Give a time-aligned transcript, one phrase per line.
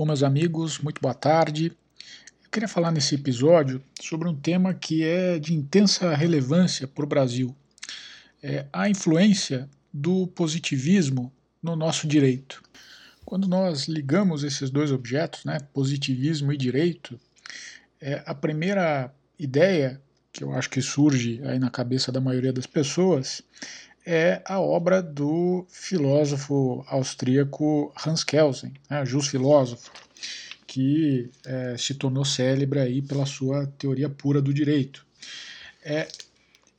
[0.00, 1.76] Bom, meus amigos, muito boa tarde.
[2.42, 7.06] Eu queria falar nesse episódio sobre um tema que é de intensa relevância para o
[7.06, 7.54] Brasil:
[8.42, 11.30] é a influência do positivismo
[11.62, 12.62] no nosso direito.
[13.26, 17.20] Quando nós ligamos esses dois objetos, né, positivismo e direito,
[18.00, 20.00] é, a primeira ideia
[20.32, 23.42] que eu acho que surge aí na cabeça da maioria das pessoas
[24.06, 29.90] é a obra do filósofo austríaco Hans Kelsen, né, Jus Filósofo,
[30.66, 35.04] que é, se tornou célebre aí pela sua teoria pura do direito.
[35.82, 36.06] É,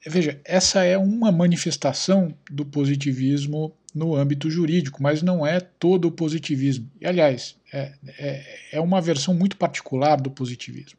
[0.08, 6.12] veja, essa é uma manifestação do positivismo no âmbito jurídico, mas não é todo o
[6.12, 6.90] positivismo.
[7.00, 10.98] E, aliás, é, é, é uma versão muito particular do positivismo.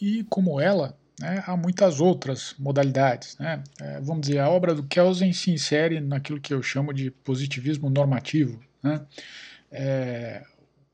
[0.00, 3.36] E, como ela, né, há muitas outras modalidades.
[3.38, 3.62] Né?
[3.80, 7.90] É, vamos dizer, a obra do Kelsen se insere naquilo que eu chamo de positivismo
[7.90, 8.58] normativo.
[8.82, 9.02] Né?
[9.70, 10.42] É,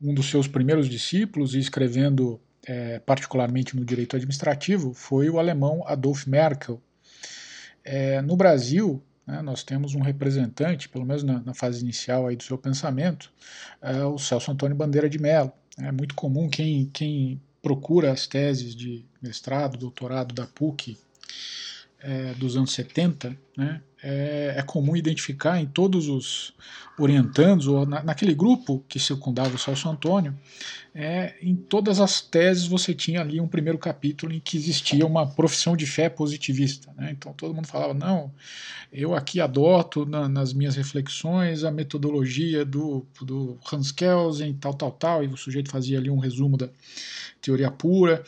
[0.02, 6.26] um dos seus primeiros discípulos, escrevendo é, particularmente no direito administrativo, foi o alemão Adolf
[6.26, 6.82] Merkel.
[7.84, 12.34] É, no Brasil, né, nós temos um representante, pelo menos na, na fase inicial aí
[12.34, 13.32] do seu pensamento,
[13.80, 15.52] é, o Celso Antônio Bandeira de Mello.
[15.78, 20.96] É muito comum quem, quem procura as teses de mestrado, doutorado da PUC
[22.00, 26.52] é, dos anos 70, né, é, é, comum identificar em todos os
[26.98, 30.38] orientandos, ou na, naquele grupo que circundava o Celso Antônio,
[30.94, 35.26] é, em todas as teses você tinha ali um primeiro capítulo em que existia uma
[35.26, 36.92] profissão de fé positivista.
[36.96, 37.10] Né?
[37.10, 38.32] Então todo mundo falava: não,
[38.92, 44.92] eu aqui adoto na, nas minhas reflexões a metodologia do, do Hans Kelsen, tal, tal,
[44.92, 46.68] tal, e o sujeito fazia ali um resumo da
[47.40, 48.22] teoria pura,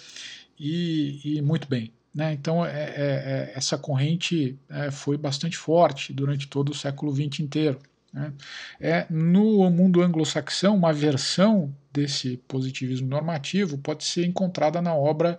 [0.59, 1.93] e, e muito bem.
[2.15, 2.33] Né?
[2.33, 7.41] Então, é, é, é, essa corrente é, foi bastante forte durante todo o século XX
[7.41, 7.79] inteiro.
[8.13, 8.33] Né?
[8.81, 15.39] É, no mundo anglo-saxão, uma versão desse positivismo normativo pode ser encontrada na obra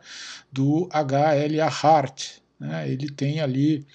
[0.52, 1.68] do H.L.A.
[1.68, 2.38] Hart.
[2.60, 2.90] Né?
[2.90, 3.86] Ele tem ali,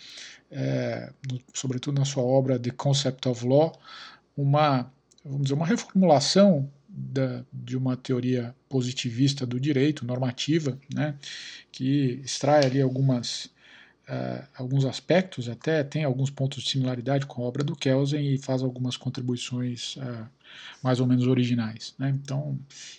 [0.50, 3.72] é, no, sobretudo na sua obra The Concept of Law,
[4.36, 4.90] uma,
[5.24, 11.16] vamos dizer, uma reformulação da, de uma teoria positivista do direito, normativa, né,
[11.72, 13.46] que extrai ali algumas,
[14.08, 18.38] uh, alguns aspectos, até tem alguns pontos de similaridade com a obra do Kelsen e
[18.38, 20.26] faz algumas contribuições uh,
[20.82, 21.94] mais ou menos originais.
[21.98, 22.56] Né, então,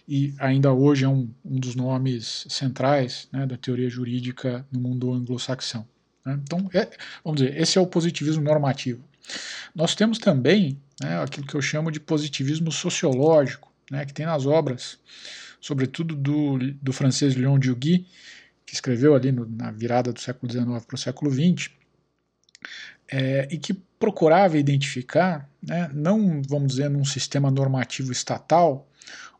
[0.08, 5.14] e ainda hoje é um, um dos nomes centrais né, da teoria jurídica no mundo
[5.14, 5.88] anglo-saxão.
[6.26, 6.90] Né, então, é,
[7.24, 9.02] vamos dizer, esse é o positivismo normativo.
[9.74, 14.46] Nós temos também né, aquilo que eu chamo de positivismo sociológico, né, que tem nas
[14.46, 15.00] obras,
[15.60, 18.08] sobretudo do, do francês Léon Duguy,
[18.66, 21.70] que escreveu ali no, na virada do século XIX para o século XX,
[23.12, 28.88] é, e que procurava identificar, né, não, vamos dizer, num sistema normativo estatal,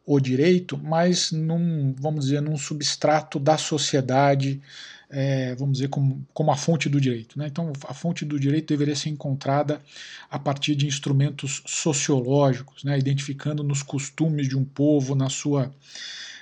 [0.06, 4.62] o direito, mas num, vamos dizer, num substrato da sociedade
[5.10, 7.38] é, vamos dizer, como, como a fonte do direito.
[7.38, 7.48] Né?
[7.48, 9.82] Então, a fonte do direito deveria ser encontrada
[10.30, 12.98] a partir de instrumentos sociológicos, né?
[12.98, 15.68] identificando nos costumes de um povo, na sua,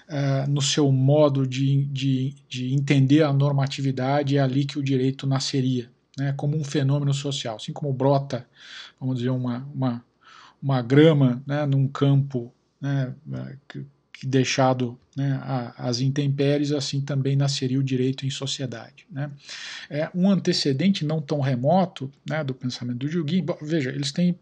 [0.09, 5.28] uh, no seu modo de, de, de entender a normatividade, é ali que o direito
[5.28, 6.34] nasceria, né?
[6.34, 7.57] como um fenômeno social.
[7.57, 8.47] Assim como brota,
[9.00, 10.03] vamos dizer, uma, uma,
[10.62, 11.66] uma grama né?
[11.66, 12.51] num campo
[12.83, 13.13] né?
[13.67, 13.85] que,
[14.27, 15.41] deixado né,
[15.77, 19.05] às intempéries, assim também nasceria o direito em sociedade.
[19.11, 19.31] Né.
[19.89, 24.38] É um antecedente não tão remoto né, do pensamento do Dugin, veja, eles têm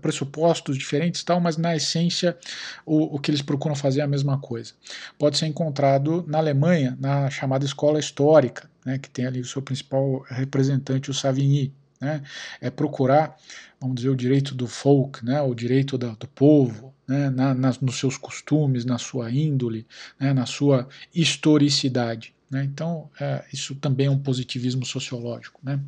[0.00, 2.36] pressupostos diferentes tal, mas na essência
[2.84, 4.72] o, o que eles procuram fazer é a mesma coisa.
[5.18, 9.60] Pode ser encontrado na Alemanha, na chamada escola histórica, né, que tem ali o seu
[9.60, 12.22] principal representante, o Savigny, né,
[12.60, 13.36] é procurar,
[13.78, 18.16] vamos dizer, o direito do folk, né, o direito do povo, né, na, nos seus
[18.16, 19.86] costumes, na sua índole,
[20.18, 22.34] né, na sua historicidade.
[22.50, 22.64] Né?
[22.64, 25.60] Então, é, isso também é um positivismo sociológico.
[25.62, 25.80] Né?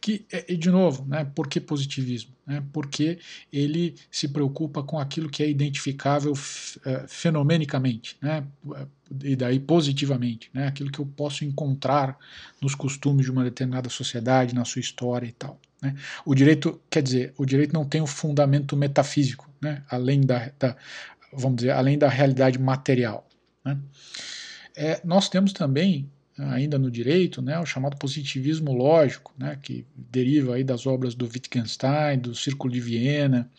[0.00, 2.32] Que, e de novo, né, por que positivismo?
[2.46, 2.62] Né?
[2.72, 3.18] Porque
[3.52, 6.32] ele se preocupa com aquilo que é identificável
[6.84, 8.44] é, fenomenicamente, né?
[9.22, 10.66] e daí positivamente, né?
[10.66, 12.16] aquilo que eu posso encontrar
[12.62, 15.60] nos costumes de uma determinada sociedade, na sua história e tal.
[15.82, 15.94] Né?
[16.24, 19.82] O direito, quer dizer, o direito não tem um fundamento metafísico, né?
[19.88, 20.76] além da, da,
[21.32, 23.28] vamos dizer, além da realidade material.
[23.64, 23.78] Né?
[24.76, 30.54] É, nós temos também, ainda no direito, né, o chamado positivismo lógico, né, que deriva
[30.54, 33.50] aí das obras do Wittgenstein, do Círculo de Viena,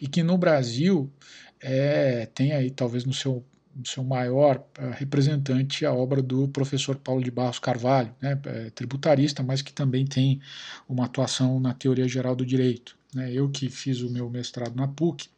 [0.00, 1.12] e que no Brasil
[1.60, 3.44] é, tem aí talvez no seu
[3.84, 9.42] seu maior uh, representante a obra do professor Paulo de Barros Carvalho, né, é, tributarista,
[9.42, 10.40] mas que também tem
[10.88, 12.96] uma atuação na teoria geral do direito.
[13.14, 13.32] Né.
[13.32, 15.28] Eu que fiz o meu mestrado na PUC,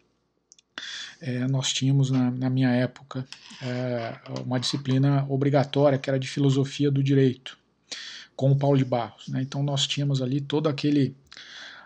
[1.21, 3.27] é, nós tínhamos na, na minha época
[3.63, 7.57] é, uma disciplina obrigatória que era de filosofia do direito,
[8.37, 9.29] com o Paulo de Barros.
[9.29, 9.43] Né?
[9.43, 11.15] Então nós tínhamos ali todo aquele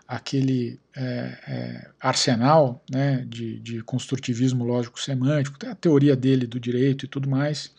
[0.09, 1.03] aquele é,
[1.47, 7.71] é, arsenal né, de, de construtivismo lógico-semântico, a teoria dele do direito e tudo mais,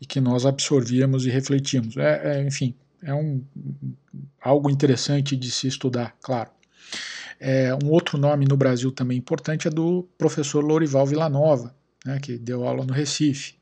[0.00, 1.98] e que nós absorvíamos e refletíamos.
[1.98, 3.44] É, é, enfim, é um,
[4.40, 6.48] algo interessante de se estudar, claro.
[7.46, 12.38] É, um outro nome no Brasil também importante é do professor Lorival Villanova, né, que
[12.38, 13.54] deu aula no Recife.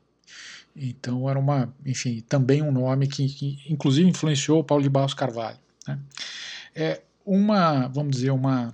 [0.73, 5.13] Então era uma, enfim, também um nome que, que inclusive influenciou o Paulo de Barros
[5.13, 5.57] Carvalho.
[5.85, 5.99] Né.
[6.73, 8.73] É, uma, vamos dizer, uma,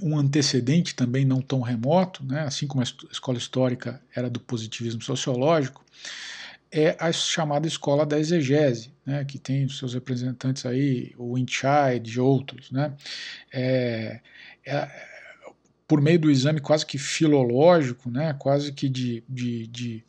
[0.00, 5.02] um antecedente também não tão remoto, né, assim como a escola histórica era do positivismo
[5.02, 5.84] sociológico,
[6.72, 12.12] é a chamada escola da exegese, né, que tem os seus representantes aí, o Inchide
[12.12, 12.70] e outros.
[12.70, 12.92] Né,
[13.50, 14.20] é,
[14.66, 14.88] é,
[15.86, 20.04] por meio do exame quase que filológico, né, quase que de, de, de,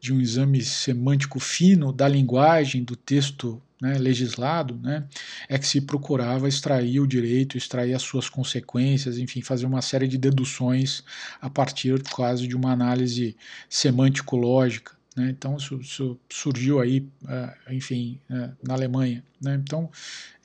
[0.00, 5.06] de um exame semântico fino da linguagem, do texto né, legislado, né,
[5.46, 10.08] é que se procurava extrair o direito, extrair as suas consequências, enfim, fazer uma série
[10.08, 11.04] de deduções
[11.38, 13.36] a partir quase de uma análise
[13.68, 14.97] semântico-lógica.
[15.18, 19.24] Né, então isso, isso, surgiu aí, uh, enfim, uh, na Alemanha.
[19.42, 19.90] Né, então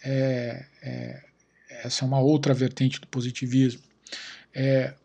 [0.03, 1.23] é, é,
[1.83, 3.81] essa é uma outra vertente do positivismo.
[4.51, 4.95] É,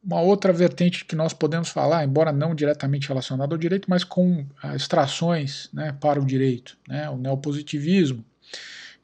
[0.00, 4.46] uma outra vertente que nós podemos falar, embora não diretamente relacionada ao direito, mas com
[4.62, 8.24] ah, extrações né, para o direito, né, o neopositivismo,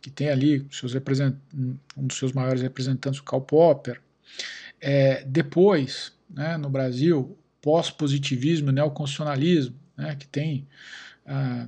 [0.01, 4.01] que tem ali seus um dos seus maiores representantes, o Karl Popper.
[4.81, 10.67] É, depois, né, no Brasil, pós-positivismo e neoconstitucionalismo, né, que tem
[11.33, 11.67] ah,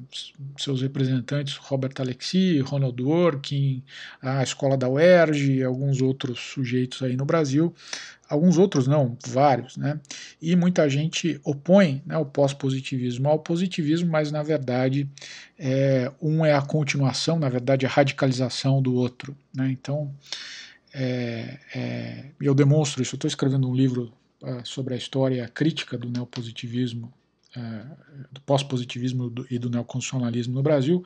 [0.58, 3.80] seus representantes, Robert Alexi, Ronald Dworkin,
[4.20, 7.72] a escola da UERJ alguns outros sujeitos aí no Brasil,
[8.28, 10.00] alguns outros não, vários, né?
[10.40, 15.08] E muita gente opõe né, o pós-positivismo ao positivismo, mas na verdade
[15.56, 19.70] é, um é a continuação, na verdade a radicalização do outro, né?
[19.70, 20.12] Então
[20.92, 23.14] é, é, eu demonstro isso.
[23.14, 24.12] Estou escrevendo um livro
[24.42, 27.12] uh, sobre a história crítica do neopositivismo
[27.56, 27.84] é,
[28.30, 31.04] do pós-positivismo e do neoconstitucionalismo no Brasil,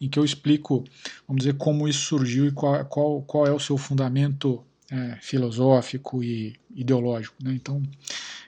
[0.00, 0.84] em que eu explico,
[1.26, 6.22] vamos dizer, como isso surgiu e qual, qual, qual é o seu fundamento é, filosófico
[6.22, 7.36] e ideológico.
[7.42, 7.52] Né?
[7.54, 7.82] Então,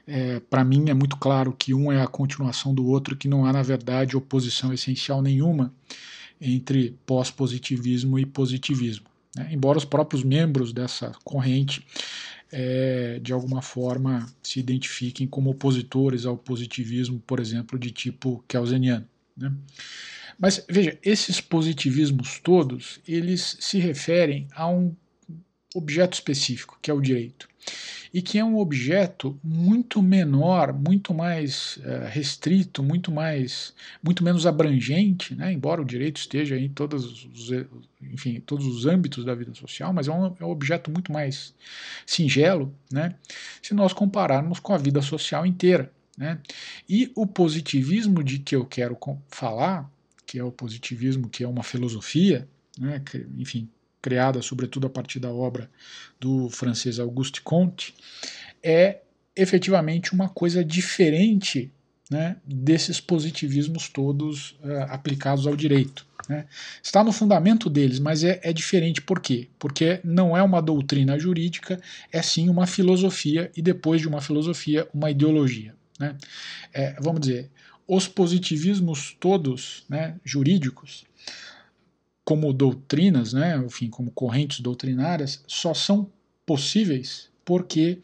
[0.07, 3.45] é, para mim é muito claro que um é a continuação do outro, que não
[3.45, 5.73] há, na verdade, oposição essencial nenhuma
[6.41, 9.07] entre pós-positivismo e positivismo.
[9.37, 9.51] Né?
[9.53, 11.85] Embora os próprios membros dessa corrente,
[12.53, 19.07] é, de alguma forma, se identifiquem como opositores ao positivismo, por exemplo, de tipo kelseniano.
[19.37, 19.53] Né?
[20.39, 24.95] Mas veja, esses positivismos todos, eles se referem a um
[25.75, 27.49] objeto específico, que é o direito,
[28.13, 33.73] e que é um objeto muito menor, muito mais uh, restrito, muito mais,
[34.03, 35.53] muito menos abrangente, né?
[35.53, 37.51] embora o direito esteja em todos os,
[38.03, 41.55] enfim, todos os âmbitos da vida social, mas é um, é um objeto muito mais
[42.05, 43.15] singelo, né?
[43.63, 45.93] se nós compararmos com a vida social inteira.
[46.19, 46.39] Né?
[46.89, 48.99] E o positivismo de que eu quero
[49.29, 49.91] falar,
[50.27, 52.49] que é o positivismo que é uma filosofia,
[52.79, 53.01] né?
[53.01, 53.69] que, enfim,
[54.01, 55.71] criada sobretudo a partir da obra
[56.19, 57.95] do francês Auguste Comte,
[58.63, 59.01] é
[59.37, 61.73] efetivamente uma coisa diferente
[62.11, 66.05] né, desses positivismos todos uh, aplicados ao direito.
[66.29, 66.47] Né.
[66.83, 69.01] Está no fundamento deles, mas é, é, diferente.
[69.01, 69.49] Por quê?
[69.59, 71.81] Porque não é uma doutrina jurídica,
[72.13, 75.75] é sim uma filosofia e depois de uma filosofia, uma ideologia.
[75.99, 76.17] Né.
[76.75, 77.49] É, vamos dizer,
[77.87, 81.05] os positivismos todos né, jurídicos
[82.25, 86.11] como doutrinas, né, enfim, como correntes doutrinárias, só são
[86.47, 87.99] possíveis porque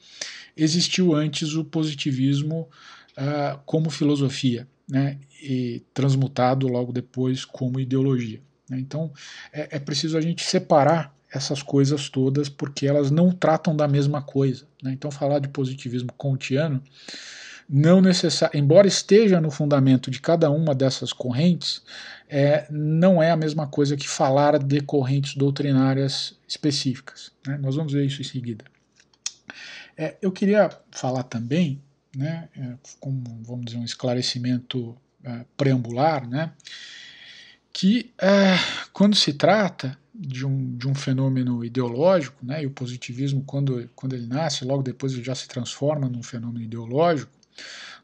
[0.57, 2.69] existiu antes o positivismo
[3.17, 8.41] uh, como filosofia, né, e transmutado logo depois como ideologia.
[8.69, 8.81] Né.
[8.81, 9.13] Então
[9.53, 14.23] é, é preciso a gente separar essas coisas todas porque elas não tratam da mesma
[14.23, 14.67] coisa.
[14.83, 14.93] Né.
[14.93, 16.83] Então falar de positivismo kantiano
[17.69, 21.83] não necessário, embora esteja no fundamento de cada uma dessas correntes,
[22.29, 27.33] é, não é a mesma coisa que falar de correntes doutrinárias específicas.
[27.47, 27.59] Né?
[27.59, 28.65] Nós vamos ver isso em seguida.
[29.97, 31.83] É, eu queria falar também,
[32.15, 36.53] né, é, como vamos dizer um esclarecimento é, preambular, né,
[37.73, 38.57] que é,
[38.93, 44.15] quando se trata de um, de um fenômeno ideológico, né, e o positivismo, quando, quando
[44.15, 47.31] ele nasce, logo depois ele já se transforma num fenômeno ideológico,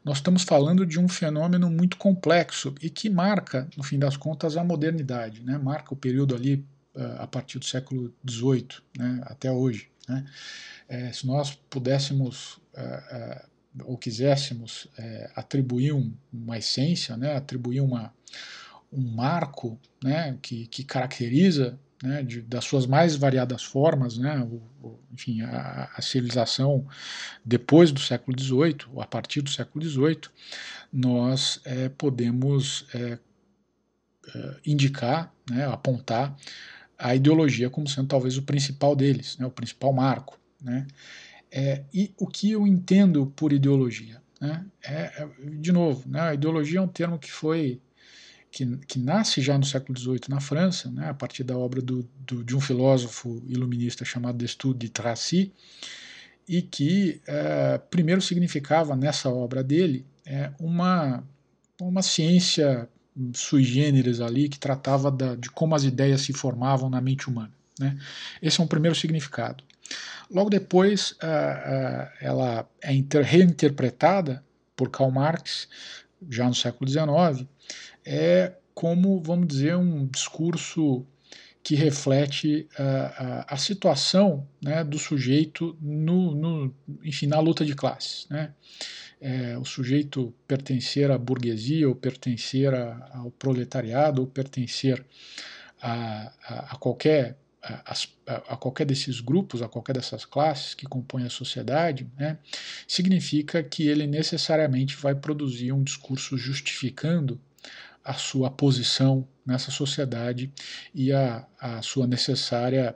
[0.03, 4.57] nós estamos falando de um fenômeno muito complexo e que marca, no fim das contas,
[4.57, 5.57] a modernidade, né?
[5.57, 6.55] marca o período ali
[6.95, 8.67] uh, a partir do século XVIII
[8.97, 9.21] né?
[9.23, 9.89] até hoje.
[10.07, 10.25] Né?
[10.89, 13.53] É, se nós pudéssemos uh, uh,
[13.85, 18.13] ou quiséssemos é, atribuir um, uma essência, né, atribuir uma,
[18.91, 24.61] um marco né, que, que caracteriza né, de, das suas mais variadas formas, né, o,
[24.85, 26.85] o, enfim, a, a, civilização
[27.45, 30.23] depois do século XVIII, ou a partir do século XVIII,
[30.91, 33.17] nós é, podemos é,
[34.35, 36.35] é, indicar, né, apontar
[36.99, 40.37] a ideologia como sendo talvez o principal deles, né, o principal marco.
[40.61, 40.85] Né.
[41.49, 44.21] É, e o que eu entendo por ideologia?
[44.41, 47.81] Né, é, é de novo, a ideologia é um termo que foi
[48.53, 52.07] que, que, nasce já no século XVIII na França, né, a partir da obra do,
[52.19, 55.51] do, de um filósofo iluminista chamado Destutt de Tracy,
[56.47, 61.23] e que é, primeiro significava nessa obra dele é, uma,
[61.81, 62.87] uma ciência
[63.33, 67.51] sui generis ali que tratava da, de como as ideias se formavam na mente humana.
[67.79, 67.97] Né?
[68.39, 69.63] Esse é um primeiro significado.
[70.29, 74.43] Logo depois, uh, ela é inter, reinterpretada
[74.75, 75.67] por Karl Marx,
[76.29, 77.47] já no século XIX,
[78.05, 81.05] é como, vamos dizer, um discurso
[81.63, 87.73] que reflete uh, a, a, situação né, do sujeito no, no, enfim, na luta de
[87.73, 88.27] classes.
[88.29, 88.53] Né?
[89.21, 95.05] É, o sujeito pertencer à burguesia, ou pertencer a, ao proletariado, ou pertencer
[95.81, 96.33] a,
[96.73, 97.93] a qualquer a,
[98.27, 102.37] a, qualquer desses grupos, a qualquer dessas classes que compõem a sociedade, né,
[102.85, 107.39] significa que ele necessariamente vai produzir um discurso justificando
[108.03, 110.51] a sua posição nessa sociedade
[110.93, 112.95] e a, a sua necessária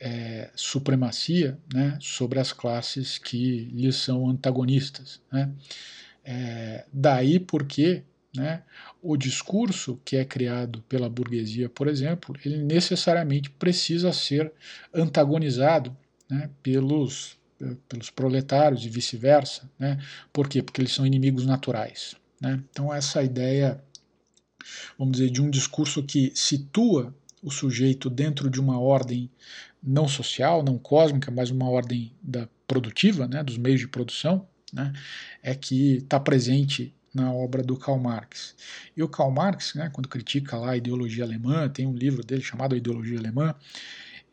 [0.00, 5.20] é, supremacia né, sobre as classes que lhe são antagonistas.
[5.30, 5.50] Né.
[6.24, 8.02] É, daí porque
[8.34, 8.62] né,
[9.00, 14.52] o discurso que é criado pela burguesia, por exemplo, ele necessariamente precisa ser
[14.92, 15.96] antagonizado
[16.28, 17.36] né, pelos,
[17.88, 19.70] pelos proletários e vice-versa.
[19.78, 19.98] Né?
[20.32, 20.62] Por quê?
[20.62, 22.16] Porque eles são inimigos naturais.
[22.40, 22.60] Né?
[22.70, 23.80] Então, essa ideia
[24.98, 29.30] vamos dizer, de um discurso que situa o sujeito dentro de uma ordem
[29.82, 34.92] não social, não cósmica, mas uma ordem da produtiva, né, dos meios de produção, né,
[35.42, 38.54] é que está presente na obra do Karl Marx.
[38.96, 42.42] E o Karl Marx, né, quando critica lá a ideologia alemã, tem um livro dele
[42.42, 43.54] chamado Ideologia Alemã,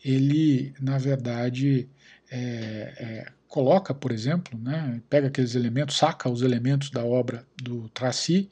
[0.04, 1.90] ele, na verdade,
[2.32, 7.90] é, é, coloca, por exemplo, né, pega aqueles elementos, saca os elementos da obra do
[7.90, 8.50] Tracy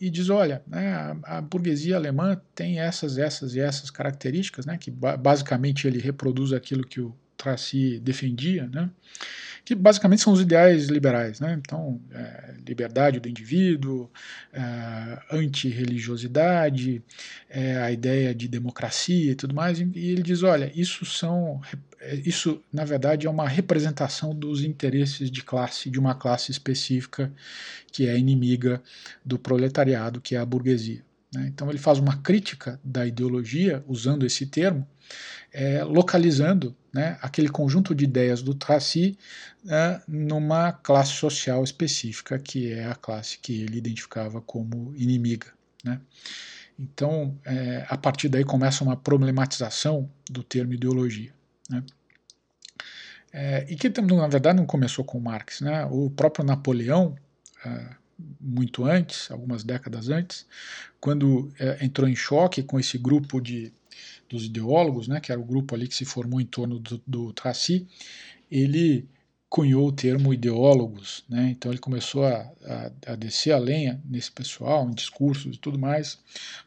[0.00, 4.76] e diz, olha, né, a, a, burguesia alemã tem essas, essas e essas características, né,
[4.76, 8.90] que ba basicamente ele reproduz aquilo que o Tracy defendia, né,
[9.64, 14.10] que basicamente são os ideais liberais, né, então é, liberdade do indivíduo,
[14.52, 17.02] é, antirreligiosidade,
[17.48, 21.60] é, a ideia de democracia e tudo mais, e ele diz, olha, isso são
[22.14, 27.32] isso, na verdade, é uma representação dos interesses de classe, de uma classe específica
[27.90, 28.82] que é inimiga
[29.24, 31.04] do proletariado, que é a burguesia.
[31.34, 31.46] Né?
[31.48, 34.86] Então, ele faz uma crítica da ideologia, usando esse termo,
[35.52, 39.18] é, localizando né, aquele conjunto de ideias do Tracy
[39.64, 45.46] né, numa classe social específica, que é a classe que ele identificava como inimiga.
[45.84, 46.00] Né?
[46.78, 51.32] Então, é, a partir daí começa uma problematização do termo ideologia.
[51.70, 51.82] Né?
[53.38, 55.60] É, e que, na verdade, não começou com Marx.
[55.60, 55.86] Né?
[55.90, 57.14] O próprio Napoleão,
[57.62, 57.90] é,
[58.40, 60.46] muito antes, algumas décadas antes,
[60.98, 63.74] quando é, entrou em choque com esse grupo de,
[64.26, 67.32] dos ideólogos, né, que era o grupo ali que se formou em torno do, do
[67.34, 67.86] Tracy,
[68.50, 69.06] ele
[69.50, 71.50] cunhou o termo ideólogos, né?
[71.50, 75.78] então ele começou a, a, a, descer a lenha nesse pessoal, em discursos e tudo
[75.78, 76.18] mais,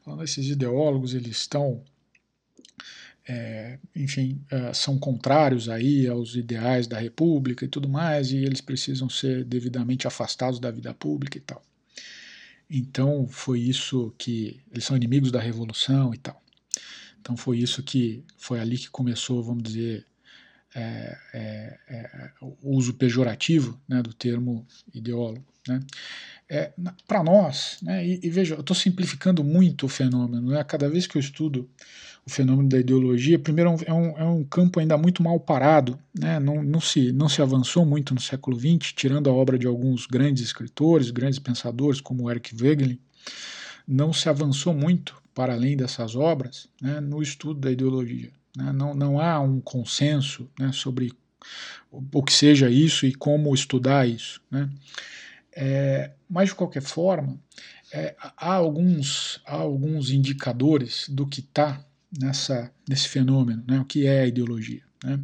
[0.06, 1.84] falando esses ideólogos eles estão
[3.32, 8.60] é, enfim, é, são contrários aí aos ideais da República e tudo mais, e eles
[8.60, 11.62] precisam ser devidamente afastados da vida pública e tal.
[12.68, 16.42] Então foi isso que eles são inimigos da revolução e tal.
[17.22, 20.08] Então foi isso que foi ali que começou, vamos dizer,
[20.74, 25.46] é, é, é, o uso pejorativo né, do termo ideólogo.
[25.68, 25.80] Né.
[26.50, 26.72] É,
[27.08, 31.06] Para nós, né, e, e, veja, eu estou simplificando muito o fenômeno, né, cada vez
[31.06, 31.70] que eu estudo
[32.30, 36.40] o fenômeno da ideologia, primeiro é um, é um campo ainda muito mal parado, né?
[36.40, 40.06] não, não, se, não se avançou muito no século XX, tirando a obra de alguns
[40.06, 43.00] grandes escritores, grandes pensadores, como Eric Wegelin,
[43.88, 48.32] não se avançou muito para além dessas obras né, no estudo da ideologia.
[48.56, 48.72] Né?
[48.72, 51.12] Não, não há um consenso né, sobre
[52.12, 54.42] o que seja isso e como estudar isso.
[54.52, 54.70] Né?
[55.56, 57.40] É, mas, de qualquer forma,
[57.92, 61.84] é, há, alguns, há alguns indicadores do que está
[62.18, 63.80] nessa, nesse fenômeno, né?
[63.80, 64.82] o que é a ideologia.
[65.04, 65.20] Né?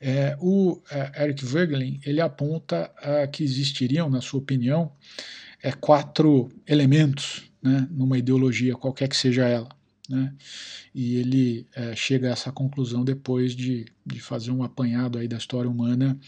[0.00, 4.92] É, o é, Eric Voegelin ele aponta é, que existiriam, na sua opinião,
[5.62, 9.68] é, quatro elementos né, numa ideologia, qualquer que seja ela.
[10.08, 10.32] Né?
[10.94, 15.36] E ele é, chega a essa conclusão depois de, de fazer um apanhado aí da
[15.36, 16.18] história humana,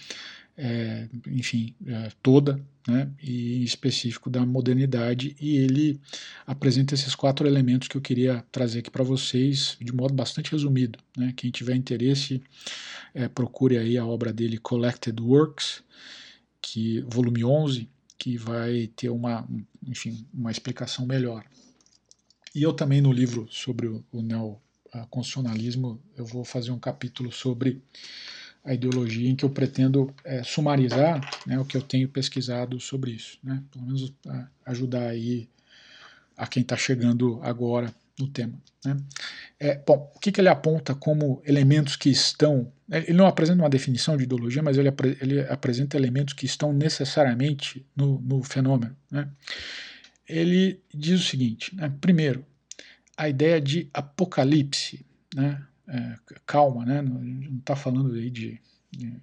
[0.57, 3.11] é, enfim, é, toda, né?
[3.23, 6.01] e em específico da modernidade, e ele
[6.47, 10.99] apresenta esses quatro elementos que eu queria trazer aqui para vocês de modo bastante resumido.
[11.17, 11.33] Né?
[11.37, 12.43] Quem tiver interesse,
[13.15, 15.83] é, procure aí a obra dele Collected Works,
[16.61, 19.49] que volume 11, que vai ter uma,
[19.87, 21.45] enfim, uma explicação melhor.
[22.55, 27.83] E eu também no livro sobre o, o neoconstitucionalismo, eu vou fazer um capítulo sobre
[28.65, 33.11] a ideologia em que eu pretendo é, sumarizar né, o que eu tenho pesquisado sobre
[33.11, 34.13] isso, né, pelo menos
[34.65, 35.49] ajudar aí
[36.37, 38.55] a quem está chegando agora no tema.
[38.85, 38.97] Né.
[39.59, 42.73] É, bom, o que, que, ele aponta como elementos que estão.
[42.91, 46.73] Ele não apresenta uma definição de ideologia, mas ele, apre, ele apresenta elementos que estão
[46.73, 48.95] necessariamente no, no fenômeno.
[49.11, 49.29] Né.
[50.29, 52.45] Ele diz o seguinte: né, primeiro,
[53.17, 55.05] a ideia de apocalipse.
[55.35, 55.63] Né,
[55.93, 56.15] é,
[56.47, 57.03] calma, né?
[57.03, 58.59] não está falando aí de.
[58.99, 59.21] né,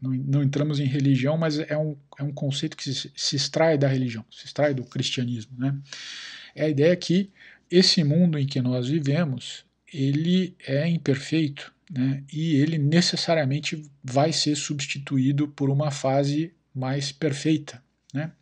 [0.00, 3.76] não, não, entramos em religião, mas é um, é um conceito que se, se extrai
[3.76, 5.52] da religião, se extrai do cristianismo.
[5.58, 5.76] Né?
[6.54, 7.30] É a ideia que
[7.70, 12.22] esse mundo em que nós vivemos ele é imperfeito né?
[12.32, 17.82] e ele necessariamente vai ser substituído por uma fase mais perfeita.
[18.14, 18.32] Né?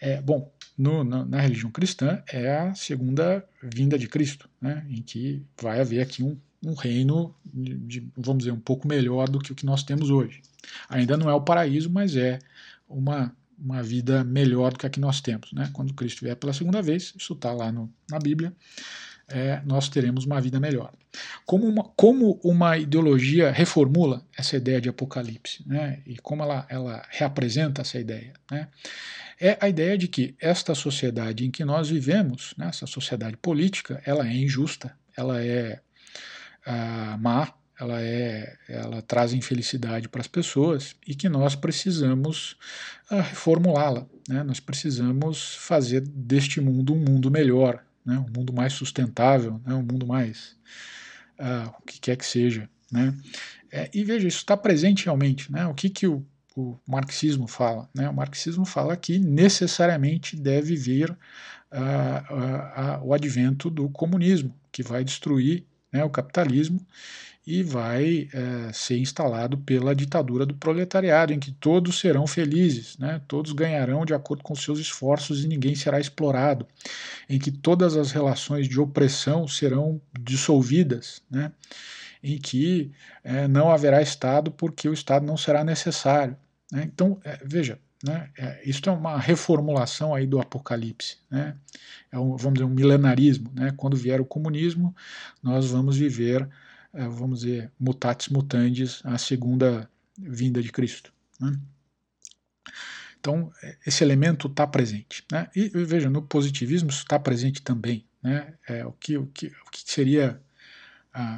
[0.00, 4.84] É, bom, no, na, na, religião cristã é a segunda vinda de Cristo, né?
[4.88, 9.38] em que vai haver aqui um um reino, de, vamos dizer, um pouco melhor do
[9.38, 10.40] que o que nós temos hoje.
[10.88, 12.38] Ainda não é o paraíso, mas é
[12.88, 15.52] uma, uma vida melhor do que a que nós temos.
[15.52, 15.70] Né?
[15.72, 18.52] Quando Cristo vier pela segunda vez, isso está lá no, na Bíblia,
[19.28, 20.92] é, nós teremos uma vida melhor.
[21.44, 26.00] Como uma, como uma ideologia reformula essa ideia de apocalipse, né?
[26.06, 28.32] e como ela, ela reapresenta essa ideia?
[28.50, 28.68] Né?
[29.40, 34.00] É a ideia de que esta sociedade em que nós vivemos, né, essa sociedade política,
[34.06, 35.80] ela é injusta, ela é
[37.18, 42.52] má, ela, é, ela traz infelicidade para as pessoas e que nós precisamos
[43.10, 44.06] uh, reformulá-la.
[44.28, 44.42] Né?
[44.42, 48.18] Nós precisamos fazer deste mundo um mundo melhor, né?
[48.18, 49.74] um mundo mais sustentável, né?
[49.74, 50.56] um mundo mais
[51.38, 52.68] uh, o que quer que seja.
[52.90, 53.14] Né?
[53.70, 55.50] É, e veja, isso está presente realmente.
[55.50, 55.66] Né?
[55.66, 57.88] O que, que o, o marxismo fala?
[57.94, 58.08] Né?
[58.08, 65.66] O marxismo fala que necessariamente deve vir uh, o advento do comunismo, que vai destruir
[65.92, 66.80] né, o capitalismo,
[67.46, 73.20] e vai é, ser instalado pela ditadura do proletariado, em que todos serão felizes, né,
[73.26, 76.66] todos ganharão de acordo com seus esforços e ninguém será explorado,
[77.28, 81.50] em que todas as relações de opressão serão dissolvidas, né,
[82.22, 82.92] em que
[83.24, 86.36] é, não haverá Estado porque o Estado não será necessário.
[86.70, 86.84] Né.
[86.84, 88.30] Então, é, veja, né?
[88.36, 91.18] É, isso é uma reformulação aí do Apocalipse.
[91.30, 91.56] Né?
[92.10, 93.50] É um, vamos dizer, um milenarismo.
[93.54, 93.72] Né?
[93.76, 94.94] Quando vier o comunismo,
[95.42, 96.48] nós vamos viver,
[96.92, 99.88] é, vamos dizer, mutatis mutandis, a segunda
[100.18, 101.12] vinda de Cristo.
[101.40, 101.58] Né?
[103.20, 103.52] Então,
[103.86, 105.24] esse elemento está presente.
[105.30, 105.48] Né?
[105.54, 108.04] E veja, no positivismo isso está presente também.
[108.20, 108.54] Né?
[108.68, 110.40] É, o, que, o, que, o que seria,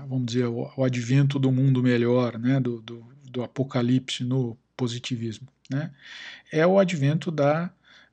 [0.09, 2.59] vamos dizer, o, o, advento do mundo melhor, né?
[2.59, 5.47] do, do, do apocalipse no positivismo?
[5.71, 5.91] Né,
[6.53, 7.71] é o advento da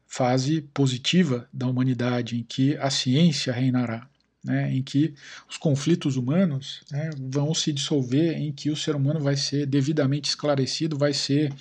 [0.08, 4.08] fase positiva da humanidade, em que a ciência reinará,
[4.44, 5.14] né, em que
[5.50, 10.30] os conflitos humanos né, vão se dissolver, em que o ser humano vai ser devidamente
[10.30, 11.54] esclarecido, vai ser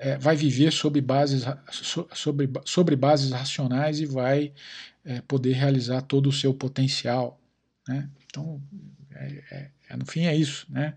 [0.00, 4.50] é, vai viver sobre bases, sobre, sobre bases racionais e vai
[5.04, 7.38] é, poder realizar todo o seu potencial.
[7.86, 8.08] Né?
[8.26, 8.62] Então,
[9.14, 10.66] é, é, é no fim é isso.
[10.70, 10.94] Né?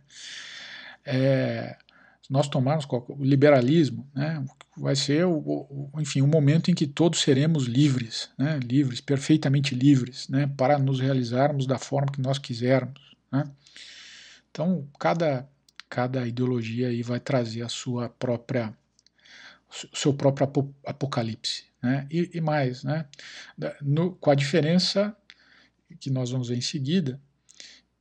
[1.06, 1.76] É,
[2.34, 4.44] nós tomarmos o liberalismo, né,
[4.76, 9.76] vai ser o, o, enfim, um momento em que todos seremos livres, né, livres, perfeitamente
[9.76, 13.16] livres, né, para nos realizarmos da forma que nós quisermos.
[13.32, 13.44] Né.
[14.50, 15.48] Então, cada,
[15.88, 18.76] cada ideologia aí vai trazer a sua própria,
[19.92, 21.66] o seu próprio apocalipse.
[21.84, 23.06] Né, e, e mais, né,
[23.80, 25.16] no, com a diferença
[26.00, 27.22] que nós vamos ver em seguida,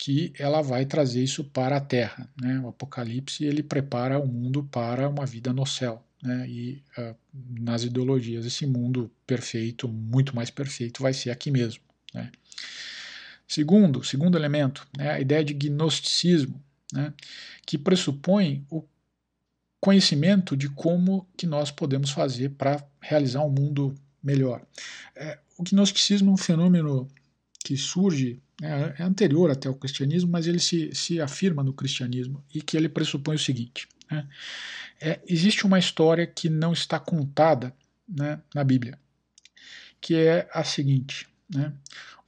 [0.02, 2.28] que ela vai trazer isso para a Terra.
[2.36, 2.58] Né?
[2.58, 6.04] O Apocalipse ele prepara o mundo para uma vida no céu.
[6.20, 6.44] Né?
[6.48, 11.84] E uh, nas ideologias, esse mundo perfeito, muito mais perfeito, vai ser aqui mesmo.
[12.12, 12.32] Né?
[13.46, 16.60] Segundo, segundo elemento, né, a ideia de gnosticismo,
[16.92, 17.14] né,
[17.64, 18.82] que pressupõe o
[19.78, 24.66] conhecimento de como que nós podemos fazer para realizar um mundo melhor.
[25.14, 27.06] É, o gnosticismo é um fenômeno
[27.64, 32.44] que surge é, é, anterior até ao cristianismo, mas ele se, se afirma no cristianismo
[32.54, 34.28] e que ele pressupõe o seguinte: né,
[35.00, 37.74] é, existe uma história que não está contada
[38.08, 38.96] né, na Bíblia,
[40.00, 41.72] que é a seguinte: né,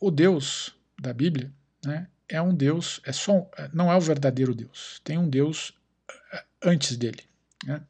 [0.01, 1.53] o Deus da Bíblia
[1.85, 5.73] né, é um Deus, é só, não é o verdadeiro Deus, tem um Deus
[6.33, 7.23] é, antes dele.
[7.65, 7.81] Né,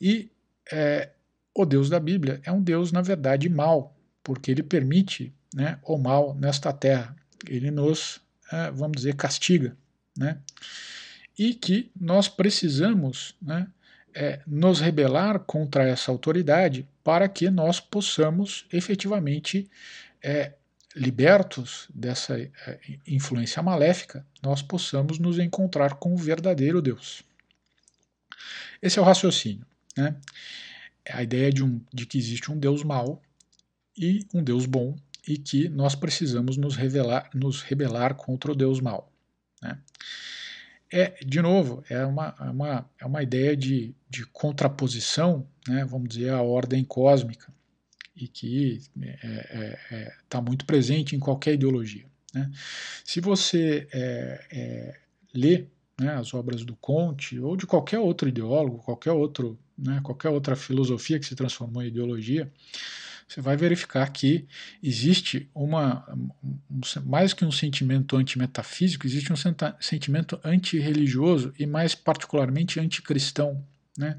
[0.00, 0.30] e
[0.72, 1.10] é,
[1.54, 5.96] o Deus da Bíblia é um Deus, na verdade, mau, porque ele permite né, o
[5.96, 7.16] mal nesta terra.
[7.46, 8.20] Ele nos,
[8.50, 9.76] é, vamos dizer, castiga.
[10.16, 10.38] Né?
[11.38, 13.68] E que nós precisamos né,
[14.14, 19.70] é, nos rebelar contra essa autoridade para que nós possamos efetivamente,
[20.22, 20.52] é,
[20.96, 27.22] libertos dessa é, influência maléfica, nós possamos nos encontrar com o verdadeiro Deus.
[28.82, 29.66] Esse é o raciocínio.
[29.96, 30.16] Né?
[31.10, 33.22] a ideia de, um, de que existe um Deus mau
[33.96, 34.96] e um Deus bom
[35.28, 39.12] e que nós precisamos nos, revelar, nos rebelar contra o Deus mau.
[39.62, 39.78] Né?
[40.90, 46.30] É, de novo, é uma, uma, é uma ideia de, de contraposição, né, vamos dizer,
[46.30, 47.52] à ordem cósmica,
[48.16, 52.06] e que está é, é, é tá muito presente em qualquer ideologia.
[52.34, 52.50] Né?
[53.04, 55.00] Se você é, é,
[55.34, 55.66] lê
[56.00, 60.56] né, as obras do Conte ou de qualquer outro ideólogo, qualquer outro né, qualquer outra
[60.56, 62.50] filosofia que se transformou em ideologia,
[63.28, 64.46] você vai verificar que
[64.82, 69.36] existe uma, um, mais que um sentimento antimetafísico, existe um
[69.78, 73.62] sentimento antirreligioso e mais particularmente anticristão.
[73.98, 74.18] Né?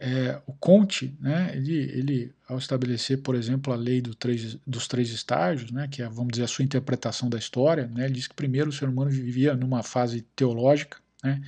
[0.00, 4.88] É, o Conte, né, ele, ele, ao estabelecer, por exemplo, a lei do três, dos
[4.88, 8.26] três estágios, né, que é, vamos dizer, a sua interpretação da história, né, ele diz
[8.26, 11.40] que primeiro o ser humano vivia numa fase teológica, né,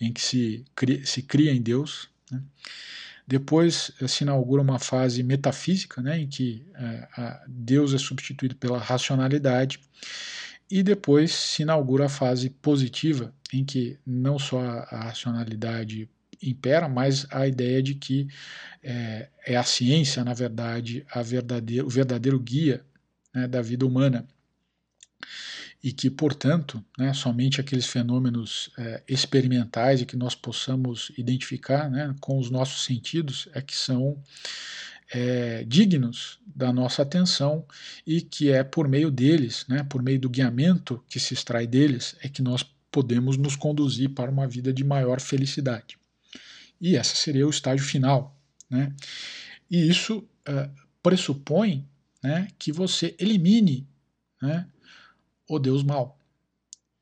[0.00, 2.40] em que se cria, se cria em Deus, né?
[3.26, 9.80] Depois se inaugura uma fase metafísica, né, em que é, Deus é substituído pela racionalidade,
[10.70, 16.08] e depois se inaugura a fase positiva, em que não só a, racionalidade
[16.42, 18.28] impera, mas a ideia de que
[18.82, 22.84] é, é a ciência, na verdade, a verdadeiro, o verdadeiro guia
[23.34, 24.26] né, da vida humana
[25.86, 32.12] e que, portanto, né, somente aqueles fenômenos é, experimentais e que nós possamos identificar né,
[32.20, 34.20] com os nossos sentidos é que são
[35.14, 37.64] é, dignos da nossa atenção
[38.04, 42.16] e que é por meio deles, né, por meio do guiamento que se extrai deles,
[42.20, 45.96] é que nós podemos nos conduzir para uma vida de maior felicidade.
[46.80, 48.36] E esse seria o estágio final.
[48.68, 48.92] Né?
[49.70, 50.68] E isso é,
[51.00, 51.86] pressupõe
[52.20, 53.86] né, que você elimine
[54.42, 54.66] né,
[55.48, 56.18] o Deus mal,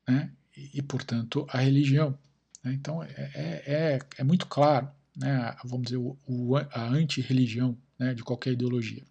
[0.07, 0.31] né?
[0.55, 2.17] e, e portanto, a religião.
[2.63, 2.73] Né?
[2.73, 5.55] Então, é, é, é, é muito claro, né?
[5.63, 8.13] vamos dizer, o, o a anti-religião né?
[8.13, 9.03] de qualquer ideologia.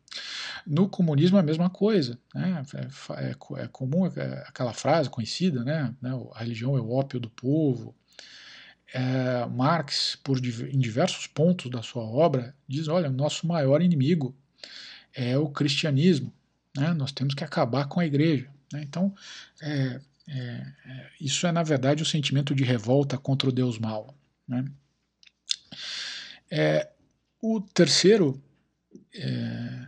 [0.66, 2.18] No comunismo é a mesma coisa.
[2.34, 2.64] Né?
[2.74, 5.94] É, é, é comum aquela frase conhecida, né?
[6.00, 6.10] né?
[6.34, 7.94] a religião é o ópio do povo.
[8.92, 14.34] É, Marx, por, em diversos pontos da sua obra, diz: olha, o nosso maior inimigo
[15.12, 16.32] é o cristianismo.
[16.76, 16.92] Né?
[16.94, 18.53] Nós temos que acabar com a igreja.
[18.72, 18.82] Né?
[18.82, 19.14] Então,
[19.62, 24.16] é, é, é, isso é, na verdade, o sentimento de revolta contra o Deus mau.
[24.46, 24.64] Né?
[26.50, 26.90] É,
[27.40, 28.42] o terceiro
[29.14, 29.86] é,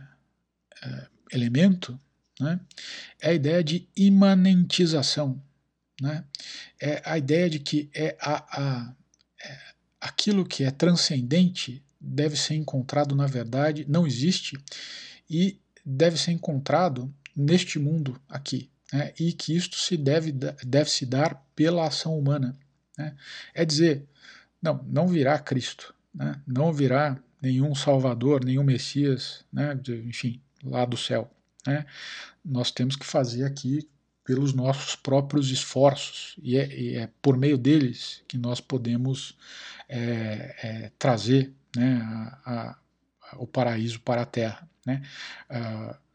[0.83, 1.99] é, elemento
[2.39, 2.59] né,
[3.19, 5.41] é a ideia de imanentização.
[5.99, 6.23] Né?
[6.79, 8.97] É a ideia de que é a, a
[9.99, 14.57] aquilo que é transcendente deve ser encontrado na verdade, não existe,
[15.29, 21.05] e deve ser encontrado neste mundo aqui né, e que isto se deve, deve se
[21.05, 22.57] dar pela ação humana.
[22.97, 23.15] Né?
[23.53, 24.07] É dizer,
[24.61, 26.41] não, não virá Cristo, né?
[26.47, 29.79] não virá nenhum Salvador, nenhum Messias, né?
[30.05, 31.31] Enfim, lá do céu.
[31.65, 31.85] Né?
[32.43, 33.87] Nós temos que fazer aqui
[34.23, 39.37] pelos nossos próprios esforços e é, e é por meio deles que nós podemos
[39.87, 42.01] é, é, trazer né,
[42.43, 42.77] a,
[43.31, 44.67] a, o paraíso para a Terra.
[44.85, 45.01] Né?
[45.49, 46.06] Uh,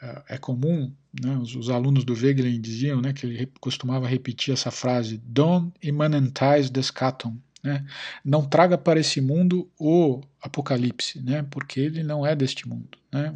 [0.00, 4.52] é, é comum, né, os, os, alunos do Wegelin diziam né, que ele costumava repetir
[4.54, 7.36] essa frase: Don't immanentize the scatum.
[7.62, 7.84] Né,
[8.24, 12.96] não traga para esse mundo o apocalipse, né, porque ele não é deste mundo.
[13.12, 13.34] Né,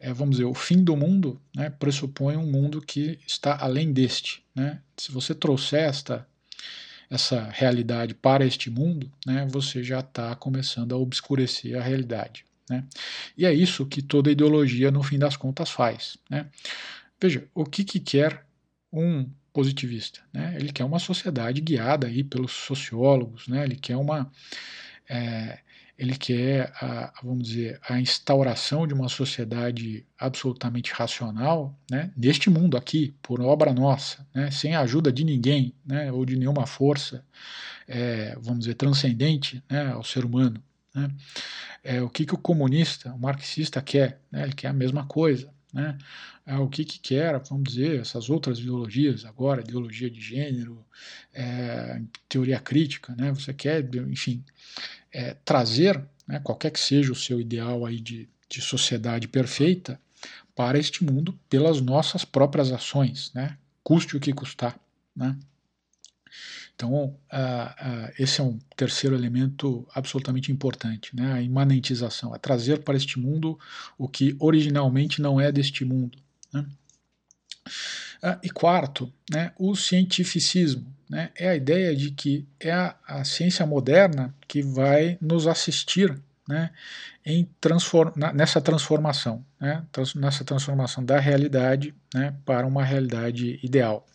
[0.00, 4.42] é, vamos dizer, o fim do mundo né, pressupõe um mundo que está além deste.
[4.54, 6.26] Né, se você trouxer esta,
[7.08, 12.44] essa realidade para este mundo, né, você já está começando a obscurecer a realidade.
[12.68, 12.84] Né?
[13.36, 16.18] E é isso que toda ideologia, no fim das contas, faz.
[16.28, 16.46] Né?
[17.20, 18.44] Veja, o que, que quer
[18.92, 20.20] um positivista?
[20.32, 20.56] Né?
[20.58, 23.64] Ele quer uma sociedade guiada aí pelos sociólogos, né?
[23.64, 24.30] ele quer uma.
[25.08, 25.60] É,
[25.98, 32.76] ele quer, a, vamos dizer, a instauração de uma sociedade absolutamente racional, né, neste mundo
[32.76, 37.24] aqui, por obra nossa, né, sem a ajuda de ninguém, né, ou de nenhuma força,
[37.88, 40.62] é, vamos dizer, transcendente né, ao ser humano.
[40.96, 41.10] Né.
[41.84, 44.18] É, o que, que o comunista, o marxista quer?
[44.32, 45.52] Né, ele quer a mesma coisa.
[45.72, 45.98] Né?
[46.46, 50.82] É, o que, que quer, vamos dizer, essas outras ideologias agora, ideologia de gênero,
[51.34, 53.30] é, teoria crítica, né?
[53.30, 54.42] você quer, enfim,
[55.12, 60.00] é, trazer, né, qualquer que seja o seu ideal aí de, de sociedade perfeita,
[60.54, 63.58] para este mundo pelas nossas próprias ações, né?
[63.84, 64.80] custe o que custar.
[65.14, 65.36] Né?
[66.76, 67.16] Então,
[68.18, 71.32] esse é um terceiro elemento absolutamente importante, né?
[71.32, 73.58] a imanentização, é trazer para este mundo
[73.96, 76.18] o que originalmente não é deste mundo.
[76.52, 76.66] Né?
[78.22, 83.24] Uh, e quarto, né, o cientificismo né, é a ideia de que é a, a
[83.24, 86.70] ciência moderna que vai nos assistir né,
[87.24, 94.06] em transform, nessa transformação, né, trans, nessa transformação da realidade né, para uma realidade ideal.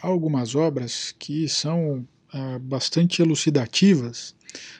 [0.00, 4.34] Algumas obras que são ah, bastante elucidativas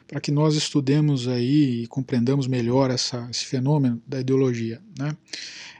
[0.07, 4.81] para que nós estudemos aí e compreendamos melhor essa, esse fenômeno da ideologia.
[4.99, 5.17] Né.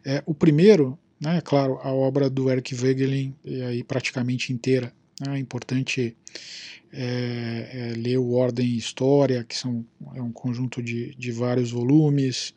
[0.05, 4.93] É, o primeiro, né, é claro, a obra do Eric Wegelin, e aí praticamente inteira,
[5.21, 5.37] né?
[5.37, 6.17] É importante
[6.93, 11.71] é, é, ler o Ordem e História, que são, é um conjunto de, de vários
[11.71, 12.55] volumes,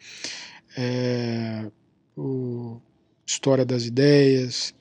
[0.77, 1.69] é,
[2.15, 2.79] o
[3.31, 4.73] História das Ideias,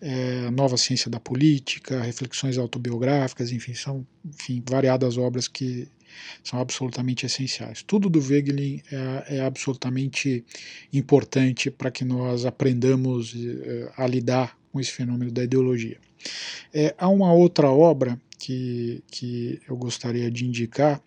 [0.00, 5.88] é, Nova Ciência da Política, Reflexões Autobiográficas, enfim, são enfim, variadas obras que
[6.44, 7.82] são absolutamente essenciais.
[7.82, 10.44] Tudo do Wegelin é, é absolutamente
[10.92, 15.98] importante para que nós aprendamos é, a lidar com esse fenômeno da ideologia.
[16.72, 21.02] É, há uma outra obra que, que eu gostaria de indicar,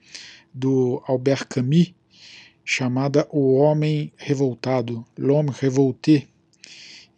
[0.53, 1.93] do Albert Camus,
[2.65, 6.27] chamada O Homem Revoltado, L'Homme Révolté,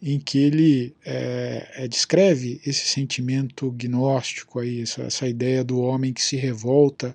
[0.02, 6.12] em que ele é, é, descreve esse sentimento gnóstico, aí, essa, essa, ideia do homem
[6.12, 7.14] que se revolta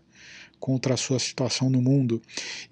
[0.59, 2.21] contra a sua situação no mundo.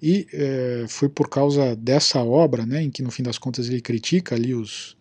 [0.02, 3.82] E é, foi por causa dessa obra, né, em que no fim das contas ele
[3.82, 4.96] critica ali os,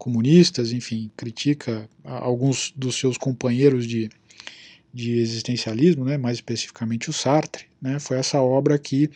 [0.00, 4.08] comunistas, enfim, critica alguns dos seus companheiros de,
[4.94, 7.66] de existencialismo, né, mais especificamente o Sartre.
[7.80, 9.10] Né, foi essa obra que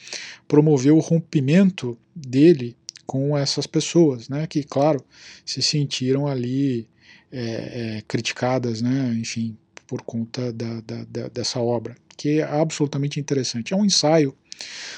[0.46, 5.04] promoveu o rompimento dele com essas pessoas, né, que, claro,
[5.44, 6.88] se sentiram ali
[7.30, 13.20] é, é, criticadas, né, enfim, por conta da, da, da, dessa obra, que é absolutamente
[13.20, 13.72] interessante.
[13.72, 14.34] É um ensaio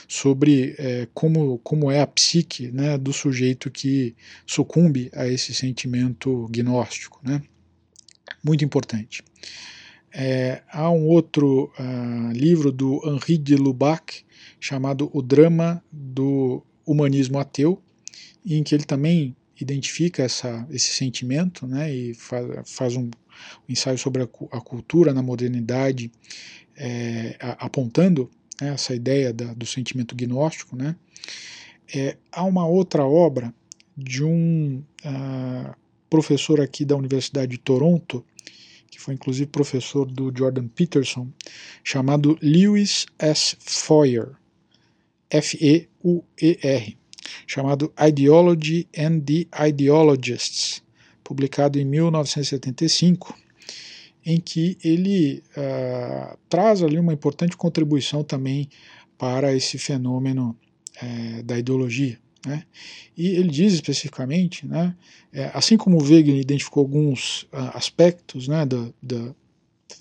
[0.07, 4.15] sobre é, como, como é a psique né, do sujeito que
[4.47, 7.21] sucumbe a esse sentimento gnóstico.
[7.23, 7.43] Né?
[8.45, 9.23] Muito importante.
[10.13, 14.25] É, há um outro uh, livro do Henri de Lubac
[14.59, 17.83] chamado O Drama do Humanismo Ateu,
[18.55, 23.11] em que ele também identifica essa, esse sentimento né, e faz, faz um,
[23.69, 26.11] ensaio sobre a, a cultura na modernidade,
[26.77, 28.31] é, apontando
[28.61, 30.95] né, essa ideia da, do sentimento gnóstico, né,
[31.95, 33.55] é, há uma outra obra
[33.97, 35.75] de um uh,
[36.11, 38.25] professor aqui da Universidade de Toronto,
[38.91, 41.29] que foi inclusive professor do Jordan Peterson,
[41.83, 43.57] chamado Lewis S.
[43.59, 44.33] Foyer,
[45.31, 46.97] F-E-U-E-R,
[47.47, 50.83] chamado Ideology and the Ideologists,
[51.23, 53.35] publicado em 1975
[54.27, 58.69] em que ele uh, traz ali uma importante contribuição também
[59.17, 60.57] para esse fenômeno
[61.01, 62.19] uh, da ideologia.
[62.45, 62.65] Né?
[63.17, 64.97] E ele diz especificamente, né,
[65.33, 69.35] é, assim como Wegener identificou alguns uh, aspectos né, da, da,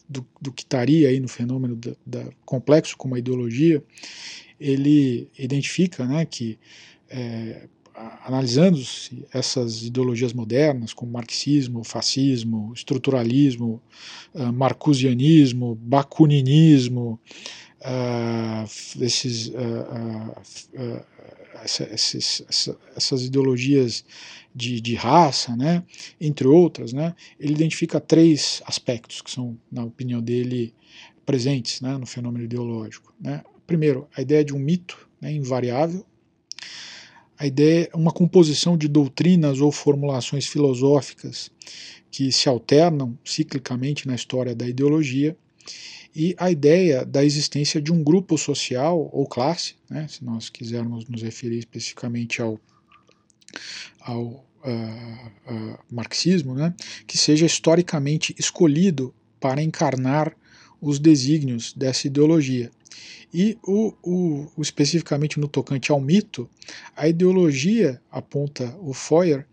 [0.10, 3.84] do, do, que estaria aí no fenômeno da, da complexo como a ideologia,
[4.60, 6.58] ele identifica né, que
[7.10, 7.68] é,
[8.24, 8.80] analisando
[9.34, 13.82] essas ideologias modernas, como marxismo, fascismo, estruturalismo,
[14.34, 17.20] uh, marcusianismo, bakuninismo,
[17.82, 18.66] uh,
[19.02, 21.04] esses, uh,
[21.64, 22.44] esses,
[22.96, 24.04] essas ideologias
[24.54, 25.84] de, de, raça, né,
[26.20, 30.74] entre outras, né, ele identifica três aspectos que são, na opinião dele,
[31.26, 33.14] presentes né, no fenômeno ideológico.
[33.20, 33.42] Né.
[33.66, 36.06] Primeiro, a ideia de um mito né, invariável,
[37.38, 41.52] a ideia é uma composição de doutrinas ou formulações filosóficas
[42.10, 45.36] que se alternam ciclicamente na história da ideologia
[46.16, 51.06] e a ideia da existência de um grupo social ou classe, né, se nós quisermos
[51.10, 52.58] nos referir especificamente ao,
[54.00, 54.42] ao uh,
[55.52, 56.74] uh, marxismo, né,
[57.06, 60.34] que seja historicamente escolhido para encarnar
[60.86, 62.72] os desígnios dessa ideologia.
[63.34, 66.50] E o, o, o, especificamente no tocante ao mito,
[66.96, 69.46] a ideologia, aponta o Feuer,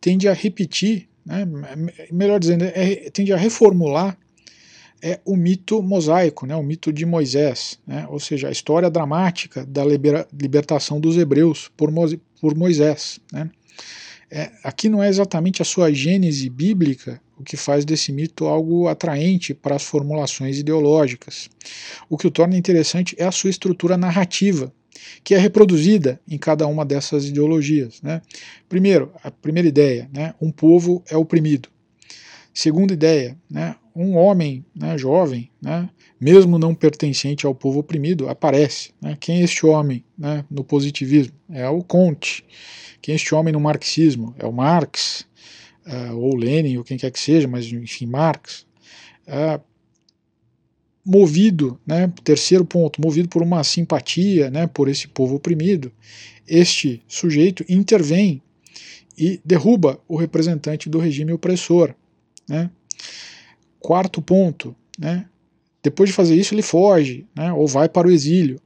[0.00, 1.46] tende a repetir, né,
[2.10, 4.18] melhor dizendo, é, tende a reformular
[5.04, 9.66] é o mito mosaico, né, o mito de Moisés, né, ou seja, a história dramática
[9.66, 11.90] da libera, libertação dos hebreus por,
[12.40, 13.18] por Moisés.
[13.32, 13.50] Né.
[14.34, 18.88] É, aqui não é exatamente a sua gênese bíblica o que faz desse mito algo
[18.88, 21.50] atraente para as formulações ideológicas.
[22.08, 24.72] O que o torna interessante é a sua estrutura narrativa,
[25.22, 28.00] que é reproduzida em cada uma dessas ideologias.
[28.00, 28.22] Né?
[28.68, 31.68] Primeiro, a primeira ideia, né, um povo é oprimido.
[32.54, 35.88] Segunda ideia, né, um homem né, jovem, né,
[36.20, 38.92] mesmo não pertencente ao povo oprimido, aparece.
[39.00, 39.16] Né?
[39.18, 41.34] Quem é este homem né, no positivismo?
[41.50, 42.44] É o Comte.
[43.00, 44.34] Quem é este homem no marxismo?
[44.38, 45.26] É o Marx,
[45.86, 48.64] uh, ou Lenin, ou quem quer que seja, mas enfim, Marx.
[49.26, 49.60] Uh,
[51.04, 55.92] movido, né, terceiro ponto, movido por uma simpatia né, por esse povo oprimido,
[56.46, 58.40] este sujeito intervém
[59.18, 61.94] e derruba o representante do regime opressor.
[62.48, 62.70] Né?
[63.82, 65.26] Quarto ponto, né,
[65.82, 68.60] depois de fazer isso ele foge, né, ou vai para o exílio.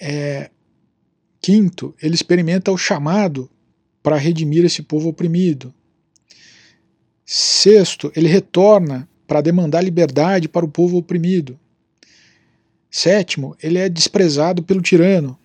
[0.00, 0.50] É,
[1.40, 3.50] quinto, ele experimenta o chamado
[4.02, 5.74] para redimir esse povo oprimido.
[7.26, 11.60] Sexto, ele retorna para demandar liberdade para o povo oprimido.
[12.90, 15.38] Sétimo, ele é desprezado pelo tirano.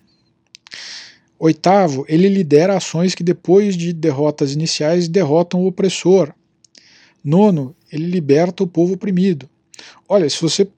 [1.38, 6.32] Oitavo, ele lidera ações que depois de derrotas iniciais derrotam o opressor.
[7.24, 9.48] Nono, ele liberta o povo oprimido.
[10.06, 10.68] Olha, se você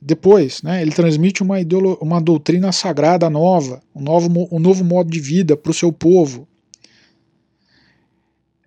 [0.00, 1.56] depois, né, ele transmite uma,
[2.00, 6.46] uma doutrina sagrada nova, um novo, um novo modo de vida para o seu povo.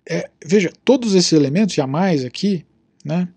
[0.06, 2.66] É, veja, todos esses elementos e a mais aqui,
[3.04, 3.28] né,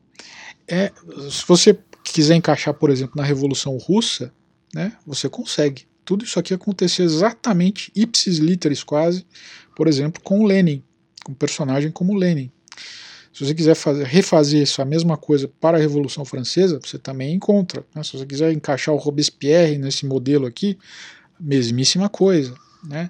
[0.68, 0.92] é,
[1.30, 4.34] se você quiser encaixar, por exemplo, na Revolução Russa,
[4.74, 5.88] né, você consegue.
[6.04, 9.26] Tudo isso aqui aconteceu exatamente, ipsis literis quase,
[9.76, 10.84] por exemplo, com Lenin,
[11.24, 12.52] com um personagem como Lenin.
[13.36, 17.34] Se você quiser fazer, refazer isso, a mesma coisa para a Revolução Francesa, você também
[17.34, 17.86] encontra.
[17.94, 18.02] Né?
[18.02, 20.78] Se você quiser encaixar o Robespierre nesse modelo aqui,
[21.38, 22.56] mesmíssima coisa.
[22.88, 23.10] Né?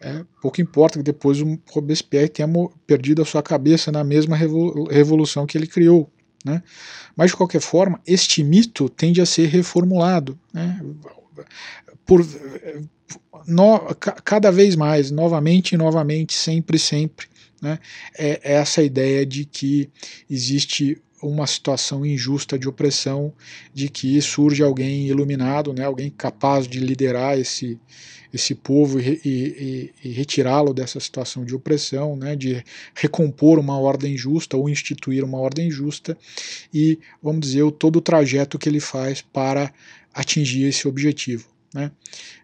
[0.00, 2.48] É, pouco importa que depois o Robespierre tenha
[2.86, 6.10] perdido a sua cabeça na mesma revolução que ele criou.
[6.42, 6.62] Né?
[7.14, 10.38] Mas, de qualquer forma, este mito tende a ser reformulado.
[10.54, 10.80] Né?
[12.06, 12.26] Por,
[13.46, 13.78] no,
[14.24, 17.26] cada vez mais, novamente novamente, sempre, sempre.
[17.60, 17.78] Né?
[18.16, 19.88] É, é essa ideia de que
[20.28, 23.32] existe uma situação injusta de opressão,
[23.72, 27.78] de que surge alguém iluminado, né, alguém capaz de liderar esse,
[28.32, 32.62] esse povo e, e, e retirá-lo dessa situação de opressão, né, de
[32.94, 36.16] recompor uma ordem justa ou instituir uma ordem justa
[36.72, 39.72] e, vamos dizer, todo o trajeto que ele faz para
[40.12, 41.46] atingir esse objetivo.
[41.72, 41.90] Né.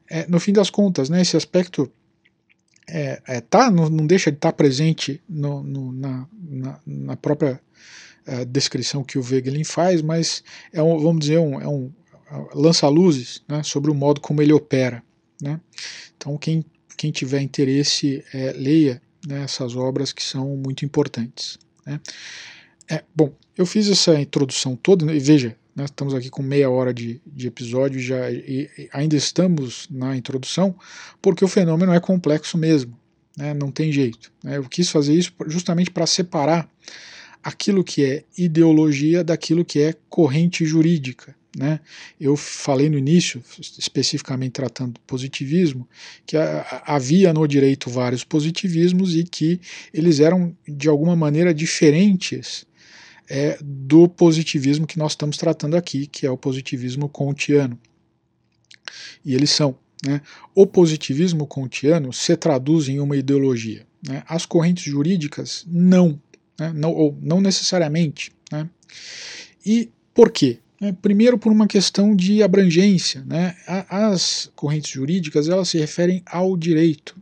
[0.09, 1.91] É, no fim das contas, né, esse aspecto
[2.95, 7.17] é, é, tá, não, não, deixa de estar tá presente no, no, na, na, na,
[7.17, 7.59] própria
[8.27, 11.91] é, descrição que o Wegelin faz, mas é um, vamos dizer, um, é um
[12.55, 15.03] lança luzes né, sobre o modo como ele opera.
[15.41, 15.59] Né?
[16.17, 16.63] Então, quem,
[16.95, 21.59] quem tiver interesse, é, leia né, essas obras que são muito importantes.
[21.87, 21.99] Né?
[22.91, 26.69] É, bom, eu fiz essa introdução toda, né, e veja, nós estamos aqui com meia
[26.71, 30.75] hora de, de episódio já e, e ainda estamos na introdução,
[31.21, 32.97] porque o fenômeno é complexo mesmo,
[33.37, 34.33] né, não tem jeito.
[34.43, 36.69] Né, eu quis fazer isso justamente para separar
[37.43, 41.35] aquilo que é ideologia daquilo que é corrente jurídica.
[41.57, 41.81] Né?
[42.19, 43.43] Eu falei no início,
[43.79, 45.87] especificamente tratando do positivismo,
[46.25, 46.37] que
[46.87, 49.61] havia no direito vários positivismos e que
[49.93, 52.65] eles eram de alguma maneira diferentes
[53.29, 57.79] é, do positivismo que nós estamos tratando aqui, que é o positivismo kantiano.
[59.25, 59.77] E eles são.
[60.05, 60.21] Né?
[60.55, 63.87] O positivismo kantiano se traduz em uma ideologia.
[64.07, 64.23] Né?
[64.27, 66.21] As correntes jurídicas não,
[66.59, 66.73] né?
[66.75, 68.33] não ou não necessariamente.
[68.51, 68.69] Né?
[69.65, 70.59] E por quê?
[70.81, 73.25] É, primeiro por uma questão de abrangência.
[73.25, 73.55] Né?
[73.89, 77.17] As correntes jurídicas elas se referem ao direito.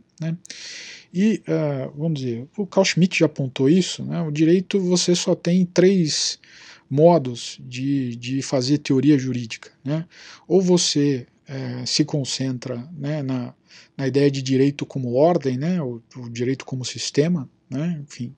[1.13, 4.21] E, uh, vamos dizer, o Carl Schmitt já apontou isso, né?
[4.21, 6.39] o direito você só tem três
[6.89, 9.71] modos de, de fazer teoria jurídica.
[9.83, 10.05] Né?
[10.47, 13.53] Ou você é, se concentra né, na,
[13.97, 18.33] na ideia de direito como ordem, né, o, o direito como sistema, né, enfim,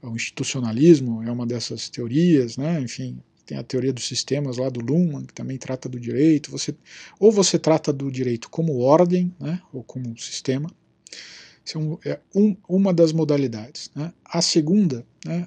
[0.00, 4.80] o institucionalismo é uma dessas teorias, né, enfim, tem a teoria dos sistemas lá do
[4.80, 6.50] Luhmann, que também trata do direito.
[6.50, 6.74] Você,
[7.18, 10.70] ou você trata do direito como ordem, né, ou como sistema.
[11.68, 13.90] Isso é, um, é um, uma das modalidades.
[13.94, 14.10] Né.
[14.24, 15.46] A segunda, né,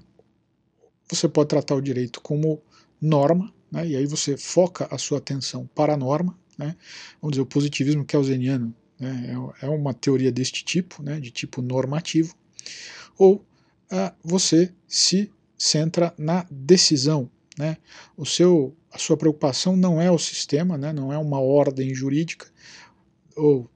[1.09, 2.61] você pode tratar o direito como
[3.01, 6.75] norma, né, e aí você foca a sua atenção para a norma, né,
[7.19, 11.61] vamos dizer, o positivismo kelseniano né, é, é uma teoria deste tipo, né, de tipo
[11.61, 12.35] normativo,
[13.17, 13.43] ou
[13.89, 17.77] ah, você se centra na decisão, né,
[18.15, 22.47] o seu, a sua preocupação não é o sistema, né, não é uma ordem jurídica,
[23.35, 23.67] ou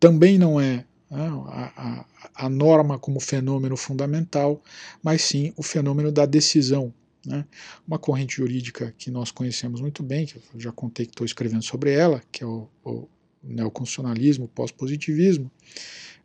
[0.00, 2.04] também não é a, a,
[2.46, 4.62] a, norma como fenômeno fundamental,
[5.02, 6.92] mas sim o fenômeno da decisão.
[7.24, 7.44] Né?
[7.86, 11.62] Uma corrente jurídica que nós conhecemos muito bem, que eu já contei que estou escrevendo
[11.62, 13.08] sobre ela, que é o, o
[13.42, 15.50] neoconstitucionalismo, pós-positivismo,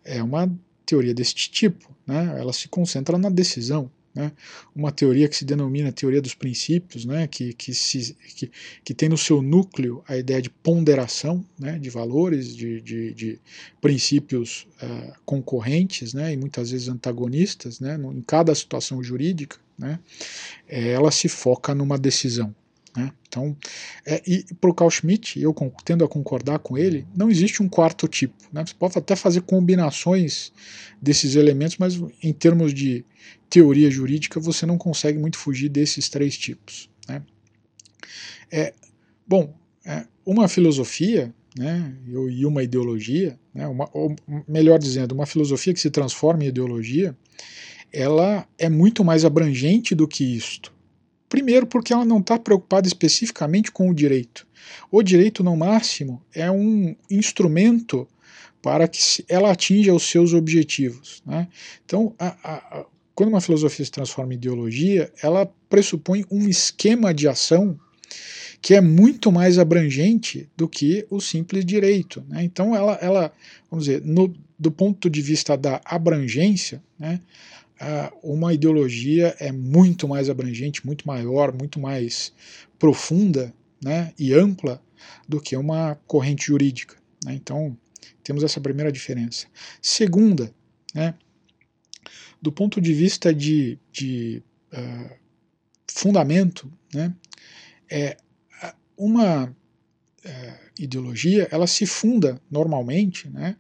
[0.04, 0.52] é uma
[0.86, 1.96] teoria deste tipo.
[2.06, 2.36] Né?
[2.40, 3.90] Ela se concentra na decisão.
[4.14, 4.32] Né?
[4.76, 7.28] Uma teoria que se denomina teoria dos princípios, né?
[7.28, 8.52] que, que, se, que,
[8.84, 11.80] que tem no seu núcleo a ideia de ponderação né?
[11.80, 13.40] de valores, de, de, de
[13.82, 16.34] princípios uh, concorrentes né?
[16.34, 17.96] e muitas vezes antagonistas né?
[17.96, 20.00] em cada situação jurídica, né?
[20.68, 22.54] É, ela se foca numa decisão.
[22.96, 23.12] Né?
[23.28, 23.58] Então,
[24.06, 27.70] é, e para o Carl Schmitt, eu tendo a concordar com ele, não existe um
[27.70, 28.36] quarto tipo.
[28.52, 28.64] Né?
[28.66, 30.52] Você pode até fazer combinações
[31.02, 33.04] desses elementos, mas em termos de
[33.50, 36.90] teoria jurídica, você não consegue muito fugir desses três tipos.
[37.08, 37.22] Né?
[38.52, 38.74] É,
[39.28, 39.54] bom,
[39.86, 41.96] é, uma filosofia né,
[42.32, 44.16] e uma ideologia, né, uma, ou
[44.48, 47.16] melhor dizendo, uma filosofia que se transforma em ideologia,
[47.92, 50.73] ela é muito mais abrangente do que isto.
[51.34, 54.46] Primeiro, porque ela não está preocupada especificamente com o direito.
[54.92, 58.08] O direito, no máximo, é um instrumento
[58.62, 61.24] para que ela atinja os seus objetivos.
[61.26, 61.48] Né?
[61.84, 67.28] Então, a, a, quando uma filosofia se transforma em ideologia, ela pressupõe um esquema de
[67.28, 67.80] ação
[68.62, 72.24] que é muito mais abrangente do que o simples direito.
[72.30, 72.44] Né?
[72.44, 73.34] Então, ela, ela,
[73.72, 77.20] vamos dizer, no, do ponto de vista da abrangência, né,
[78.22, 82.34] uma ideologia é muito mais abrangente, muito maior, muito mais
[82.80, 83.54] profunda
[83.84, 84.82] né, e ampla
[85.28, 86.96] do que uma corrente jurídica.
[87.26, 87.34] Né?
[87.34, 87.78] Então,
[88.24, 89.48] temos essa primeira diferença.
[89.82, 90.54] Segunda,
[90.94, 91.14] né,
[92.42, 94.42] do ponto de vista de, de
[94.74, 95.16] uh,
[95.88, 97.14] fundamento, né,
[97.90, 98.18] é,
[98.98, 103.56] uma uh, ideologia ela se funda normalmente né,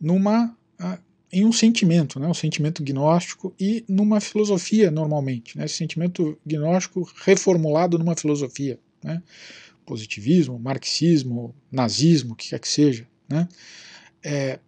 [0.00, 5.74] numa uh, em um sentimento, né, um sentimento gnóstico e numa filosofia normalmente, né, esse
[5.74, 9.22] sentimento gnóstico reformulado numa filosofia, né,
[9.84, 13.46] positivismo, marxismo, nazismo, o que quer que seja, né,
[14.22, 14.58] é,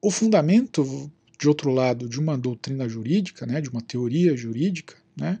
[0.00, 5.38] o fundamento, de outro lado, de uma doutrina jurídica, né, de uma teoria jurídica, né,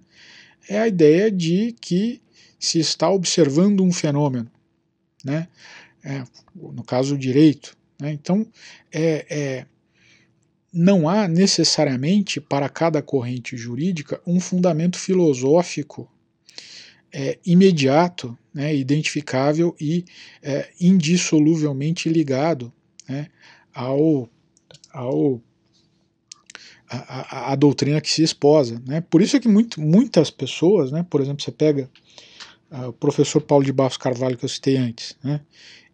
[0.68, 2.20] é a ideia de que
[2.58, 4.50] se está observando um fenômeno,
[5.24, 5.48] né,
[6.02, 6.22] é,
[6.54, 8.12] no caso o direito, né?
[8.12, 8.46] Então,
[8.92, 9.66] é, é,
[10.72, 16.10] não há necessariamente para cada corrente jurídica um fundamento filosófico
[17.12, 20.04] é, imediato, né, identificável e
[20.42, 22.72] é, indissoluvelmente ligado
[23.08, 23.28] né,
[23.72, 24.28] ao,
[24.92, 25.40] ao
[26.88, 28.82] a, a, a, doutrina que se esposa.
[28.84, 29.00] Né?
[29.00, 31.88] Por isso é que muito, muitas pessoas, né, por exemplo, você pega
[32.70, 35.40] uh, o professor Paulo de Barros Carvalho que eu citei antes, né,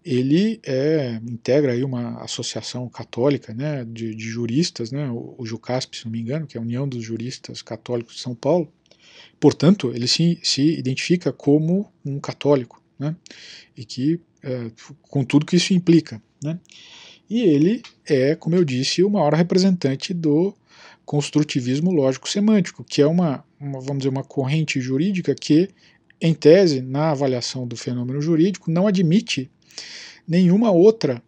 [0.05, 5.99] ele é, integra aí uma associação católica né, de, de juristas, né, o, o JUCASP,
[5.99, 8.73] se não me engano, que é a União dos Juristas Católicos de São Paulo.
[9.39, 13.15] Portanto, ele se, se identifica como um católico, né,
[13.77, 14.71] e que, é,
[15.03, 16.23] com tudo que isso implica.
[16.43, 16.59] Né,
[17.29, 20.55] e ele é, como eu disse, o maior representante do
[21.05, 25.69] construtivismo lógico-semântico, que é uma, uma, vamos dizer, uma corrente jurídica que,
[26.21, 29.51] em tese, na avaliação do fenômeno jurídico, não admite
[30.27, 31.23] nenhuma outra,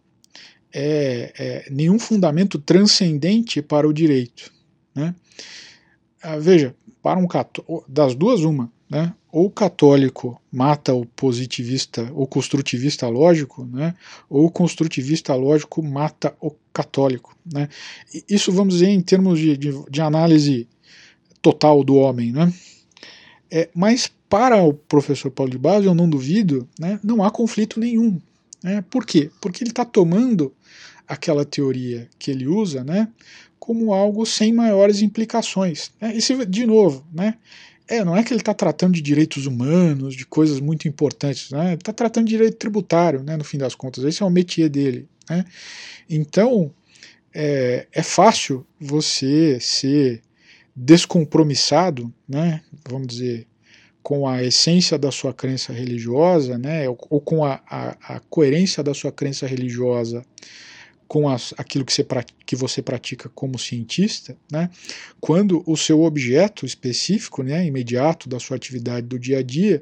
[0.73, 4.51] é, é, nenhum fundamento transcendente para o direito.
[4.95, 5.13] Né?
[6.21, 7.27] Ah, veja, para um
[7.87, 9.13] das duas uma, né?
[9.31, 13.93] ou o católico mata o positivista, o construtivista lógico, né?
[14.29, 17.35] ou o construtivista lógico mata o católico.
[17.51, 17.67] Né?
[18.29, 20.67] Isso vamos dizer em termos de, de, de análise
[21.41, 22.31] total do homem.
[22.31, 22.53] Né?
[23.51, 27.79] É, mas para o professor Paulo de Base, eu não duvido, né, não há conflito
[27.79, 28.19] nenhum
[28.63, 28.83] né?
[28.89, 29.29] Por quê?
[29.41, 30.53] Porque ele está tomando
[31.07, 33.09] aquela teoria que ele usa né,
[33.59, 35.91] como algo sem maiores implicações.
[35.99, 36.15] Né?
[36.15, 37.35] E se, de novo, né,
[37.87, 41.67] é, não é que ele está tratando de direitos humanos, de coisas muito importantes, né?
[41.67, 44.03] ele está tratando de direito tributário, né, no fim das contas.
[44.03, 45.07] Esse é o métier dele.
[45.29, 45.45] Né?
[46.09, 46.73] Então,
[47.33, 50.21] é, é fácil você ser
[50.75, 53.47] descompromissado, né, vamos dizer,
[54.03, 58.93] com a essência da sua crença religiosa, né, ou, com a, a, a, coerência da
[58.93, 60.23] sua crença religiosa
[61.07, 62.05] com as, aquilo que você,
[62.45, 64.69] que você pratica como cientista, né,
[65.21, 69.81] quando o seu objeto específico, né, imediato da sua atividade do dia a dia,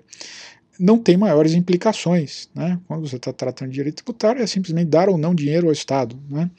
[0.79, 2.49] não tem maiores implicações.
[2.55, 2.79] Né?
[2.87, 6.19] Quando você está tratando de direito tributário, é simplesmente dar ou não dinheiro ao Estado.
[6.27, 6.49] Né?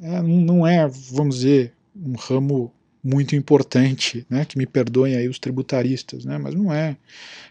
[0.00, 2.72] É, não é, vamos dizer, um ramo
[3.02, 4.44] muito importante, né?
[4.44, 6.38] que me perdoem aí os tributaristas, né?
[6.38, 6.96] mas não é,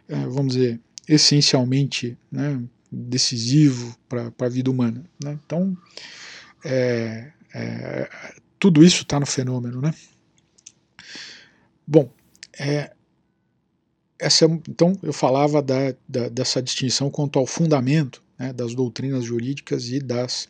[0.07, 5.03] é vamos dizer, essencialmente né, decisivo para a vida humana.
[5.23, 5.39] Né?
[5.45, 5.77] Então,
[6.65, 8.09] é, é,
[8.59, 9.81] tudo isso está no fenômeno.
[9.81, 9.93] Né?
[11.85, 12.11] Bom,
[12.59, 12.91] é,
[14.19, 19.23] essa, é então eu falava da, da, dessa distinção quanto ao fundamento né, das doutrinas
[19.23, 20.49] jurídicas e das,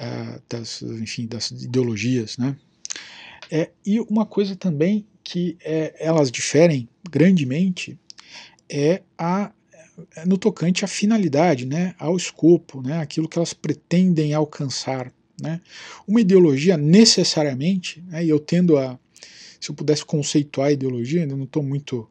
[0.00, 2.36] uh, das, enfim, das ideologias.
[2.38, 2.56] Né?
[3.54, 7.98] É, e uma coisa também que é, elas diferem grandemente
[8.66, 9.52] é a
[10.16, 15.12] é no tocante à finalidade, né, ao escopo, né, aquilo que elas pretendem alcançar.
[15.38, 15.60] Né.
[16.08, 18.98] Uma ideologia necessariamente, né, e eu tendo a,
[19.60, 22.08] se eu pudesse conceituar a ideologia, ainda não estou muito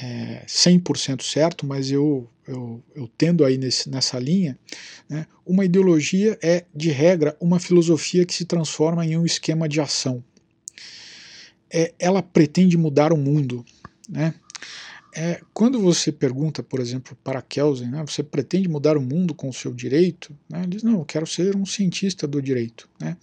[0.00, 4.56] é, 100% certo, mas eu, eu, eu tendo aí nesse, nessa linha,
[5.08, 9.80] né, uma ideologia é, de regra, uma filosofia que se transforma em um esquema de
[9.80, 10.22] ação.
[11.76, 13.64] É, ela pretende mudar o mundo.
[14.08, 14.32] Né?
[15.16, 19.48] É, quando você pergunta, por exemplo, para Kelsen, né, você pretende mudar o mundo com
[19.48, 20.36] o seu direito?
[20.48, 22.88] Né, ele diz, não, eu quero ser um cientista do direito.
[23.00, 23.16] Né?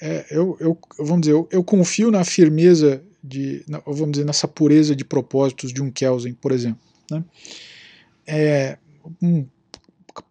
[0.00, 4.96] É, eu, eu, vamos dizer, eu, eu confio na firmeza de, vamos dizer, nessa pureza
[4.96, 6.82] de propósitos de um Kelsen, por exemplo.
[7.08, 7.24] Né?
[8.26, 8.78] É,
[9.22, 9.46] um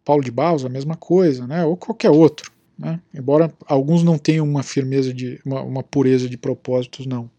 [0.03, 1.63] Paulo de Barros, a mesma coisa, né?
[1.63, 2.51] ou qualquer outro.
[2.82, 2.99] Né?
[3.13, 7.29] Embora alguns não tenham uma firmeza de uma, uma pureza de propósitos, não.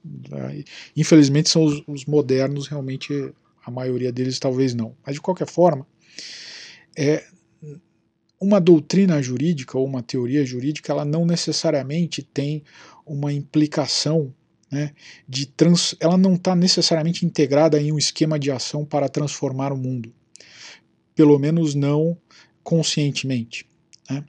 [0.97, 3.13] Infelizmente são os, os, modernos realmente
[3.67, 4.95] a maioria deles talvez não.
[5.05, 5.85] Mas de qualquer forma,
[6.97, 7.25] é
[8.41, 12.63] uma doutrina jurídica ou uma teoria jurídica, ela não necessariamente tem
[13.05, 14.33] uma implicação
[14.71, 14.93] né,
[15.29, 19.77] de trans, ela não está necessariamente integrada em um esquema de ação para transformar o
[19.77, 20.15] mundo,
[21.17, 22.17] pelo menos não
[22.63, 23.67] conscientemente.
[24.09, 24.25] Né.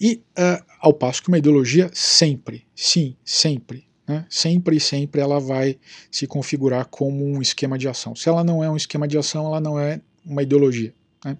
[0.00, 5.40] E uh, ao passo que uma ideologia sempre, sim, sempre, né, sempre e sempre ela
[5.40, 5.78] vai
[6.10, 8.14] se configurar como um esquema de ação.
[8.14, 10.94] Se ela não é um esquema de ação, ela não é uma ideologia.
[11.24, 11.38] Né.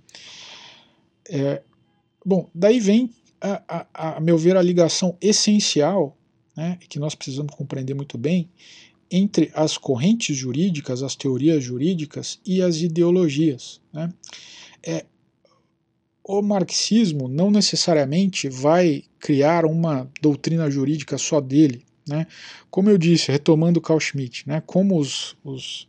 [1.28, 1.62] É,
[2.24, 6.16] bom, daí vem, a, a, a meu ver, a ligação essencial
[6.56, 8.48] né, que nós precisamos compreender muito bem,
[9.10, 13.80] entre as correntes jurídicas, as teorias jurídicas e as ideologias.
[13.92, 14.12] Né.
[14.82, 15.04] É,
[16.28, 21.84] o marxismo não necessariamente vai criar uma doutrina jurídica só dele.
[22.06, 22.26] Né.
[22.68, 25.88] Como eu disse, retomando Carl Schmitt, né, como os, os,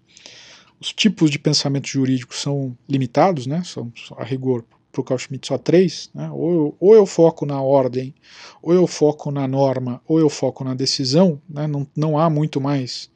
[0.80, 5.48] os tipos de pensamento jurídico são limitados, né, são a rigor para o Carl Schmitt
[5.48, 6.30] só três, né?
[6.32, 8.16] ou, eu, ou eu foco na ordem,
[8.64, 11.68] ou eu foco na norma, ou eu foco na decisão, né?
[11.68, 13.10] não, não há muito mais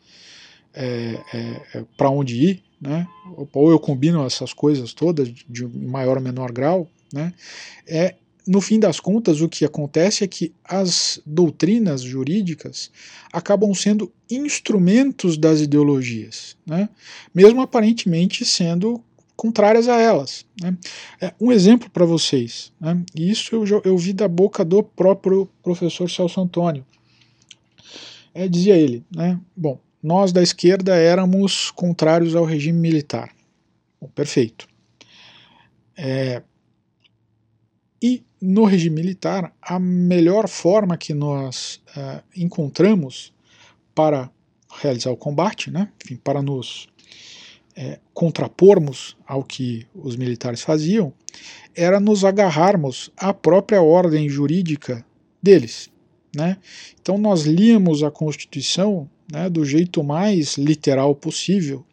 [0.73, 3.07] é, é, é para onde ir, né?
[3.51, 7.33] ou eu combino essas coisas todas de maior ou menor grau, né?
[7.87, 8.15] é,
[8.47, 12.91] no fim das contas, o que acontece é que as doutrinas jurídicas
[13.31, 16.89] acabam sendo instrumentos das ideologias, né?
[17.33, 19.03] mesmo aparentemente sendo
[19.35, 20.45] contrárias a elas.
[20.59, 20.75] Né?
[21.19, 23.01] É, um exemplo para vocês, né?
[23.15, 26.85] isso eu, eu vi da boca do próprio professor Celso Antônio.
[28.33, 29.39] É, dizia ele, né?
[29.55, 33.31] bom, nós da esquerda éramos contrários ao regime militar.
[33.99, 34.67] Bom, perfeito.
[35.95, 36.41] É,
[38.01, 43.31] e no regime militar, a melhor forma que nós uh, encontramos
[43.93, 44.31] para
[44.79, 46.87] realizar o combate, né, enfim, para nos
[47.75, 51.13] é, contrapormos ao que os militares faziam,
[51.75, 55.05] era nos agarrarmos à própria ordem jurídica
[55.41, 55.89] deles.
[56.35, 56.57] Né?
[57.01, 61.85] Então nós líamos a Constituição né, do jeito mais literal possível,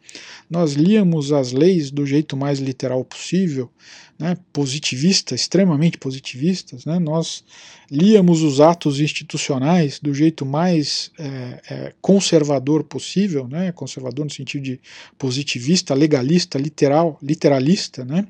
[0.50, 3.70] nós líamos as leis do jeito mais literal possível,
[4.18, 7.44] né, positivista, extremamente positivistas, né, nós
[7.88, 14.62] líamos os atos institucionais do jeito mais é, é, conservador possível, né, conservador no sentido
[14.62, 14.80] de
[15.16, 18.26] positivista, legalista, literal, literalista, né,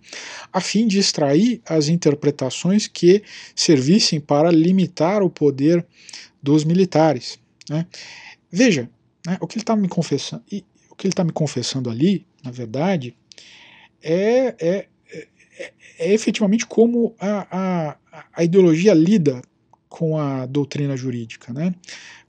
[0.53, 3.23] a fim de extrair as interpretações que
[3.55, 5.85] servissem para limitar o poder
[6.43, 7.39] dos militares.
[7.69, 7.87] Né.
[8.53, 8.91] Veja,
[9.27, 10.43] né, o que ele está me confessando,
[10.99, 13.17] que ele está me confessando ali, na verdade,
[14.03, 14.89] é, é
[15.59, 17.97] é, é efetivamente como a, a,
[18.33, 19.43] a ideologia lida
[19.89, 21.75] com a doutrina jurídica, né?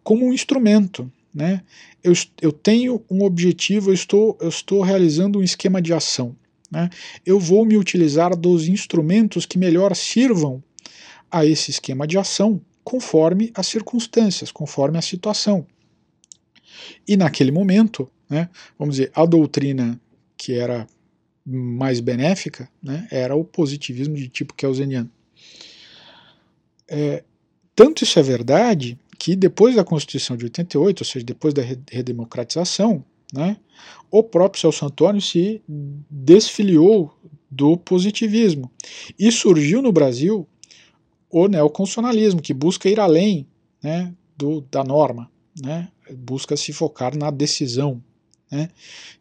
[0.03, 1.11] como um instrumento.
[1.33, 1.61] Né?
[2.03, 6.35] Eu, eu tenho um objetivo, eu estou, eu estou realizando um esquema de ação.
[6.71, 6.89] Né?
[7.25, 10.63] Eu vou me utilizar dos instrumentos que melhor sirvam
[11.29, 15.67] a esse esquema de ação conforme as circunstâncias, conforme a situação.
[17.07, 19.99] E naquele momento, né, vamos dizer, a doutrina
[20.37, 20.87] que era
[21.45, 25.09] mais benéfica né, era o positivismo de tipo kelseniano.
[26.87, 27.23] É,
[27.75, 33.03] tanto isso é verdade que depois da Constituição de 88, ou seja, depois da redemocratização,
[33.33, 33.57] né,
[34.09, 35.61] o próprio Celso Antônio se
[36.09, 37.13] desfiliou
[37.49, 38.71] do positivismo.
[39.17, 40.47] E surgiu no Brasil
[41.29, 43.47] o neoconstitucionalismo, que busca ir além
[43.83, 45.29] né, do, da norma,
[45.61, 48.01] né, busca se focar na decisão.
[48.51, 48.69] Né.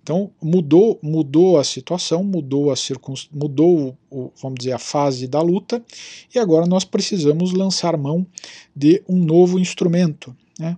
[0.02, 3.28] Então mudou, mudou a situação, mudou a circunst...
[3.32, 5.84] mudou o, vamos dizer a fase da luta
[6.34, 8.26] e agora nós precisamos lançar mão
[8.74, 10.34] de um novo instrumento.
[10.58, 10.76] Né.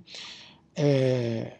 [0.75, 1.53] É,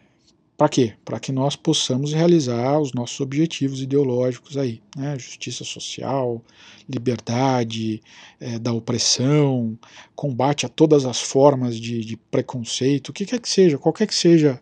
[0.61, 0.93] para quê?
[1.03, 5.17] Para que nós possamos realizar os nossos objetivos ideológicos aí, né?
[5.17, 6.39] Justiça social,
[6.87, 7.99] liberdade
[8.39, 9.75] é, da opressão,
[10.15, 14.13] combate a todas as formas de, de, preconceito, o que quer que seja, qualquer que
[14.13, 14.61] seja,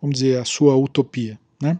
[0.00, 1.78] vamos dizer, a sua utopia, né?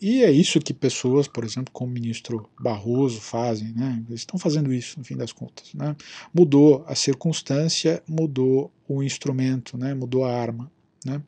[0.00, 4.02] E é isso que pessoas, por exemplo, como o ministro Barroso fazem, né?
[4.08, 5.94] Eles estão fazendo isso, no fim das contas, né?
[6.32, 9.94] Mudou a circunstância, mudou o instrumento, né?
[9.94, 10.70] Mudou a arma,
[11.04, 11.22] né?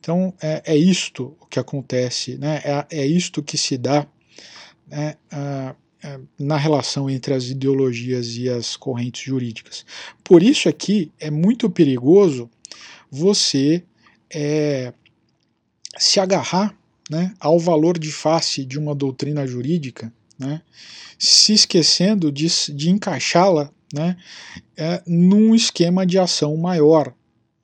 [0.00, 2.62] Então é, é isto que acontece, né?
[2.64, 4.06] é, é isto que se dá
[4.86, 9.84] né, a, a, na relação entre as ideologias e as correntes jurídicas.
[10.24, 12.50] Por isso aqui é muito perigoso
[13.10, 13.84] você
[14.30, 14.92] é,
[15.98, 16.77] se agarrar
[17.08, 20.62] né, ao valor de face de uma doutrina jurídica, né,
[21.18, 24.16] se esquecendo de, de encaixá-la né,
[24.76, 27.14] é, num esquema de ação maior,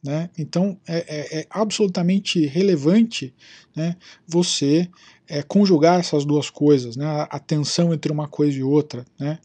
[0.03, 0.29] né?
[0.37, 3.33] Então é, é, é, absolutamente relevante
[3.75, 4.87] né, você
[5.27, 9.07] é, conjugar essas duas coisas, né, a, tensão entre uma coisa e outra.
[9.19, 9.39] Né?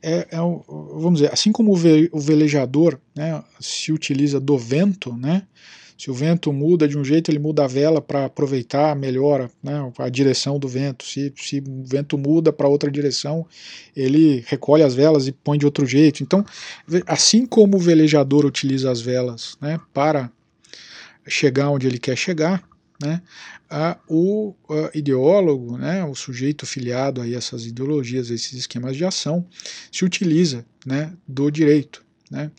[0.00, 5.12] É, é vamos dizer, assim como o, ve, o velejador né, se utiliza do vento,
[5.16, 5.42] né,
[5.96, 9.92] se o vento muda de um jeito, ele muda a vela para aproveitar melhor né,
[9.98, 11.04] a direção do vento.
[11.04, 13.46] Se, se o vento muda para outra direção,
[13.96, 16.22] ele recolhe as velas e põe de outro jeito.
[16.22, 16.44] Então,
[17.06, 20.30] assim como o velejador utiliza as velas né, para
[21.26, 22.62] chegar onde ele quer chegar,
[23.00, 23.22] né,
[23.70, 29.04] a, o a, ideólogo, né, o sujeito filiado a essas ideologias, a esses esquemas de
[29.04, 29.46] ação,
[29.92, 32.04] se utiliza né, do direito.
[32.28, 32.50] Né.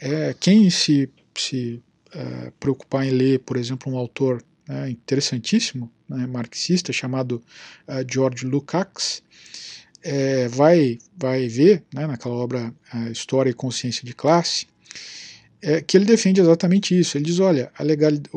[0.00, 1.82] É, quem se, se
[2.18, 7.42] uh, preocupar em ler, por exemplo, um autor né, interessantíssimo, né, marxista, chamado
[7.86, 9.22] uh, George Lukács,
[10.02, 14.66] é, vai, vai ver, né, naquela obra uh, História e Consciência de Classe,
[15.60, 17.16] é, que ele defende exatamente isso.
[17.16, 18.30] Ele diz, olha, a legalidade,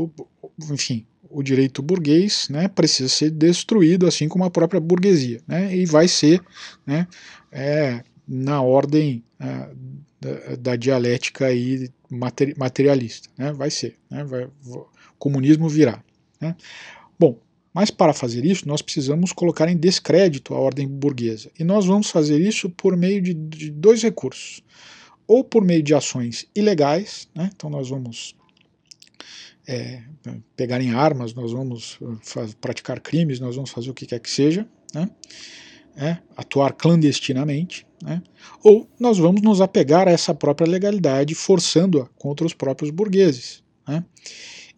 [0.71, 5.85] enfim, o direito burguês né, precisa ser destruído, assim como a própria burguesia, né, e
[5.85, 6.41] vai ser
[6.85, 7.07] né,
[7.51, 8.03] é,
[8.33, 9.75] na ordem uh,
[10.21, 11.89] da, da, dialética aí
[12.57, 13.51] materialista, né?
[13.51, 14.23] vai ser, né?
[14.23, 14.87] Vai, o
[15.19, 16.01] comunismo virá.
[16.39, 16.55] Né?
[17.19, 17.37] Bom,
[17.73, 22.09] mas para fazer isso nós precisamos colocar em descrédito a ordem burguesa e nós vamos
[22.09, 24.63] fazer isso por meio de, de dois recursos,
[25.27, 27.49] ou por meio de ações ilegais, né?
[27.53, 28.33] então nós vamos
[29.67, 30.03] é,
[30.55, 31.99] pegar em armas, nós vamos
[32.61, 35.09] praticar crimes, nós vamos fazer o que quer que seja, né?
[35.95, 38.21] É, atuar clandestinamente, né?
[38.63, 43.63] ou nós vamos nos apegar a essa própria legalidade, forçando-a contra os próprios burgueses.
[43.87, 44.03] Né?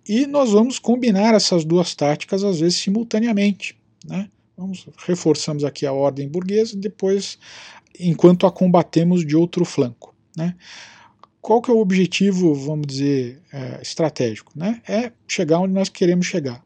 [0.07, 3.77] E nós vamos combinar essas duas táticas, às vezes, simultaneamente.
[4.05, 4.29] Né?
[4.57, 7.37] Vamos, reforçamos aqui a ordem burguesa, depois,
[7.99, 10.13] enquanto a combatemos de outro flanco.
[10.35, 10.55] Né?
[11.41, 14.51] Qual que é o objetivo, vamos dizer, é, estratégico?
[14.55, 14.81] Né?
[14.87, 16.63] É chegar onde nós queremos chegar.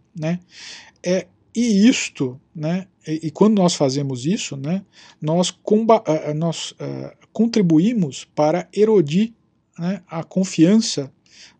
[1.03, 4.83] É e isto, né, e, e, quando nós fazemos isso, né,
[5.21, 9.33] nós, uh, nós uh, contribuímos para erodir
[9.77, 11.11] né, a confiança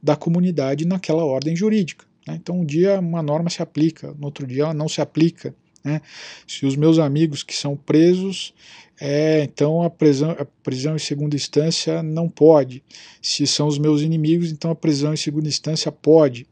[0.02, 2.06] da comunidade naquela ordem jurídica.
[2.28, 2.36] Né?
[2.36, 5.56] Então, um dia uma norma se aplica, no outro dia ela não se aplica.
[5.84, 6.02] Né?
[6.46, 8.54] Se os meus amigos que são presos,
[9.00, 12.84] é, então a prisão, a prisão em segunda instância não pode.
[13.22, 16.48] Se são os meus inimigos, então a prisão em segunda instância pode.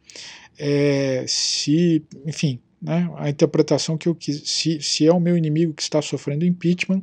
[0.58, 5.74] É, se, enfim, né, a interpretação que eu quis, se, se é o meu inimigo
[5.74, 7.02] que está sofrendo impeachment,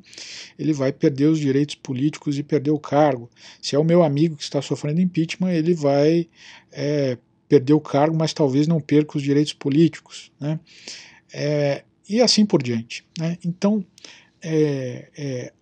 [0.57, 3.29] ele vai perder os direitos políticos e perder o cargo.
[3.61, 6.29] Se é o meu amigo que está sofrendo impeachment, ele vai
[6.71, 7.19] é,
[7.49, 10.31] perder o cargo, mas talvez não perca os direitos políticos.
[10.39, 10.61] Né?
[11.35, 13.05] É, e assim por diante.
[13.19, 13.37] Né?
[13.45, 13.85] Então,
[14.41, 15.53] é, é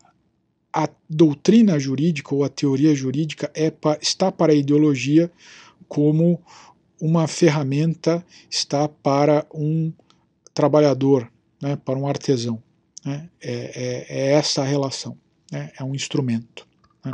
[0.71, 5.33] a doutrina jurídica ou a teoria jurídica é, está para a ideologia
[5.89, 6.41] como
[7.01, 9.91] uma ferramenta está para um
[10.61, 12.62] trabalhador, né, para um artesão.
[13.02, 15.16] Né, é, é, é, essa a relação,
[15.50, 16.68] né, é um instrumento.
[17.02, 17.12] Né.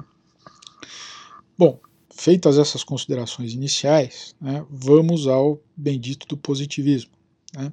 [1.56, 1.78] Bom,
[2.12, 7.12] feitas essas considerações iniciais, né, vamos ao bendito do positivismo.
[7.54, 7.72] Né?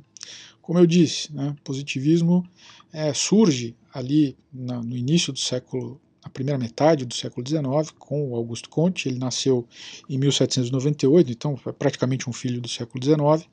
[0.61, 1.29] Como eu disse,
[1.63, 2.47] positivismo
[2.93, 8.31] é, surge ali na, no início do século, na primeira metade do século XIX, com
[8.31, 9.09] o Augusto Comte.
[9.09, 9.67] Ele nasceu
[10.07, 13.49] em 1798, então é praticamente um filho do século XIX.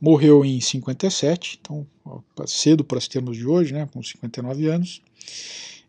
[0.00, 1.86] Morreu em 57, então
[2.46, 5.02] cedo para os termos de hoje, né, com 59 anos.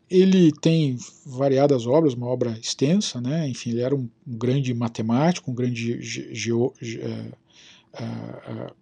[0.09, 3.47] Ele tem variadas obras, uma obra extensa, né?
[3.47, 6.51] enfim, ele era um, um grande matemático, um grande ge, ge,
[6.81, 7.31] ge, uh,
[7.93, 8.75] uh,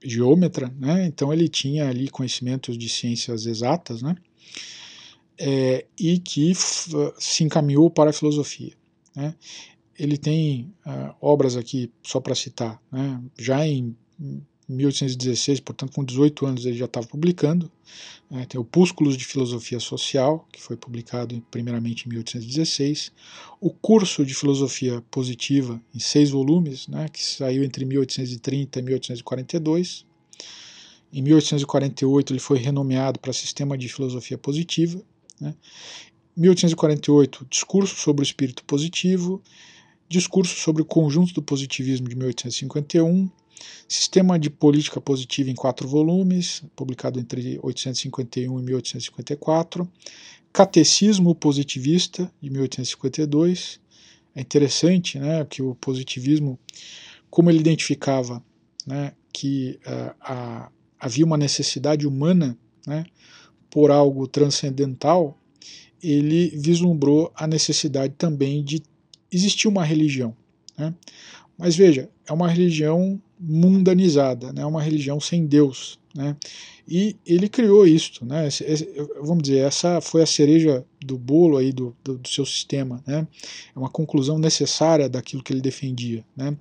[0.00, 1.04] geômetra, né?
[1.04, 4.14] então ele tinha ali conhecimentos de ciências exatas, né?
[5.40, 6.52] É, e que
[7.18, 8.72] se encaminhou para a filosofia.
[9.14, 9.34] Né?
[9.96, 13.20] Ele tem uh, obras aqui, só para citar, né?
[13.36, 13.96] já em
[14.68, 17.70] 1816, portanto, com 18 anos ele já estava publicando.
[18.30, 23.10] Né, tem Opúsculos de Filosofia Social, que foi publicado primeiramente em 1816.
[23.60, 30.04] O Curso de Filosofia Positiva, em seis volumes, né, que saiu entre 1830 e 1842.
[31.10, 35.00] Em 1848 ele foi renomeado para Sistema de Filosofia Positiva.
[35.40, 35.54] Né.
[36.36, 39.42] 1848, Discurso sobre o Espírito Positivo.
[40.06, 43.30] Discurso sobre o Conjunto do Positivismo de 1851
[43.88, 49.88] Sistema de Política Positiva em quatro volumes, publicado entre 1851 e 1854.
[50.52, 53.80] Catecismo Positivista, de 1852.
[54.34, 56.58] É interessante né, que o positivismo,
[57.30, 58.42] como ele identificava
[58.86, 62.56] né, que uh, a, havia uma necessidade humana
[62.86, 63.04] né,
[63.70, 65.38] por algo transcendental,
[66.02, 68.82] ele vislumbrou a necessidade também de
[69.30, 70.34] existir uma religião.
[70.76, 70.94] Né?
[71.56, 75.98] Mas veja, é uma religião mundanizada, né, uma religião sem Deus.
[76.14, 76.36] Né,
[76.86, 78.48] e ele criou isto, né,
[79.22, 83.26] vamos dizer, essa foi a cereja do bolo aí do, do, do, seu sistema, né,
[83.74, 86.24] é uma conclusão necessária daquilo que ele defendia.
[86.36, 86.56] Né,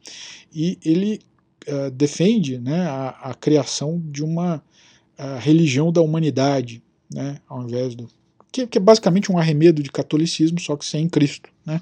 [0.54, 1.20] e ele
[1.68, 4.64] uh, defende né, a, a, criação de uma
[5.40, 8.08] religião da humanidade, né, ao invés do.
[8.52, 11.50] Que, que é basicamente um arremedo de catolicismo, só que sem Cristo.
[11.66, 11.82] Né,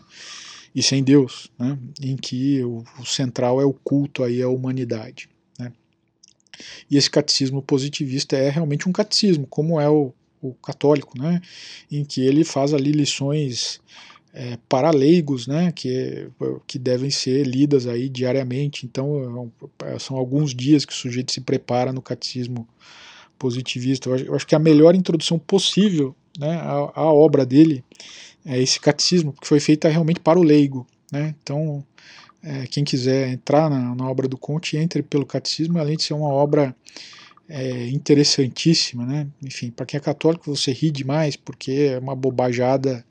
[0.75, 5.29] e sem Deus, né, em que o, o, central é o culto aí à humanidade.
[5.57, 5.71] Né.
[6.91, 11.41] E esse catecismo positivista é realmente um catecismo, como é o, o católico, né,
[11.89, 13.79] em que ele faz ali lições
[14.33, 16.27] é, para leigos, né, que,
[16.67, 18.85] que devem ser lidas aí diariamente.
[18.85, 19.49] Então,
[19.85, 22.67] é são alguns dias que o sujeito se prepara no catecismo
[23.39, 24.09] positivista.
[24.09, 27.81] Eu acho, que a melhor introdução possível né, à, à obra dele
[28.45, 30.85] é, esse catecismo, que foi feita realmente para o leigo.
[31.11, 31.33] Né?
[31.41, 31.83] Então,
[32.43, 36.13] é, quem quiser entrar na, na, obra do Conte, entre pelo catecismo, além de ser
[36.13, 36.75] uma obra
[37.49, 39.05] é, interessantíssima.
[39.05, 39.27] Né?
[39.41, 43.03] Enfim, para quem é católico, você ri demais, porque é uma bobajada,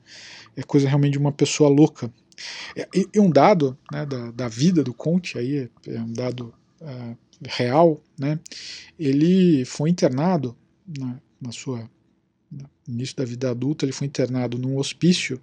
[0.55, 2.11] é coisa realmente de uma pessoa louca.
[2.93, 7.17] E, e um dado né, da, da, vida do Conte, aí, é um dado uh,
[7.43, 8.39] real, né?
[8.99, 10.55] ele foi internado
[10.85, 11.89] na, na sua
[12.51, 15.39] no início da vida adulta, ele foi internado num hospício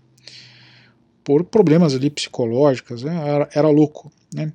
[1.25, 3.15] por problemas ali psicológicos, né?
[3.29, 4.53] era, era, louco, né?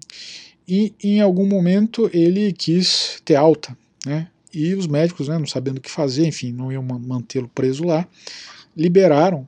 [0.67, 4.27] E em algum momento ele quis ter alta, né?
[4.53, 8.07] E os médicos, né, não sabendo o que fazer, enfim, não iam mantê-lo preso lá,
[8.75, 9.47] liberaram,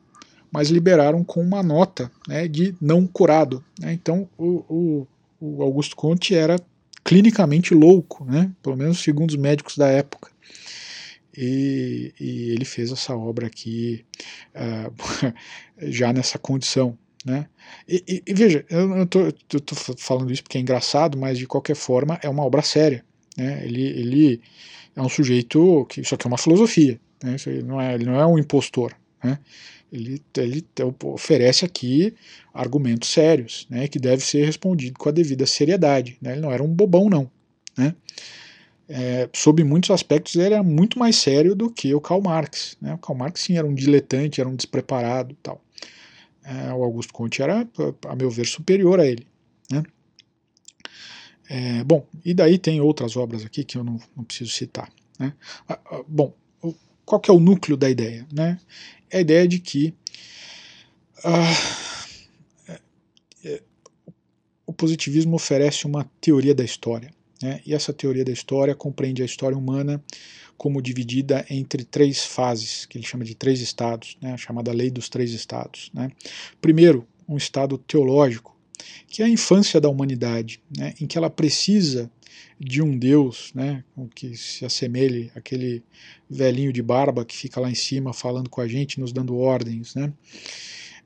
[0.52, 3.64] mas liberaram com uma nota né, de não curado.
[3.80, 3.94] Né?
[3.94, 5.08] Então o, o,
[5.40, 6.58] o Augusto Conte era
[7.04, 8.52] clinicamente louco, né?
[8.62, 10.30] Pelo menos segundo os médicos da época.
[11.36, 14.06] E, e, ele fez essa obra aqui
[14.56, 15.34] uh,
[15.90, 16.98] já nessa condição.
[17.26, 17.48] Né?
[17.88, 22.20] E, e, e veja, eu estou falando isso porque é engraçado, mas de qualquer forma
[22.24, 23.04] é uma obra séria.
[23.38, 23.66] Né?
[23.66, 24.42] Ele, ele
[24.96, 27.36] é um sujeito que isso aqui é uma filosofia, né?
[27.46, 28.96] ele, não é, ele não é um impostor.
[29.24, 29.38] Né?
[29.92, 30.66] Ele, ele
[31.04, 32.14] oferece aqui
[32.54, 36.18] argumentos sérios, né, que deve ser respondido com a devida seriedade.
[36.22, 36.34] Né?
[36.34, 37.30] Ele não era um bobão, não.
[37.76, 37.96] Né?
[38.90, 42.76] É, sob muitos aspectos, ele era muito mais sério do que o Karl Marx.
[42.82, 42.96] Né?
[42.96, 45.64] O Karl Marx, sim, era um diletante, era um despreparado tal.
[46.44, 47.68] É, o Augusto Conte era,
[48.08, 49.28] a meu ver, superior a ele.
[49.72, 49.84] Né?
[51.48, 54.92] É, bom, e daí tem outras obras aqui que eu não, não preciso citar.
[55.20, 55.34] Né?
[55.68, 56.34] Ah, ah, bom,
[57.06, 58.28] qual que é o núcleo da ideia?
[58.34, 58.60] Né?
[59.12, 59.94] É a ideia de que
[61.24, 61.54] ah,
[62.68, 62.80] é,
[63.46, 63.64] é,
[64.66, 67.12] o positivismo oferece uma teoria da história.
[67.42, 67.62] Né?
[67.66, 70.04] E essa teoria da história compreende a história humana
[70.58, 74.34] como dividida entre três fases, que ele chama de três estados, né?
[74.34, 75.90] a chamada lei dos três estados.
[75.94, 76.12] Né?
[76.60, 78.58] Primeiro, um estado teológico,
[79.08, 80.94] que é a infância da humanidade, né?
[81.00, 82.12] em que ela precisa
[82.60, 83.84] de um Deus, né,
[84.14, 85.82] que se assemelhe àquele
[86.30, 89.96] velhinho de barba que fica lá em cima falando com a gente, nos dando ordens,
[89.96, 90.12] né,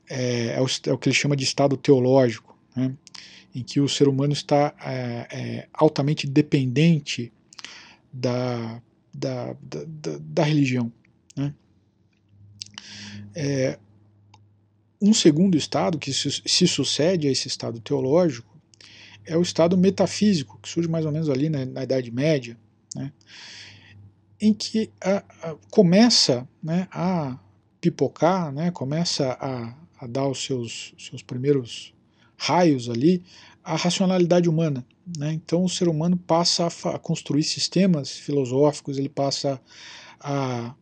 [0.08, 2.92] é, é, o, é, o, que ele chama de estado teológico, né?
[3.54, 7.32] Em que o ser humano está é, é altamente dependente
[8.12, 8.82] da,
[9.12, 10.92] da, da, da, religião.
[11.36, 11.54] Né?
[13.34, 13.78] É,
[15.00, 18.52] um segundo estado que se, se, sucede a esse estado teológico
[19.24, 22.58] é o estado metafísico, que surge mais ou menos ali na, na Idade Média,
[22.94, 23.12] né,
[24.40, 27.38] em que a, a, começa né, a
[27.80, 31.93] pipocar, né, começa a, a dar os seus, seus primeiros
[32.36, 33.22] raios ali
[33.64, 34.84] a racionalidade humana.
[35.18, 35.32] Né?
[35.32, 39.60] Então o ser humano passa a, construir sistemas filosóficos, ele passa
[40.20, 40.74] a,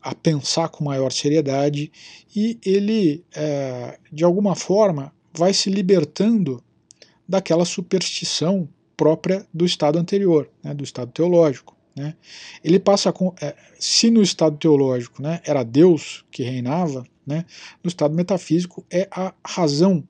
[0.00, 1.92] a pensar com maior seriedade
[2.34, 6.62] e ele, é, de alguma forma, vai se libertando
[7.28, 11.76] daquela superstição própria do estado anterior, né, do estado teológico.
[11.94, 12.14] Né.
[12.64, 17.44] Ele passa é, se no estado teológico né, era Deus que reinava, né,
[17.82, 20.04] no estado metafísico é a razão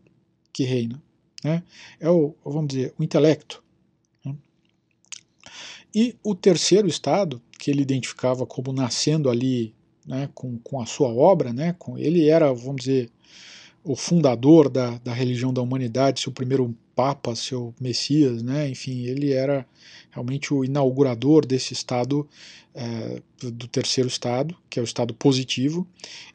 [0.53, 1.03] que reina,
[1.43, 1.63] né,
[1.99, 3.63] é o, vamos dizer, o intelecto.
[4.25, 4.35] Né.
[5.95, 9.75] E o terceiro estado, que ele identificava como nascendo ali
[10.07, 13.11] né, com, com a sua obra, né, com, ele era, vamos dizer,
[13.83, 19.33] o fundador da, da religião da humanidade, seu primeiro papa, seu messias, né, enfim, ele
[19.33, 19.67] era
[20.11, 22.29] realmente o inaugurador desse estado,
[22.75, 25.87] é, do terceiro estado, que é o estado positivo,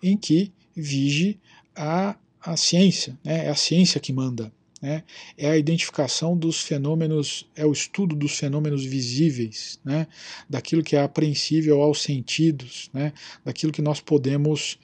[0.01, 1.39] em que vige
[1.75, 5.03] a, a ciência, né, é a ciência que manda, né,
[5.37, 10.07] é a identificação dos fenômenos, é o estudo dos fenômenos visíveis, né,
[10.49, 14.77] daquilo que é apreensível aos sentidos, né, daquilo que nós podemos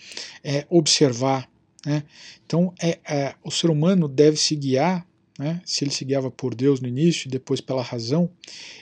[0.43, 1.49] é, observar.
[1.85, 2.03] Né.
[2.45, 5.07] Então, é, é, o ser humano deve se guiar,
[5.37, 8.29] né, se ele se guiava por Deus no início e depois pela razão,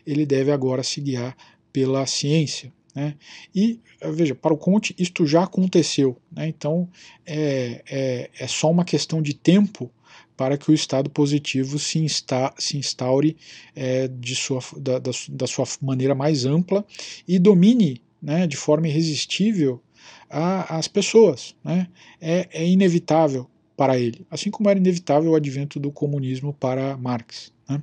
[0.06, 1.36] ele deve agora se guiar
[1.74, 2.74] pela ciência.
[3.00, 3.16] Né?
[3.56, 3.80] E
[4.12, 6.50] veja, para o Conte isto já aconteceu, né?
[6.50, 6.90] então
[7.26, 9.90] é, é, é só uma questão de tempo
[10.36, 13.38] para que o estado positivo se, insta, se instaure
[13.74, 16.86] é, de sua, da, da, da, sua maneira mais ampla
[17.26, 19.82] e domine né, de forma irresistível
[20.30, 21.56] a, as pessoas.
[21.64, 21.88] Né?
[22.20, 27.54] É, é inevitável para ele, assim como era inevitável o advento do comunismo para Marx.
[27.68, 27.82] Né?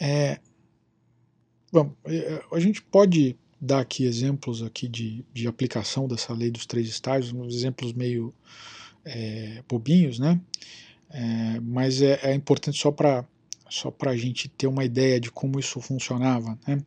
[0.00, 0.40] É,
[1.72, 6.66] bom, é, a gente pode dar aqui exemplos aqui de, de aplicação dessa lei dos
[6.66, 8.34] três estágios, uns exemplos meio
[9.04, 10.40] é, bobinhos, né?
[11.10, 13.24] É, mas é, é, importante só para
[13.68, 16.58] só para a gente ter uma ideia de como isso funcionava.
[16.66, 16.78] Né?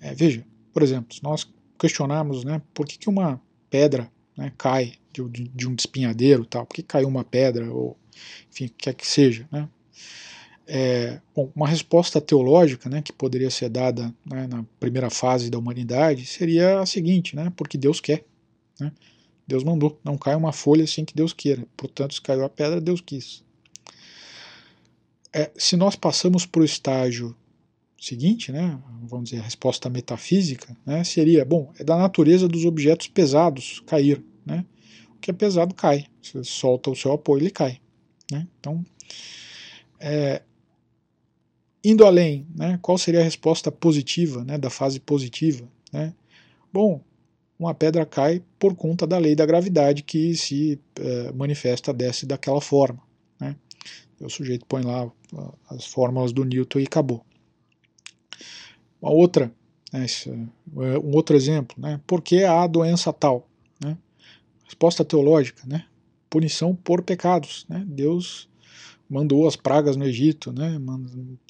[0.00, 1.48] É, veja, por exemplo, se nós
[1.78, 6.74] questionarmos né, por que, que uma pedra né, cai de, de, um espinhadeiro, tal, por
[6.74, 7.96] que caiu uma pedra, ou
[8.50, 9.48] enfim, quer que seja.
[9.52, 9.68] Né?
[10.68, 15.58] É, bom, uma resposta teológica né, que poderia ser dada né, na primeira fase da
[15.58, 18.24] humanidade seria a seguinte, né, porque Deus quer.
[18.80, 18.92] Né?
[19.46, 19.98] Deus mandou.
[20.02, 21.64] Não cai uma folha sem que Deus queira.
[21.76, 23.44] Portanto, se caiu a pedra, Deus quis.
[25.32, 27.36] É, se nós passamos para o estágio
[28.00, 33.06] seguinte, né, vamos dizer, a resposta metafísica, né, seria, bom, é da natureza dos objetos
[33.06, 34.22] pesados cair.
[34.44, 34.64] Né?
[35.14, 36.06] O que é pesado cai.
[36.22, 37.80] Você solta o seu apoio, ele cai.
[38.30, 38.46] Né?
[38.58, 38.84] Então,
[40.00, 40.42] é,
[41.88, 45.68] indo além, né, qual seria a resposta positiva, né, da fase positiva?
[45.92, 46.12] Né?
[46.72, 47.00] Bom,
[47.56, 52.60] uma pedra cai por conta da lei da gravidade que se é, manifesta desce daquela
[52.60, 53.00] forma.
[53.40, 53.54] Né?
[54.20, 55.08] O sujeito põe lá
[55.70, 57.24] as fórmulas do Newton e acabou.
[59.00, 59.52] Uma outra,
[59.92, 62.00] né, é, um outro exemplo, né?
[62.04, 63.48] por que há doença tal?
[63.80, 63.96] Né?
[64.64, 65.86] Resposta teológica, né?
[66.28, 67.64] punição por pecados.
[67.68, 67.84] Né?
[67.86, 68.48] Deus
[69.08, 70.80] mandou as pragas no Egito, né?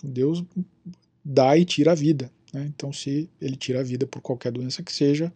[0.03, 0.45] Deus
[1.25, 2.31] dá e tira a vida.
[2.53, 2.71] Né?
[2.75, 5.33] Então, se ele tira a vida por qualquer doença que seja,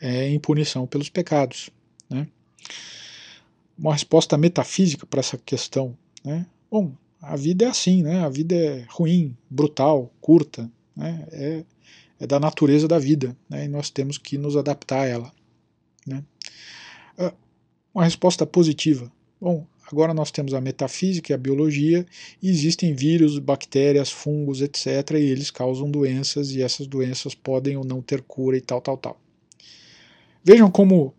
[0.00, 1.70] é, em punição pelos pecados.
[2.08, 2.26] Né?
[3.78, 5.96] Uma resposta metafísica para essa questão.
[6.24, 6.46] Né?
[6.70, 8.20] Bom, a vida é assim, né?
[8.20, 11.26] a vida é ruim, brutal, curta, né?
[11.30, 11.64] é,
[12.18, 13.66] é da natureza da vida né?
[13.66, 15.32] e nós temos que nos adaptar a ela.
[16.06, 16.24] Né?
[17.18, 17.32] Ah,
[17.94, 19.10] uma resposta positiva.
[19.40, 22.06] Bom, agora nós temos a metafísica e a biologia,
[22.42, 27.84] e existem vírus, bactérias, fungos, etc., e eles causam doenças, e essas doenças podem ou
[27.84, 29.20] não ter cura e tal, tal, tal.
[30.42, 31.12] Vejam como,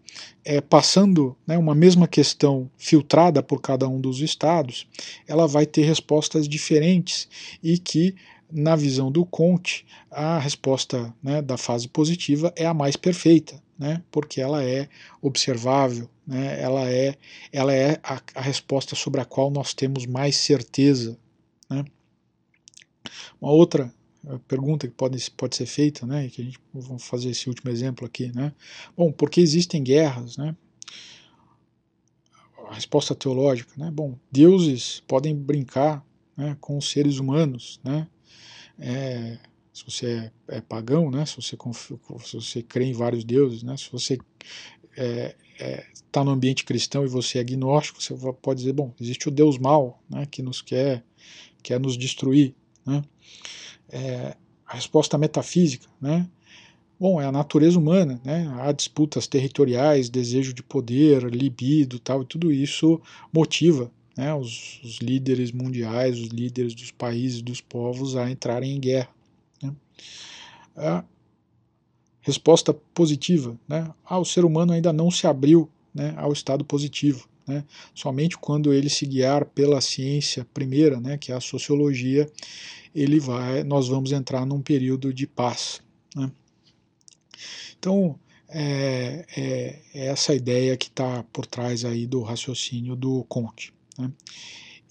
[0.43, 4.87] é, passando né, uma mesma questão filtrada por cada um dos estados,
[5.27, 7.27] ela vai ter respostas diferentes
[7.61, 8.15] e que,
[8.51, 14.03] na visão do Conte, a resposta né, da fase positiva é a mais perfeita, né,
[14.11, 14.87] porque ela é
[15.19, 17.17] observável, né, ela é,
[17.51, 21.17] ela é a, a resposta sobre a qual nós temos mais certeza.
[21.67, 21.83] Né.
[23.41, 23.91] Uma outra
[24.47, 28.05] pergunta que pode, pode ser feita, né, que a gente vamos fazer esse último exemplo
[28.05, 28.53] aqui, né?
[28.95, 30.55] Bom, porque existem guerras, né?
[32.69, 33.89] A resposta teológica, né?
[33.91, 36.05] Bom, deuses podem brincar
[36.37, 38.07] né, com os seres humanos, né?
[38.77, 39.39] É,
[39.73, 41.25] se você é, é, pagão, né?
[41.25, 43.75] Se você, se você crê em vários deuses, né?
[43.77, 44.23] Se você está
[44.97, 49.27] é, é, tá no ambiente cristão e você é agnóstico, você pode dizer, bom, existe
[49.27, 50.25] o Deus mal, né?
[50.25, 51.03] Que nos quer,
[51.63, 52.53] quer nos destruir,
[52.85, 53.03] né?
[53.89, 56.27] É, a resposta metafísica, né?
[56.99, 58.47] Bom, é a natureza humana, né?
[58.59, 63.01] Há disputas territoriais, desejo de poder, libido, tal, e tudo isso
[63.33, 68.79] motiva né, os, os, líderes mundiais, os líderes dos países, dos povos a entrarem em
[68.79, 69.09] guerra.
[70.75, 71.03] A
[72.21, 73.91] resposta positiva, né?
[74.05, 77.27] Ah, o ser humano ainda não se abriu né, ao estado positivo.
[77.45, 77.63] Né?
[77.93, 82.31] Somente quando ele se guiar pela ciência primeira, né, que é a sociologia,
[82.93, 85.81] ele vai, nós vamos entrar num período de paz.
[86.15, 86.31] Né?
[87.77, 93.73] Então, é, é, é, essa ideia que está por trás aí do raciocínio do Conte.
[93.97, 94.11] Né?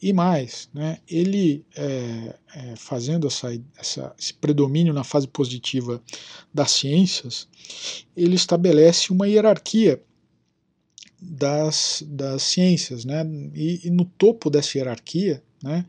[0.03, 6.03] E mais, né, ele é, é, fazendo essa, essa, esse predomínio na fase positiva
[6.55, 7.47] das ciências,
[8.17, 10.03] ele estabelece uma hierarquia
[11.21, 15.85] das, das ciências, né, e, e no topo dessa hierarquia né,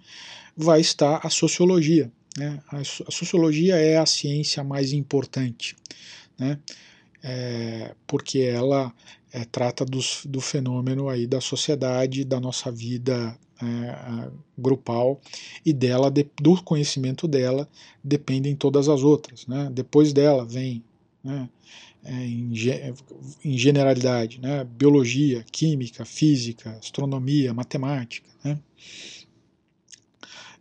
[0.57, 2.12] vai estar a sociologia.
[2.38, 5.74] Né, a, a sociologia é a ciência mais importante,
[6.38, 6.59] né,
[7.24, 8.93] é, porque ela
[9.32, 15.22] é, trata dos, do fenômeno aí da sociedade, da nossa vida é, grupal
[15.66, 17.68] e dela, de, do conhecimento dela,
[18.04, 19.48] dependem todas as outras.
[19.48, 19.70] Né?
[19.72, 20.84] Depois dela vem,
[21.24, 21.50] né,
[22.04, 22.52] é, em,
[23.46, 28.30] em, generalidade, né, biologia, química, física, astronomia, matemática.
[28.44, 28.60] Né?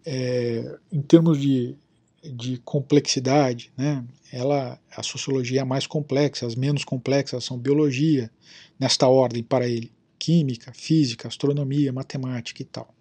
[0.05, 1.75] É, em termos de
[2.23, 4.05] de complexidade, né?
[4.33, 8.31] Ela, a sociologia é mais complexa, as menos complexas são biologia,
[8.79, 12.95] nesta ordem para ele, química, física, astronomia, matemática e tal.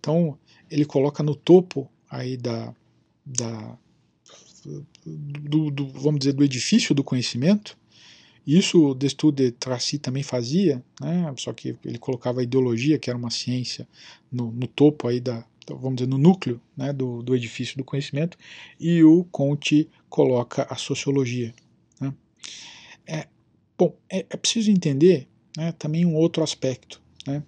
[0.00, 0.38] Então
[0.70, 2.74] ele coloca no topo aí da,
[3.24, 3.78] da
[5.04, 7.76] do, do, vamos dizer do edifício do conhecimento.
[8.46, 11.32] Isso Destude de Tracy também fazia, né?
[11.36, 13.86] Só que ele colocava a ideologia, que era uma ciência,
[14.30, 17.84] no, no topo aí da, então, vamos dizer, no núcleo né, do, do edifício do
[17.84, 18.36] conhecimento,
[18.78, 21.54] e o Conte coloca a sociologia.
[22.00, 22.12] Né.
[23.06, 23.26] É,
[23.78, 27.42] bom, é, é, preciso entender né, também um outro aspecto, né,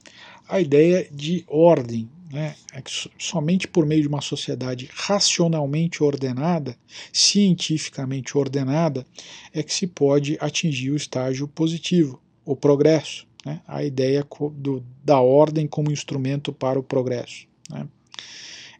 [0.48, 6.76] a ideia de ordem, né, é que somente por meio de uma sociedade racionalmente ordenada,
[7.12, 9.06] cientificamente ordenada,
[9.52, 15.20] é que se pode atingir o estágio positivo, o progresso, né, a ideia do, da
[15.20, 17.46] ordem como instrumento para o progresso.
[17.70, 17.88] Né.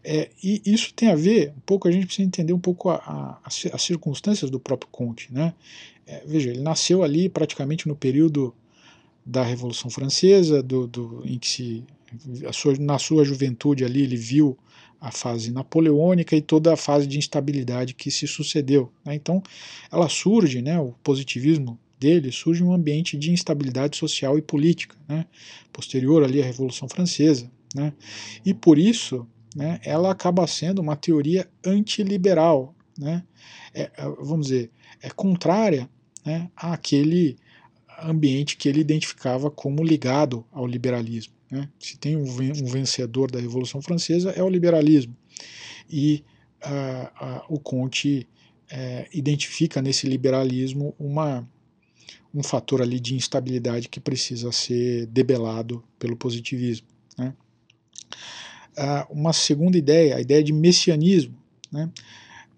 [0.03, 2.97] É, e isso tem a ver, um pouco, a gente precisa entender um pouco a,
[2.97, 5.33] a, as circunstâncias do próprio Conte.
[5.33, 5.55] Né?
[6.07, 8.55] É, veja, ele nasceu ali praticamente no período
[9.25, 11.85] da Revolução Francesa, do, do, em que se,
[12.53, 14.59] sua, na sua juventude ali ele viu
[15.01, 18.93] a fase napoleônica e toda a fase de instabilidade que se sucedeu.
[19.05, 19.15] Né?
[19.15, 19.43] Então,
[19.91, 25.27] ela surge, né, o positivismo dele surge um ambiente de instabilidade social e política, né,
[25.73, 27.51] posterior ali à Revolução Francesa.
[27.75, 27.93] Né?
[28.45, 33.25] E por isso né, ela acaba sendo uma teoria antiliberal, né,
[33.75, 34.71] é, é, vamos dizer,
[35.03, 35.89] é contrária
[36.25, 37.37] né, àquele
[38.03, 41.35] ambiente que ele identificava como ligado ao liberalismo.
[41.51, 41.69] Né.
[41.79, 45.17] Se tem um, vencedor da Revolução Francesa, é o liberalismo.
[45.89, 46.25] E
[46.65, 48.27] uh, uh, o Conte
[48.73, 51.49] uh, identifica nesse liberalismo uma,
[52.33, 56.87] um fator ali de instabilidade que precisa ser debelado pelo positivismo.
[58.77, 61.37] Né uma segunda ideia, a ideia de messianismo.
[61.71, 61.91] Né?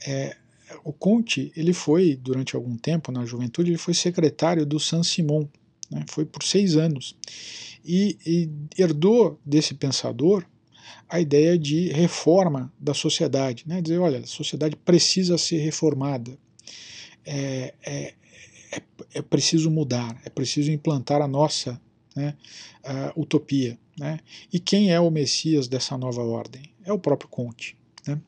[0.06, 0.36] É,
[0.84, 5.46] o Conte, ele foi, durante algum tempo, na juventude, ele foi secretário do Saint-Simon,
[5.90, 6.04] né?
[6.08, 7.16] foi por seis anos,
[7.84, 8.50] e, e
[8.80, 10.44] herdou desse pensador
[11.08, 13.80] a ideia de reforma da sociedade, né?
[13.80, 16.36] dizer, olha, a sociedade precisa ser reformada,
[17.24, 18.14] é, é,
[18.72, 18.82] é,
[19.14, 21.80] é preciso mudar, é preciso implantar a nossa
[22.16, 22.34] né,
[22.82, 23.78] a utopia.
[23.98, 24.20] Né?
[24.52, 26.62] E quem é o Messias dessa nova ordem?
[26.84, 27.76] É o próprio Conte.
[28.06, 28.20] Né?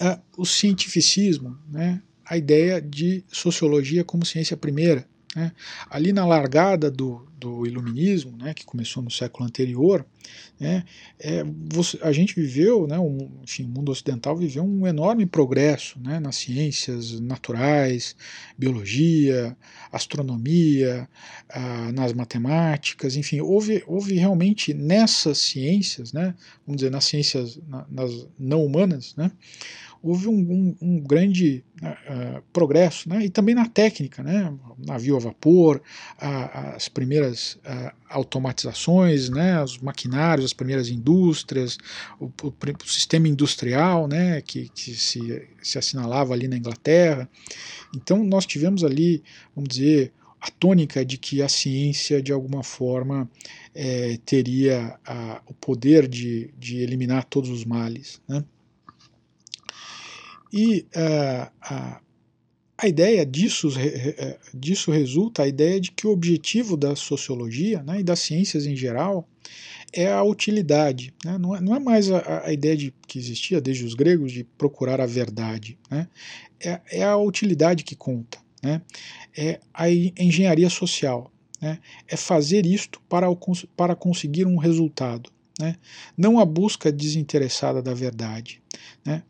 [0.00, 5.08] Uh, o cientificismo, né, a ideia de sociologia como ciência primeira.
[5.34, 5.52] Né?
[5.90, 10.06] Ali na largada do, do iluminismo, né, que começou no século anterior,
[10.58, 10.84] né,
[11.18, 15.98] é, você, a gente viveu, né, um, enfim, o mundo ocidental viveu um enorme progresso
[16.00, 18.16] né, nas ciências naturais,
[18.56, 19.56] biologia,
[19.92, 21.08] astronomia,
[21.48, 26.34] ah, nas matemáticas, enfim, houve, houve realmente nessas ciências, né,
[26.66, 29.30] vamos dizer, nas ciências na, nas não humanas, né,
[30.02, 33.24] houve um, um, um grande uh, progresso, né?
[33.24, 34.52] e também na técnica, né?
[34.78, 35.82] navio a vapor,
[36.18, 41.78] a, as primeiras uh, automatizações, né, os maquinários, as primeiras indústrias,
[42.18, 47.28] o, o, o sistema industrial né, que, que se, se assinalava ali na Inglaterra.
[47.94, 49.22] Então nós tivemos ali,
[49.54, 53.28] vamos dizer, a tônica de que a ciência, de alguma forma,
[53.74, 58.20] é, teria a, o poder de, de eliminar todos os males.
[58.28, 58.44] Né?
[60.52, 62.00] E uh, a,
[62.80, 67.98] a ideia disso, é, disso resulta a ideia de que o objetivo da sociologia né,
[67.98, 69.28] e das ciências em geral
[69.92, 71.12] é a utilidade.
[71.24, 71.36] Né?
[71.38, 74.44] Não, é, não, é, mais a, a, ideia de, que existia desde os gregos de
[74.44, 75.76] procurar a verdade.
[75.90, 76.06] Né?
[76.60, 78.38] É, é, a utilidade que conta.
[78.62, 78.80] Né?
[79.36, 81.32] É a engenharia social.
[81.60, 81.80] Né?
[82.06, 83.36] É fazer isto para, o,
[83.76, 85.30] para conseguir um resultado.
[85.58, 85.74] Né?
[86.16, 88.62] Não a busca desinteressada da verdade,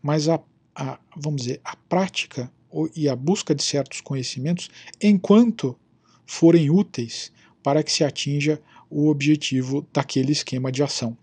[0.02, 0.38] mas a,
[0.79, 2.51] a, vamos dizer, a prática
[2.95, 4.70] e a busca de certos conhecimentos
[5.03, 5.76] enquanto
[6.24, 11.18] forem úteis para que se atinja o objetivo daquele esquema de ação.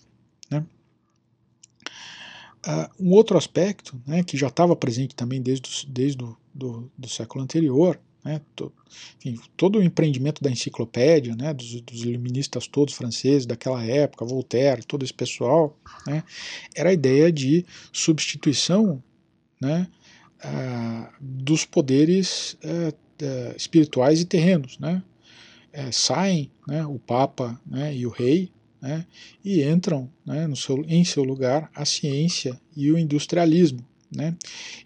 [0.51, 0.66] Né?
[2.68, 7.08] Uh, um outro aspecto, né, que já estava presente também desde, desde o do, do
[7.08, 8.74] século anterior, né, to,
[9.18, 14.84] enfim, todo o empreendimento da enciclopédia, né, dos, dos, iluministas todos franceses daquela época, Voltaire,
[14.84, 15.78] todo esse pessoal,
[16.08, 16.24] né,
[16.74, 19.01] era a ideia de substituição
[19.66, 19.88] né,
[20.43, 24.78] ah, dos poderes eh, eh, espirituais e terrenos.
[24.78, 25.01] Né?
[25.74, 29.05] Eh, saem né, o Papa né, e o Rei né,
[29.43, 33.84] e entram né, no seu, em seu lugar a ciência e o industrialismo.
[34.16, 34.36] Né?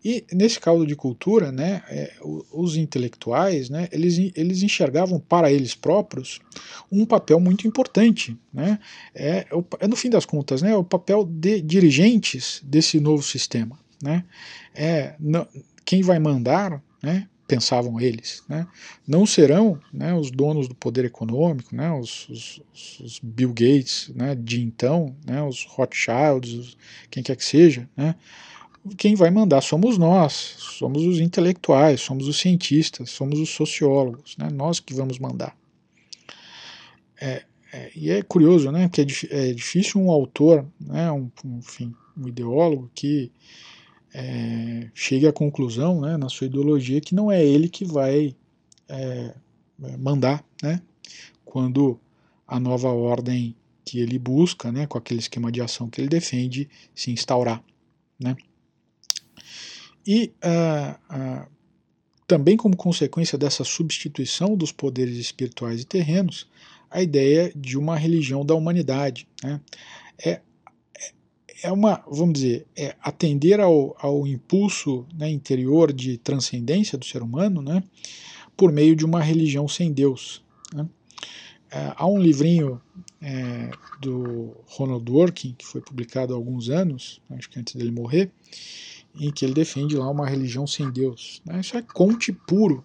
[0.03, 2.13] E nesse caldo de cultura, né, é,
[2.51, 6.39] os intelectuais, né, eles, eles enxergavam para eles próprios
[6.89, 8.35] um papel muito importante.
[8.51, 8.79] Né?
[9.13, 9.45] É,
[9.79, 14.23] é, no fim das contas, né, o papel de dirigentes desse novo sistema né?
[14.73, 15.47] É, não,
[15.85, 17.27] quem vai mandar, né?
[17.49, 18.67] pensavam eles, né?
[19.07, 22.61] não serão né, os donos do poder econômico, né, os, os,
[22.99, 26.77] os Bill Gates né, de então, né, os Rothschilds, os,
[27.09, 28.13] quem quer que seja, né,
[28.95, 34.47] quem vai mandar somos nós, somos os intelectuais, somos os cientistas, somos os sociólogos, né,
[34.53, 35.57] nós que vamos mandar.
[37.19, 37.43] É,
[37.73, 42.27] é, e é curioso né, que é, é difícil um autor, né, um, enfim, um
[42.27, 43.31] ideólogo que
[44.13, 48.35] é, chegue à conclusão, né, na sua ideologia, que não é ele que vai
[48.87, 49.35] é,
[49.97, 50.81] mandar, né,
[51.45, 51.99] quando
[52.47, 53.55] a nova ordem
[53.85, 57.63] que ele busca, né, com aquele esquema de ação que ele defende, se instaurar.
[58.19, 58.35] Né.
[60.05, 61.47] E uh, uh,
[62.27, 66.47] também como consequência dessa substituição dos poderes espirituais e terrenos,
[66.89, 69.27] a ideia de uma religião da humanidade.
[69.43, 69.59] Né?
[70.23, 70.41] É
[71.61, 77.21] é uma, vamos dizer, é atender ao, ao impulso né, interior de transcendência do ser
[77.21, 77.83] humano né,
[78.55, 80.43] por meio de uma religião sem Deus.
[80.73, 80.87] Né.
[81.71, 82.81] É, há um livrinho
[83.21, 83.69] é,
[84.01, 88.31] do Ronald Dworkin, que foi publicado há alguns anos, acho que antes dele morrer,
[89.19, 91.41] em que ele defende lá uma religião sem Deus.
[91.45, 91.59] Né.
[91.59, 92.83] Isso é conte puro,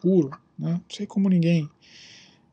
[0.00, 0.30] puro.
[0.58, 0.72] Né.
[0.72, 1.68] Não sei como ninguém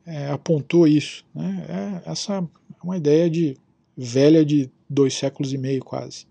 [0.04, 1.24] é, apontou isso.
[1.34, 2.02] Né.
[2.04, 3.56] É, essa é uma ideia de
[3.96, 6.26] velha de dois séculos e meio quase.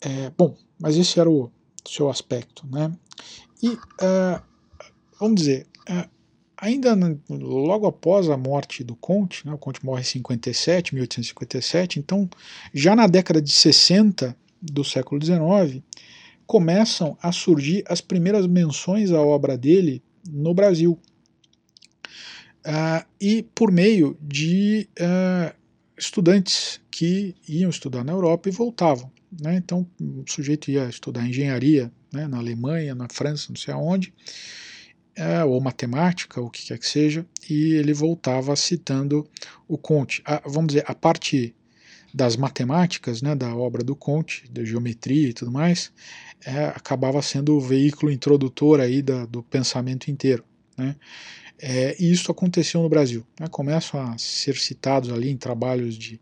[0.00, 1.50] É, bom, mas esse era o
[1.84, 2.92] seu aspecto, né?
[3.62, 4.42] E uh,
[5.18, 6.08] vamos dizer, uh,
[6.56, 11.98] ainda no, logo após a morte do Conte, né, o Conte morre em 57, 1857,
[11.98, 12.28] então
[12.72, 15.82] já na década de 60 do século XIX
[16.46, 20.98] começam a surgir as primeiras menções à obra dele no Brasil.
[22.64, 25.54] Uh, e por meio de uh,
[25.96, 29.10] estudantes que iam estudar na Europa e voltavam.
[29.40, 29.56] Né?
[29.56, 34.12] Então, o sujeito ia estudar engenharia né, na Alemanha, na França, não sei aonde,
[35.14, 39.28] é, ou matemática, ou o que quer que seja, e ele voltava citando
[39.66, 40.22] o Conte.
[40.24, 41.54] A, vamos dizer, a parte
[42.12, 45.92] das matemáticas, né, da obra do Conte, da geometria e tudo mais,
[46.44, 50.44] é, acabava sendo o veículo introdutor aí da, do pensamento inteiro.
[50.76, 50.96] Né?
[51.58, 53.26] É, e isso aconteceu no Brasil.
[53.40, 53.46] Né?
[53.48, 56.20] Começam a ser citados ali em trabalhos de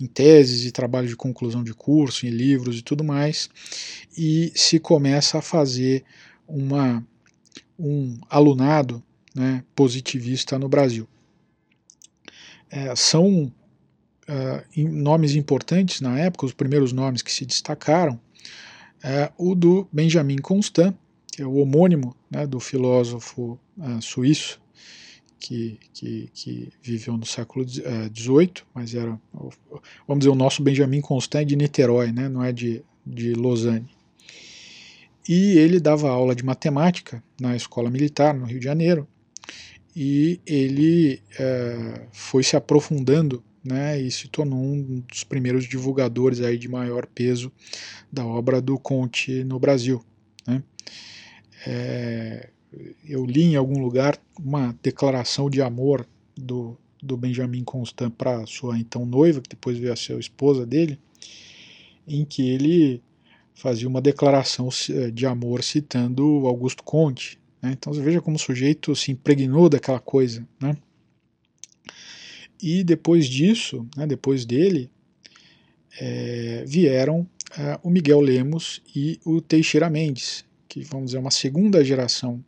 [0.00, 3.48] em teses e trabalhos de conclusão de curso, em livros e tudo mais,
[4.18, 6.04] e se começa a fazer
[6.48, 7.06] uma,
[7.78, 9.02] um alunado
[9.34, 11.08] né, positivista no Brasil.
[12.68, 13.44] É, são
[14.28, 18.18] uh, nomes importantes na época, os primeiros nomes que se destacaram,
[19.02, 20.94] é, o do Benjamin Constant,
[21.30, 24.63] que é o homônimo né, do filósofo uh, suíço
[25.44, 29.20] que, que, que viveu no século XVIII, eh, mas era,
[30.08, 33.86] vamos dizer, o nosso Benjamin Constant de Niterói, né, não é de, de Lausanne.
[35.28, 39.06] E ele dava aula de matemática na escola militar no Rio de Janeiro,
[39.94, 46.56] e ele é, foi se aprofundando né, e se tornou um dos primeiros divulgadores aí
[46.56, 47.52] de maior peso
[48.10, 50.02] da obra do Conte no Brasil.
[50.46, 50.62] Né.
[51.66, 52.48] É,
[53.08, 56.06] eu li em algum lugar uma declaração de amor
[56.36, 60.66] do, do Benjamin Constant para sua então noiva, que depois veio a ser a esposa
[60.66, 60.98] dele,
[62.06, 63.02] em que ele
[63.54, 64.68] fazia uma declaração
[65.12, 67.38] de amor citando Augusto Conte.
[67.62, 67.72] Né?
[67.72, 70.46] Então você veja como o sujeito se impregnou daquela coisa.
[70.60, 70.76] Né?
[72.60, 74.90] E depois disso, né, depois dele,
[76.00, 77.26] é, vieram
[77.56, 82.42] é, o Miguel Lemos e o Teixeira Mendes, que vamos dizer uma segunda geração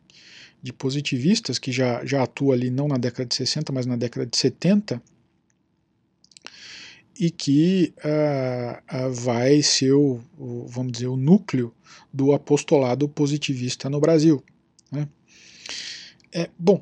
[0.61, 4.25] de positivistas que já, já atua ali não na década de 60, mas na década
[4.25, 5.01] de 70,
[7.19, 11.73] e que uh, uh, vai ser o, o, vamos dizer, o núcleo
[12.13, 14.43] do apostolado positivista no Brasil.
[14.91, 15.07] Né?
[16.31, 16.81] É, bom,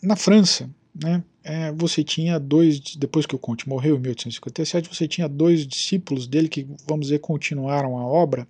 [0.00, 5.08] na França, né, é, você tinha dois, depois que o Conte morreu em 1857, você
[5.08, 8.46] tinha dois discípulos dele que, vamos dizer, continuaram a obra,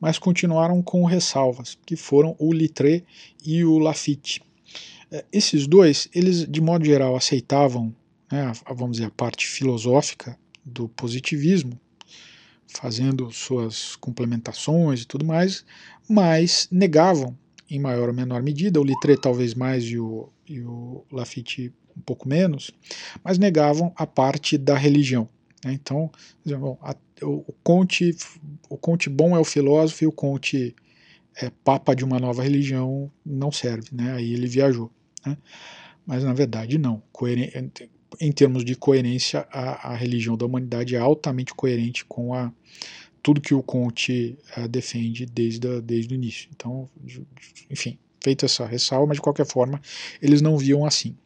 [0.00, 3.02] mas continuaram com ressalvas, que foram o Littré
[3.44, 4.42] e o Lafitte.
[5.10, 7.94] É, esses dois, eles, de modo geral, aceitavam,
[8.30, 11.78] né, a, vamos dizer, a parte filosófica do positivismo,
[12.68, 15.64] fazendo suas complementações e tudo mais,
[16.08, 17.36] mas negavam
[17.70, 22.02] em maior ou menor medida, o Littré talvez mais e o, e o Lafitte um
[22.02, 22.70] pouco menos,
[23.22, 25.28] mas negavam a parte da religião.
[25.64, 25.72] Né?
[25.72, 26.10] Então,
[26.46, 28.16] bom, a, o, Conte,
[28.68, 30.74] o Conte bom é o filósofo e o Conte
[31.36, 34.12] é papa de uma nova religião não serve, né?
[34.12, 34.90] aí ele viajou.
[35.24, 35.36] Né?
[36.06, 37.02] Mas na verdade não.
[37.12, 37.50] Coeren
[38.20, 42.52] em termos de coerência, a, a religião da humanidade é altamente coerente com a
[43.22, 46.48] tudo que o Conte uh, defende desde, a, desde o início.
[46.54, 46.88] Então,
[47.68, 49.80] enfim, feita essa ressalva, mas de qualquer forma,
[50.22, 51.16] eles não viam assim.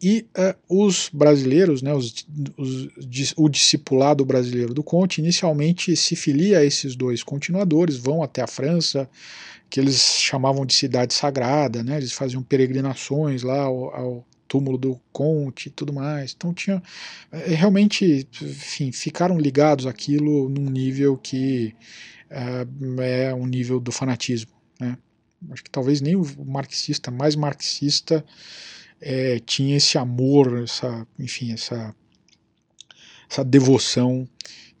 [0.00, 6.58] E uh, os brasileiros, né, os, os, o discipulado brasileiro do Conte, inicialmente se filia
[6.58, 9.08] a esses dois continuadores, vão até a França,
[9.70, 15.00] que eles chamavam de cidade sagrada, né, eles faziam peregrinações lá ao, ao túmulo do
[15.12, 16.34] Conte e tudo mais.
[16.36, 16.82] Então tinha
[17.30, 21.74] é, realmente, enfim, ficaram ligados àquilo num nível que
[22.28, 24.50] é, é um nível do fanatismo.
[24.78, 24.98] Né?
[25.50, 28.24] Acho que talvez nem o marxista mais marxista
[29.02, 31.94] é, tinha esse amor, essa, enfim, essa,
[33.28, 34.28] essa devoção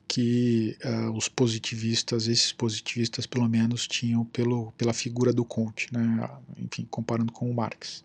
[0.06, 6.28] que uh, os positivistas, esses positivistas pelo menos, tinham pelo, pela figura do Conte, né?
[6.58, 8.02] enfim, comparando com o Marx.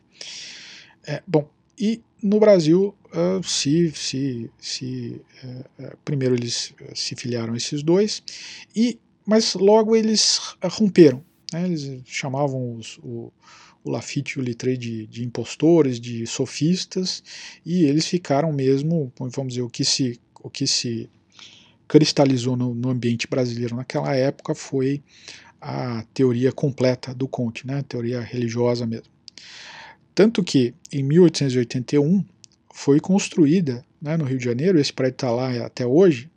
[1.05, 7.83] É, bom, e no Brasil, uh, se, se, se uh, primeiro eles se filiaram esses
[7.83, 8.23] dois,
[8.75, 11.23] e, mas logo eles romperam.
[11.53, 13.31] Né, eles chamavam os, o,
[13.83, 17.23] o Lafitte e o Littré de, de impostores, de sofistas,
[17.65, 21.09] e eles ficaram mesmo, vamos dizer, o que se, o que se
[21.87, 25.01] cristalizou no, no ambiente brasileiro naquela época foi
[25.61, 29.07] a teoria completa do Conte, né, a teoria religiosa mesmo.
[30.13, 32.23] Tanto que em 1881
[32.73, 36.29] foi construída né, no Rio de Janeiro, esse prédio está lá até hoje,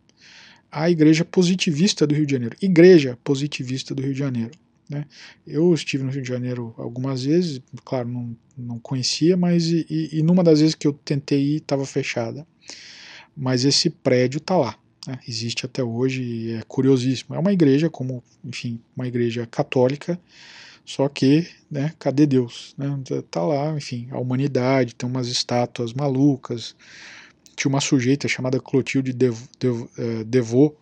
[0.71, 2.57] a Igreja Positivista do Rio de Janeiro.
[2.63, 4.53] Igreja Positivista do Rio de Janeiro.
[4.91, 5.05] Né?
[5.47, 10.21] Eu estive no Rio de Janeiro algumas vezes, claro, não, não conhecia, mas e, e
[10.21, 12.45] numa das vezes que eu tentei ir estava fechada.
[13.37, 14.77] Mas esse prédio está lá,
[15.07, 15.21] né?
[15.29, 17.37] existe até hoje e é curiosíssimo.
[17.37, 20.21] É uma igreja, como, enfim, uma igreja católica,
[20.85, 22.75] só que, né, cadê Deus?
[22.77, 22.89] Né?
[23.31, 26.75] Tá lá, enfim, a humanidade, tem umas estátuas malucas.
[27.55, 29.15] Tinha uma sujeita chamada Clotilde
[29.97, 30.75] é, Devot,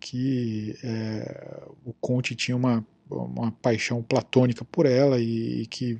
[0.00, 5.98] que é, o Conte tinha uma, uma paixão platônica por ela e, e que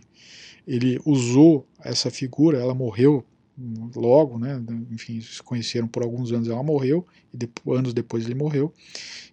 [0.66, 3.24] ele usou essa figura, ela morreu
[3.94, 4.62] logo, né?
[4.90, 8.72] Enfim, se conheceram por alguns anos, ela morreu e depois, anos depois ele morreu.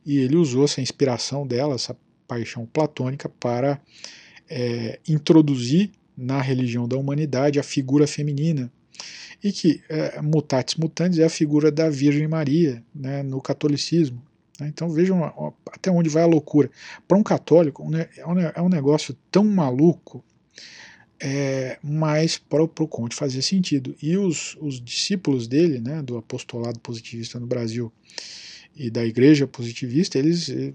[0.06, 1.96] E ele usou essa inspiração dela, essa
[2.28, 3.82] paixão platônica para
[4.50, 8.72] é, introduzir na religião da humanidade a figura feminina
[9.44, 14.22] e que é, mutatis mutandis é a figura da Virgem Maria né, no catolicismo.
[14.60, 14.68] Né?
[14.68, 16.70] Então vejam até onde vai a loucura.
[17.08, 18.10] Para um católico é,
[18.56, 20.24] é um negócio tão maluco,
[21.22, 23.96] é, mas para o Conte fazia sentido.
[24.02, 27.92] E os, os discípulos dele, né, do apostolado positivista no Brasil,
[28.80, 30.74] e da igreja positivista, eles, eh,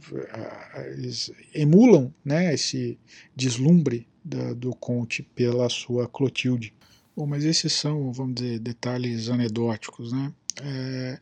[0.93, 2.99] eles emulam né, esse
[3.35, 6.75] deslumbre da, do Conte pela sua Clotilde.
[7.17, 10.33] Bom, mas esses são, vamos dizer, detalhes anedóticos, né?
[10.63, 11.19] É,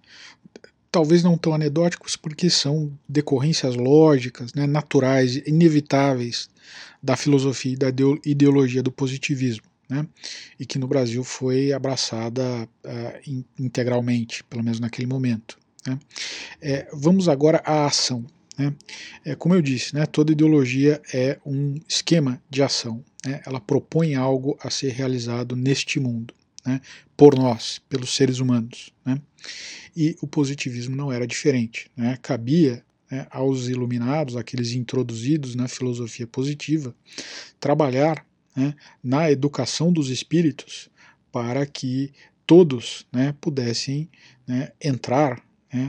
[0.92, 6.50] talvez não tão anedóticos porque são decorrências lógicas, né, naturais, inevitáveis
[7.02, 7.88] da filosofia e da
[8.24, 9.64] ideologia do positivismo.
[9.88, 10.06] né,
[10.58, 15.58] e que no Brasil foi abraçada uh, integralmente, pelo menos naquele momento.
[15.86, 15.98] Né.
[16.60, 18.24] É, vamos agora à ação.
[18.56, 18.74] Né.
[19.24, 23.04] É, como eu disse, né, toda ideologia é um esquema de ação.
[23.26, 26.32] Né, ela propõe algo a ser realizado neste mundo,
[26.64, 26.80] né,
[27.16, 28.92] por nós, pelos seres humanos.
[29.04, 29.20] Né.
[29.96, 31.90] E o positivismo não era diferente.
[31.96, 36.94] Né, cabia né, aos iluminados, aqueles introduzidos na filosofia positiva,
[37.60, 38.24] trabalhar
[38.54, 40.90] né, na educação dos espíritos
[41.30, 42.12] para que
[42.46, 44.10] todos né, pudessem
[44.80, 45.42] entrar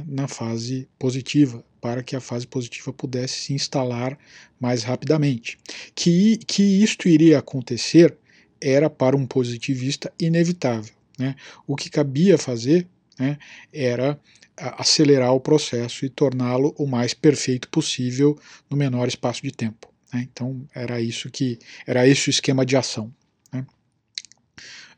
[0.08, 4.18] na fase positiva, para que a fase positiva pudesse se instalar
[4.58, 5.58] mais rapidamente.
[5.94, 8.18] Que, que isto iria acontecer
[8.64, 10.94] era para um positivista inevitável.
[11.20, 11.36] Né?
[11.68, 12.88] O que cabia fazer
[13.20, 13.38] né,
[13.72, 14.20] era
[14.56, 19.92] acelerar o processo e torná-lo o mais perfeito possível no menor espaço de tempo.
[20.14, 20.28] Né?
[20.32, 23.14] Então era isso que era esse o esquema de ação.
[23.52, 23.66] Né?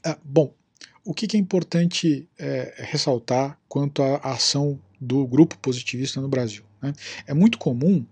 [0.03, 0.53] Ah, bom,
[1.03, 6.64] o que, que é importante é, ressaltar quanto à ação do grupo positivista no Brasil?
[6.81, 6.93] Né?
[7.27, 8.05] É muito comum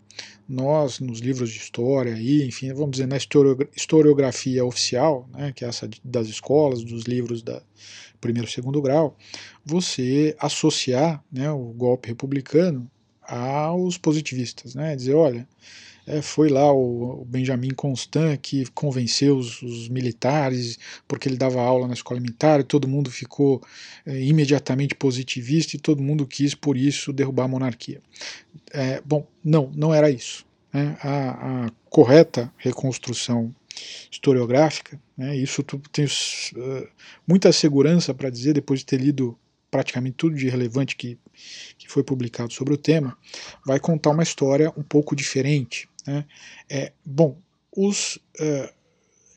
[0.47, 3.17] nós, nos livros de história, e, enfim, vamos dizer, na
[3.75, 7.61] historiografia oficial, né, que é essa das escolas, dos livros da
[8.21, 9.17] primeiro e segundo grau,
[9.65, 12.89] você associar né, o golpe republicano
[13.21, 15.47] aos positivistas, né, dizer, olha,
[16.05, 20.77] é, foi lá o, Benjamin Constant que convenceu os, os, militares,
[21.07, 23.61] porque ele dava aula na escola militar, e todo mundo ficou
[24.05, 28.01] é, imediatamente positivista e todo mundo quis, por isso, derrubar a monarquia.
[28.71, 30.45] É, bom, não, não era isso.
[30.71, 30.97] Né?
[31.01, 33.53] A, a, correta reconstrução
[34.11, 35.35] historiográfica, né?
[35.35, 36.87] isso tu tenho uh,
[37.27, 39.37] muita segurança para dizer, depois de ter lido
[39.69, 41.17] praticamente tudo de relevante que,
[41.77, 43.17] que foi publicado sobre o tema,
[43.65, 45.89] vai contar uma história um pouco diferente.
[46.05, 46.25] Né?
[46.69, 47.37] É, bom,
[47.75, 48.69] os, uh,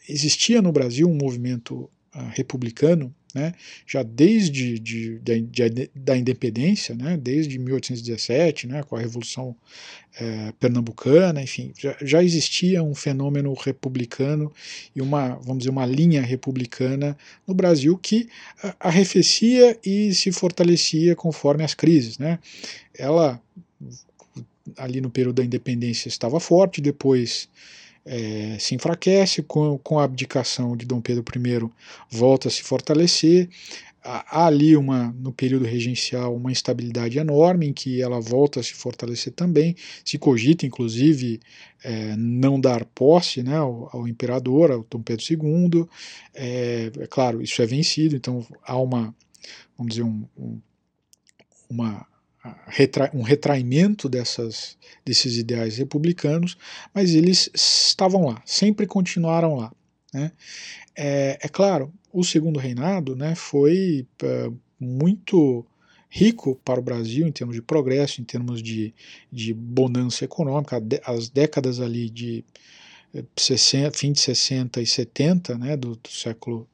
[0.09, 3.53] existia no Brasil um movimento uh, republicano né,
[3.87, 9.55] já desde de, de, de, da independência, né, desde 1817, né, com a Revolução
[10.19, 14.51] é, Pernambucana, enfim, já, já, existia um fenômeno republicano
[14.95, 17.15] e uma, vamos dizer, uma linha republicana
[17.47, 18.27] no Brasil que
[18.81, 22.17] arrefecia e se fortalecia conforme as crises.
[22.17, 22.39] Né.
[22.97, 23.39] Ela,
[24.77, 27.49] ali no período da independência, estava forte, depois
[28.07, 31.71] é, se enfraquece, com, com a abdicação de Dom Pedro I
[32.09, 33.49] volta a se fortalecer.
[34.09, 38.73] Há ali uma, no período regencial uma instabilidade enorme em que ela volta a se
[38.73, 39.75] fortalecer também.
[40.05, 41.41] Se cogita, inclusive,
[41.83, 45.87] é, não dar posse né, ao, ao, imperador, ao Dom Pedro II.
[46.33, 49.13] É, é, claro, isso é vencido, então há uma,
[49.77, 50.61] vamos dizer, um, um,
[51.69, 52.07] uma
[53.15, 56.57] um retraimento dessas, desses ideais republicanos,
[56.95, 59.73] mas eles estavam lá, sempre continuaram lá.
[60.13, 60.33] Né?
[60.95, 64.51] É, é, claro, o segundo reinado né, foi é,
[64.81, 65.65] muito
[66.09, 68.95] rico para o Brasil em termos de progresso, em termos de,
[69.31, 72.45] de bonança econômica, as décadas ali de
[73.37, 76.69] 60, é, fim de 60 e 70 né, do, do século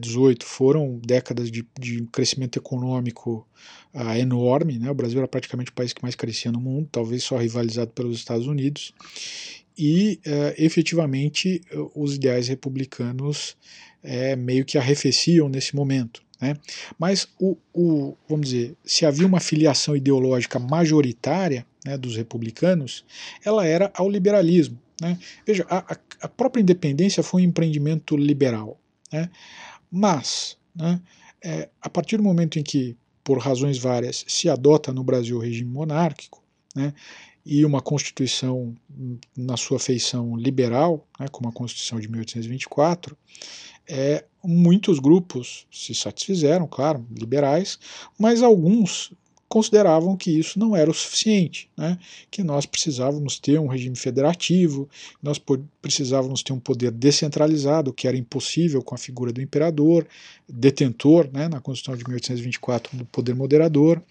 [0.00, 3.46] 18 é, foram décadas de, de crescimento econômico
[3.94, 4.78] uh, enorme.
[4.78, 4.90] Né?
[4.90, 8.18] O Brasil era praticamente o país que mais crescia no mundo, talvez só rivalizado pelos
[8.18, 8.92] Estados Unidos.
[9.78, 11.60] E uh, efetivamente
[11.94, 13.56] os ideais republicanos
[14.02, 16.22] uh, meio que arrefeciam nesse momento.
[16.40, 16.54] Né?
[16.98, 23.04] Mas, o, o, vamos dizer, se havia uma filiação ideológica majoritária né, dos republicanos,
[23.44, 24.78] ela era ao liberalismo.
[25.00, 25.18] Né?
[25.46, 28.78] Veja, a, a própria independência foi um empreendimento liberal.
[29.12, 29.30] Né?
[29.98, 31.00] Mas, né,
[31.42, 32.94] é, a partir do momento em que,
[33.24, 36.42] por razões várias, se adota no Brasil o regime monárquico,
[36.74, 36.92] né,
[37.46, 38.74] e uma Constituição
[39.34, 43.16] na sua feição liberal, né, como a Constituição de 1824,
[43.88, 47.78] é, muitos grupos se satisfizeram, claro, liberais,
[48.18, 49.14] mas alguns
[49.48, 51.98] consideravam que isso não era o suficiente, né?
[52.30, 54.88] que nós precisávamos ter um regime federativo,
[55.22, 55.40] nós
[55.80, 60.06] precisávamos ter um poder descentralizado, que era impossível com a figura do imperador,
[60.48, 64.02] detentor, né, na Constituição de 1824, do poder moderador,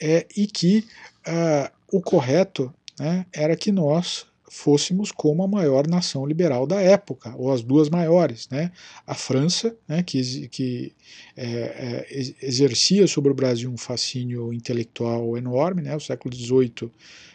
[0.00, 0.84] é, e que
[1.26, 7.34] uh, o correto né, era que nós fôssemos como a maior nação liberal da época,
[7.36, 8.72] ou as duas maiores, né?
[9.06, 10.94] A França, né, que, que
[11.36, 12.06] é, é,
[12.42, 15.94] exercia sobre o Brasil um fascínio intelectual enorme, né?
[15.96, 16.90] O século XVIII,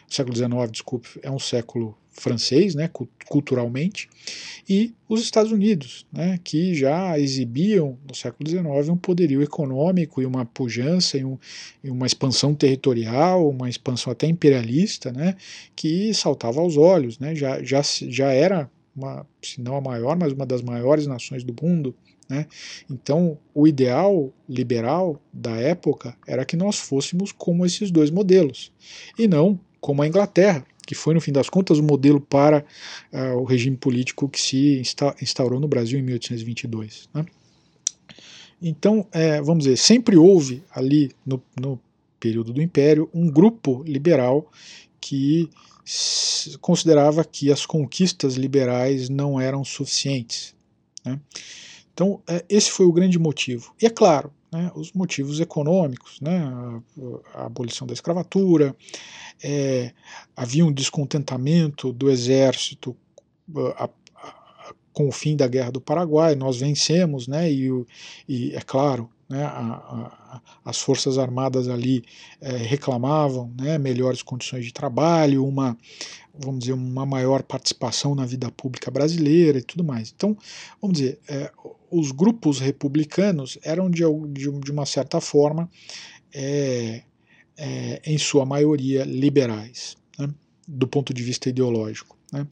[0.08, 2.88] século XIX, desculpe, é um século francês, né,
[3.28, 4.08] culturalmente,
[4.68, 10.26] e os Estados Unidos, né, que já exibiam no século XIX um poderio econômico e
[10.26, 11.38] uma pujança e, um,
[11.82, 15.36] e uma expansão territorial, uma expansão até imperialista, né,
[15.74, 20.32] que saltava aos olhos, né, já, já, já era uma, se não a maior, mas
[20.32, 21.94] uma das maiores nações do mundo.
[22.28, 22.46] Né?
[22.88, 28.72] Então, o ideal liberal da época era que nós fôssemos como esses dois modelos,
[29.18, 32.64] e não como a Inglaterra, que foi, no fim das contas, o modelo para
[33.12, 34.82] uh, o regime político que se
[35.20, 37.08] instaurou no Brasil em 1822.
[37.12, 37.24] Né?
[38.60, 41.78] Então, é, vamos dizer, sempre houve ali no, no
[42.18, 44.50] período do Império um grupo liberal
[45.00, 45.50] que
[46.60, 50.54] considerava que as conquistas liberais não eram suficientes.
[51.04, 51.20] Né?
[51.92, 53.74] Então, é, esse foi o grande motivo.
[53.80, 56.38] E é claro, né, os motivos econômicos, né,
[57.34, 58.74] a, a abolição da escravatura,
[59.42, 59.92] é,
[60.36, 62.96] havia um descontentamento do exército
[63.76, 67.68] a, a, com o fim da Guerra do Paraguai, nós vencemos, né, e,
[68.28, 69.44] e é claro, né,
[70.64, 72.04] as forças armadas ali
[72.40, 75.76] é, reclamavam né, melhores condições de trabalho, uma,
[76.32, 80.12] vamos dizer, uma maior participação na vida pública brasileira e tudo mais.
[80.14, 80.36] Então,
[80.80, 81.50] vamos dizer, é,
[81.94, 84.02] os grupos republicanos eram de,
[84.32, 85.70] de, de uma certa forma,
[86.32, 87.02] é,
[87.56, 90.28] é, em sua maioria, liberais, né,
[90.66, 92.18] do ponto de vista ideológico.
[92.32, 92.44] Né.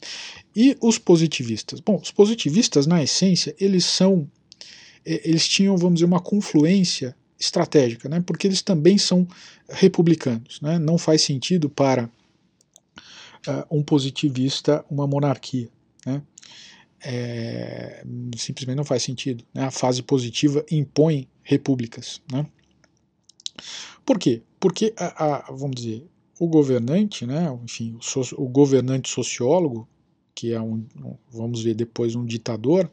[0.54, 1.80] E os positivistas?
[1.80, 4.30] Bom, os positivistas, na essência, eles são,
[5.04, 9.26] eles tinham, vamos dizer, uma confluência estratégica, né, porque eles também são
[9.68, 10.60] republicanos.
[10.60, 12.08] Né, não faz sentido para
[13.48, 15.68] uh, um positivista uma monarquia.
[16.06, 16.22] Né
[17.04, 18.04] é,
[18.36, 19.44] simplesmente não faz sentido.
[19.52, 19.64] Né?
[19.64, 22.20] A fase positiva impõe repúblicas.
[22.30, 22.46] Né?
[24.04, 24.42] Por quê?
[24.58, 26.06] Porque, a, a, vamos dizer,
[26.38, 29.88] o governante, né, enfim, o, so, o governante sociólogo,
[30.34, 30.84] que é um,
[31.30, 32.90] vamos ver depois, um ditador,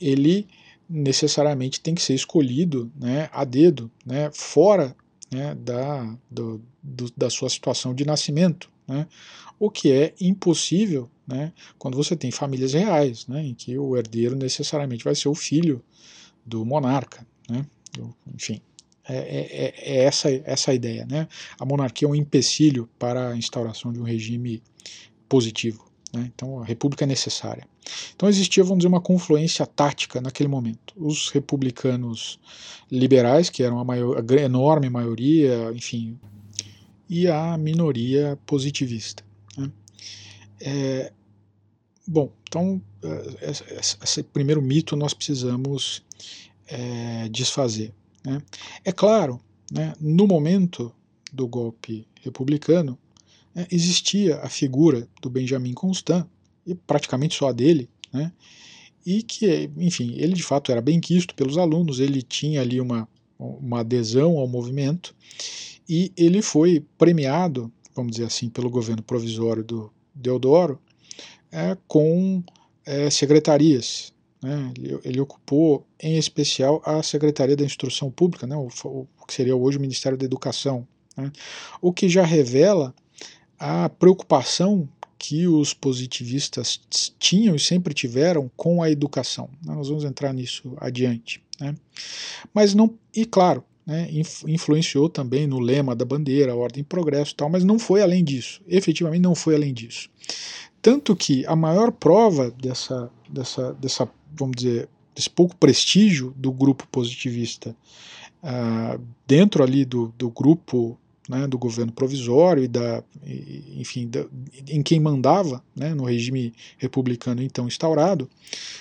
[0.00, 0.46] ele
[0.88, 4.96] necessariamente tem que ser escolhido né, a dedo, né, fora
[5.30, 9.06] né, da, do, do, da sua situação de nascimento, né,
[9.58, 14.36] o que é impossível né, quando você tem famílias reais, né, em que o herdeiro
[14.36, 15.82] necessariamente vai ser o filho
[16.44, 17.26] do monarca.
[17.48, 17.64] Né,
[18.34, 18.60] enfim,
[19.06, 21.06] é, é, é, é essa, essa a ideia.
[21.06, 21.28] Né?
[21.58, 24.62] A monarquia é um empecilho para a instauração de um regime
[25.28, 25.84] positivo.
[26.12, 26.30] Né?
[26.34, 27.66] Então a república é necessária.
[28.14, 30.94] Então existia, vamos dizer, uma confluência tática naquele momento.
[30.96, 32.40] Os republicanos
[32.90, 36.18] liberais, que eram a, maior, a enorme maioria, enfim,
[37.08, 39.24] e a minoria positivista.
[39.56, 39.70] Né?
[40.60, 41.12] É,
[42.06, 43.50] bom, então é,
[44.02, 46.02] esse primeiro mito nós precisamos
[46.66, 47.92] é, desfazer.
[48.24, 48.40] Né?
[48.84, 49.40] É claro,
[49.70, 50.92] né, no momento
[51.32, 52.98] do golpe republicano,
[53.54, 56.26] né, existia a figura do Benjamin Constant,
[56.66, 58.32] e praticamente só a dele, né,
[59.04, 63.06] e que, enfim, ele de fato era bem quisto pelos alunos, ele tinha ali uma,
[63.38, 65.14] uma adesão ao movimento,
[65.88, 70.78] e ele foi premiado, vamos dizer assim, pelo governo provisório do Deodoro,
[71.50, 72.42] é, com
[72.84, 74.12] é, secretarias.
[74.42, 74.72] Né?
[74.76, 78.56] Ele, ele, ocupou, em especial, a Secretaria da Instrução Pública, né?
[78.56, 80.86] o, o que seria hoje o Ministério da Educação,
[81.16, 81.32] né?
[81.80, 82.94] o que já revela
[83.58, 84.88] a preocupação
[85.18, 86.78] que os positivistas
[87.18, 89.48] tinham e sempre tiveram com a educação.
[89.64, 89.74] Né?
[89.74, 91.42] Nós vamos entrar nisso adiante.
[91.58, 91.74] Né?
[92.52, 94.08] Mas não, e claro, né,
[94.46, 98.24] influenciou também no lema da bandeira, ordem e progresso e tal, mas não foi além
[98.24, 98.62] disso.
[98.66, 100.08] Efetivamente não foi além disso.
[100.80, 106.86] Tanto que a maior prova dessa, dessa, dessa vamos dizer, desse pouco prestígio do grupo
[106.88, 107.76] positivista
[108.42, 110.98] uh, dentro ali do, do grupo
[111.28, 113.02] né, do governo provisório e da,
[113.76, 114.26] enfim, da,
[114.68, 118.28] em quem mandava né, no regime republicano então instaurado,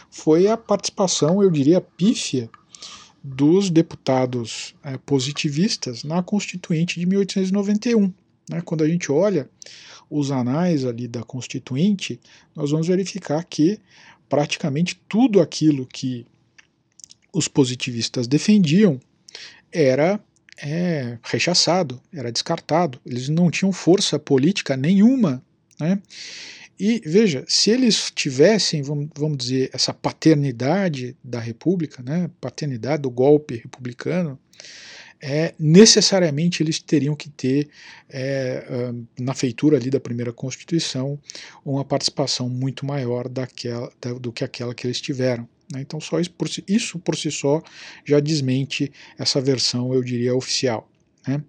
[0.09, 2.49] foi a participação, eu diria, pífia
[3.23, 8.11] dos deputados é, positivistas na Constituinte de 1891.
[8.49, 8.61] Né?
[8.61, 9.49] Quando a gente olha
[10.09, 12.19] os anais ali da Constituinte,
[12.55, 13.79] nós vamos verificar que
[14.27, 16.25] praticamente tudo aquilo que
[17.31, 18.99] os positivistas defendiam
[19.71, 20.19] era
[20.61, 22.99] é, rechaçado, era descartado.
[23.05, 25.41] Eles não tinham força política nenhuma.
[25.79, 25.99] Né?
[26.85, 33.55] E veja, se eles tivessem, vamos, dizer, essa paternidade da República, né, paternidade do golpe
[33.55, 34.37] republicano,
[35.21, 37.69] é, necessariamente eles teriam que ter,
[38.09, 41.17] é, na feitura ali da primeira Constituição,
[41.63, 45.47] uma participação muito maior daquela, da, do que aquela que eles tiveram.
[45.71, 45.79] Né?
[45.79, 47.63] Então, só isso por, si, isso por si só
[48.03, 50.89] já desmente essa versão, eu diria, oficial.
[51.27, 51.43] Né?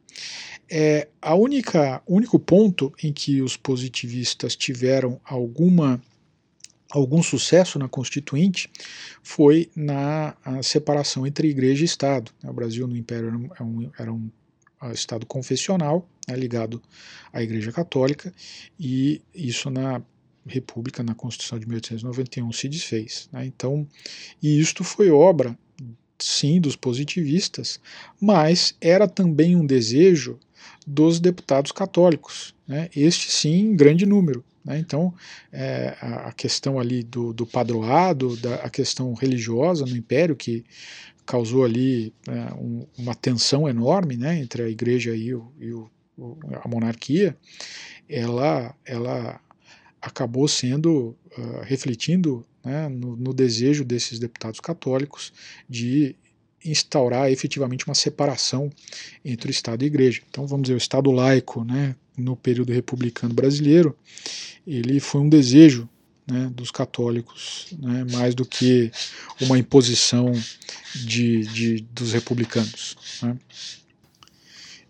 [0.70, 6.00] É, a única único ponto em que os positivistas tiveram alguma
[6.90, 8.70] algum sucesso na Constituinte
[9.22, 12.30] foi na separação entre igreja e Estado.
[12.44, 14.30] O Brasil no Império era um, era um
[14.92, 16.80] Estado confessional, né, ligado
[17.32, 18.32] à Igreja Católica,
[18.78, 20.00] e isso na
[20.46, 23.28] república na Constituição de 1891 se desfez.
[23.32, 23.46] Né?
[23.46, 23.88] Então,
[24.42, 25.58] e isto foi obra,
[26.18, 27.80] sim, dos positivistas,
[28.20, 30.38] mas era também um desejo
[30.86, 32.88] dos deputados católicos, né?
[32.94, 34.44] este sim em grande número.
[34.64, 34.78] Né?
[34.78, 35.12] Então,
[35.52, 40.64] é, a questão ali do, do padroado, da, a questão religiosa no Império, que
[41.26, 45.90] causou ali é, um, uma tensão enorme né, entre a igreja e, o, e o,
[46.62, 47.36] a monarquia,
[48.08, 49.40] ela, ela
[50.00, 55.32] acabou sendo, uh, refletindo né, no, no, desejo desses deputados católicos
[55.68, 56.16] de
[56.64, 58.70] instaurar efetivamente uma separação
[59.24, 60.22] entre o Estado e a Igreja.
[60.28, 63.96] Então, vamos dizer, o Estado laico, né, no período republicano brasileiro,
[64.66, 65.88] ele foi um desejo
[66.26, 68.90] né, dos católicos, né, mais do que
[69.42, 70.32] uma imposição
[70.94, 72.96] de, de dos republicanos.
[73.22, 73.36] Né.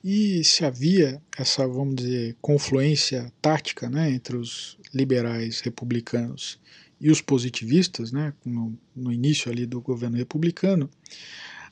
[0.05, 6.59] E se havia essa, vamos dizer, confluência tática né, entre os liberais republicanos
[7.00, 10.88] e os positivistas, né, no, no início ali do governo republicano,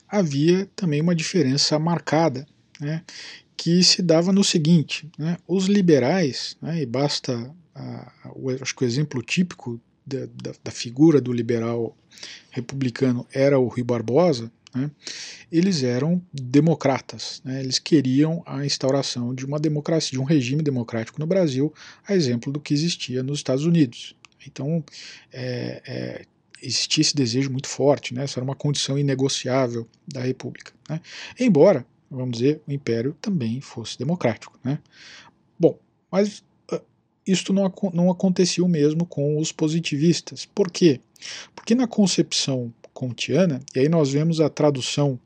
[0.07, 2.45] havia também uma diferença marcada,
[2.79, 3.03] né,
[3.57, 7.51] que se dava no seguinte: né, os liberais, né, e basta,
[8.61, 11.97] acho que o exemplo típico da, da, da, figura do liberal
[12.51, 14.91] republicano era o Rui Barbosa, né,
[15.51, 21.19] eles eram democratas, né, eles queriam a instauração de uma democracia, de um regime democrático
[21.19, 21.73] no Brasil,
[22.07, 24.15] a exemplo do que existia nos Estados Unidos.
[24.47, 24.83] Então,
[25.31, 26.25] é, é,
[26.61, 28.25] existia esse desejo muito forte, né?
[28.25, 30.71] Isso era uma condição inegociável da República.
[30.89, 31.01] Né?
[31.39, 34.79] Embora, vamos dizer, o Império também fosse democrático, né?
[35.59, 35.77] Bom,
[36.11, 36.81] mas uh,
[37.25, 40.45] isto não, não acontecia o mesmo com os positivistas.
[40.45, 40.99] Por quê?
[41.55, 45.19] Porque na concepção kantiana, e aí nós vemos a tradução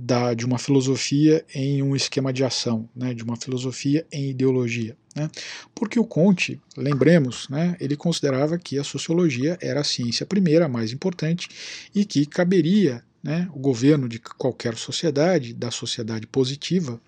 [0.00, 4.96] da, de uma filosofia em um esquema de ação, né, de uma filosofia em ideologia.
[5.14, 5.28] Né?
[5.74, 10.68] Porque o Conte, lembremos, né, ele considerava que a sociologia era a ciência primeira, a
[10.68, 11.48] mais importante,
[11.92, 17.00] e que caberia né, o governo de qualquer sociedade, da sociedade positiva,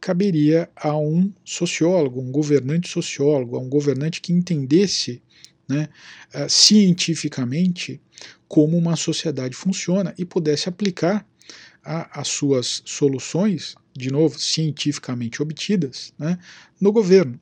[0.00, 5.22] caberia a um sociólogo, um governante sociólogo, a um governante que entendesse
[5.68, 5.88] né,
[6.34, 8.00] uh, cientificamente
[8.48, 11.24] como uma sociedade funciona e pudesse aplicar
[11.84, 16.38] a, as suas soluções, de novo, cientificamente obtidas, né,
[16.80, 17.38] no governo.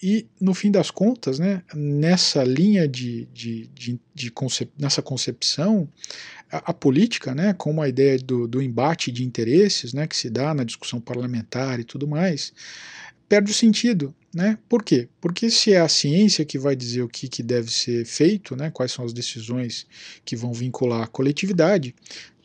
[0.00, 5.88] E, no fim das contas, né, nessa linha de, de, de, de concep nessa concepção,
[6.50, 10.30] a, a, política, né, como a ideia do, do embate de interesses né, que se
[10.30, 12.52] dá na discussão parlamentar e tudo mais,
[13.28, 14.14] perde o sentido.
[14.32, 14.56] Né?
[14.68, 15.08] Por quê?
[15.20, 18.70] Porque se é a ciência que vai dizer o que, que deve ser feito, né,
[18.70, 19.84] quais são as decisões
[20.24, 21.94] que vão vincular a coletividade,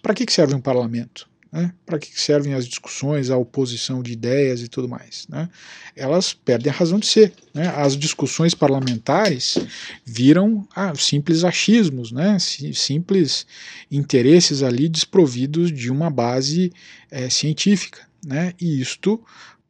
[0.04, 1.30] para que, que serve um parlamento?
[1.50, 1.74] Né?
[1.86, 5.26] Para que servem as discussões, a oposição de ideias e tudo mais?
[5.30, 5.48] Né?
[5.96, 7.32] Elas perdem a razão de ser.
[7.54, 7.70] Né?
[7.70, 9.58] As discussões parlamentares
[10.04, 12.38] viram ah, simples achismos, né?
[12.40, 13.48] simples
[13.90, 16.74] interesses ali desprovidos de uma base
[17.10, 18.06] é, científica.
[18.26, 18.54] Né?
[18.60, 19.24] E isto,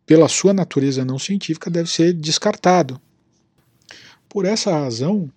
[0.03, 2.99] pela sua natureza não científica, deve ser descartado.
[4.27, 5.31] Por essa razão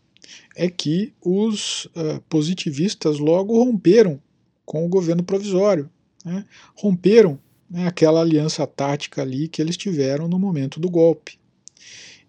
[0.57, 4.19] é que os uh, positivistas logo romperam
[4.67, 5.89] com o governo provisório.
[6.25, 6.45] Né?
[6.75, 7.39] Romperam
[7.71, 11.39] né, aquela aliança tática ali que eles tiveram no momento do golpe.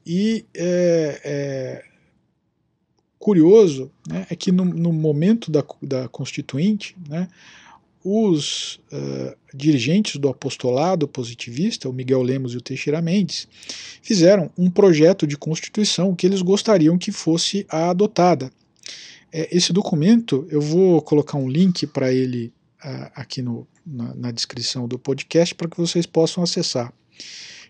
[0.06, 1.84] E é, é
[3.20, 7.28] curioso né, é que no, no momento da, da Constituinte, né,
[8.10, 13.50] os uh, dirigentes do apostolado positivista, o Miguel Lemos e o Teixeira Mendes,
[14.02, 18.50] fizeram um projeto de constituição que eles gostariam que fosse adotada.
[19.38, 22.52] É, esse documento, eu vou colocar um link para ele
[22.84, 26.92] uh, aqui no, na, na descrição do podcast para que vocês possam acessar.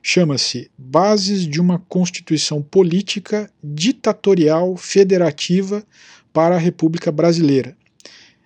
[0.02, 5.84] Chama-se Bases de uma Constituição Política Ditatorial Federativa
[6.31, 7.76] para a República Brasileira,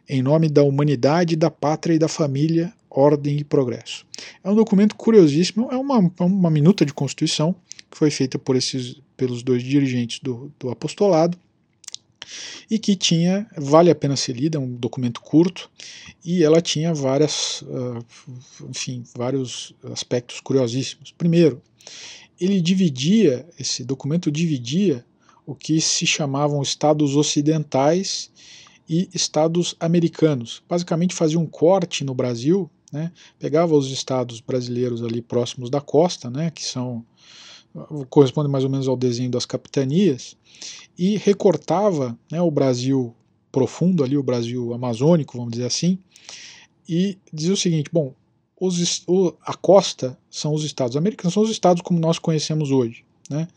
[0.09, 4.03] em nome da humanidade, da pátria e da família, ordem e progresso.
[4.43, 7.55] É um documento curiosíssimo, é uma, uma minuta de Constituição
[7.91, 11.37] que foi feita por esses, pelos dois dirigentes do, do apostolado
[12.69, 15.69] e que tinha, vale a pena ser lida, é um documento curto,
[16.23, 18.05] e ela tinha várias, uh,
[18.69, 21.11] enfim, vários aspectos curiosíssimos.
[21.17, 21.61] Primeiro,
[22.39, 25.05] ele dividia, esse documento dividia
[25.45, 28.31] o que se chamavam estados ocidentais
[28.87, 30.63] e estados americanos.
[30.67, 36.29] Basicamente fazia um corte no Brasil, né, pegava os estados brasileiros ali próximos da costa,
[36.29, 37.05] né, que são
[38.09, 40.35] corresponde mais ou menos ao desenho das capitanias,
[40.97, 43.15] e recortava né, o Brasil
[43.51, 45.99] profundo ali, o Brasil amazônico, vamos dizer assim,
[46.87, 48.13] e dizia o seguinte, bom,
[48.59, 53.03] os, o, a costa são os estados americanos, são os estados como nós conhecemos hoje,
[53.29, 53.47] né?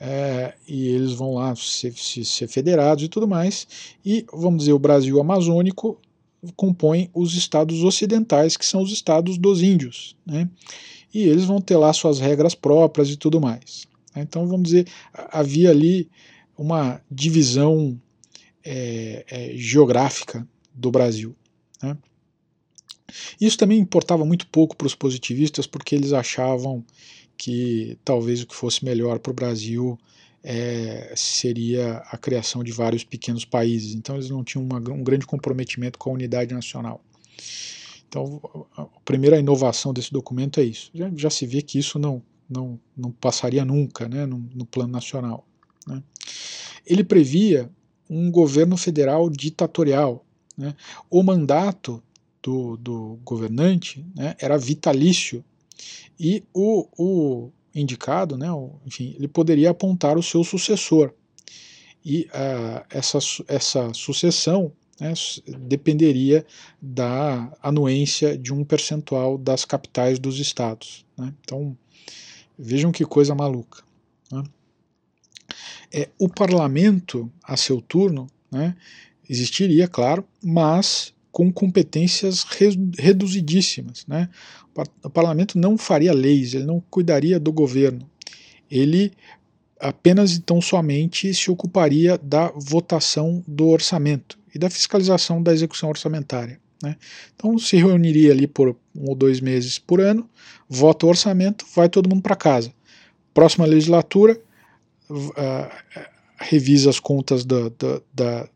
[0.00, 3.68] é, e eles vão lá ser, ser, federados e tudo mais,
[4.04, 6.00] e vamos dizer, o Brasil amazônico
[6.56, 10.48] compõe os estados ocidentais, que são os estados dos índios, né?
[11.12, 13.86] E eles vão ter lá suas regras próprias e tudo mais.
[14.14, 16.10] Então, vamos dizer, havia ali
[16.56, 18.00] uma divisão
[18.64, 21.34] é, é, geográfica do Brasil.
[21.82, 21.96] Né?
[23.40, 26.84] Isso também importava muito pouco para os positivistas, porque eles achavam
[27.36, 29.98] que talvez o que fosse melhor para o Brasil
[30.42, 33.94] é, seria a criação de vários pequenos países.
[33.94, 37.02] Então eles não tinham uma, um grande comprometimento com a unidade nacional.
[38.10, 38.40] Então
[38.76, 40.90] a primeira inovação desse documento é isso.
[40.92, 44.92] Já, já se vê que isso não, não, não passaria nunca né, no, no plano
[44.92, 45.46] nacional.
[45.86, 46.02] Né.
[46.84, 47.70] Ele previa
[48.08, 50.26] um governo federal ditatorial.
[50.58, 50.74] Né.
[51.08, 52.02] O mandato
[52.42, 55.44] do, do governante né, era vitalício
[56.18, 61.14] e o, o indicado, né, o, enfim, ele poderia apontar o seu sucessor.
[62.04, 65.14] E uh, essa, essa sucessão né,
[65.58, 66.44] dependeria
[66.80, 71.06] da anuência de um percentual das capitais dos estados.
[71.16, 71.32] Né?
[71.40, 71.76] Então,
[72.58, 73.82] vejam que coisa maluca.
[74.30, 74.42] Né?
[75.92, 78.76] É, o parlamento, a seu turno, né,
[79.28, 82.44] existiria, claro, mas com competências
[82.98, 84.04] reduzidíssimas.
[84.06, 84.28] Né?
[85.02, 88.08] O parlamento não faria leis, ele não cuidaria do governo.
[88.70, 89.12] Ele
[89.80, 96.60] apenas então somente se ocuparia da votação do orçamento e da fiscalização da execução orçamentária.
[96.82, 96.96] Né?
[97.34, 100.28] Então se reuniria ali por um ou dois meses por ano,
[100.68, 102.72] vota o orçamento, vai todo mundo para casa.
[103.34, 104.40] Próxima legislatura,
[105.10, 106.04] uh,
[106.40, 108.48] revisa as contas da, da, da,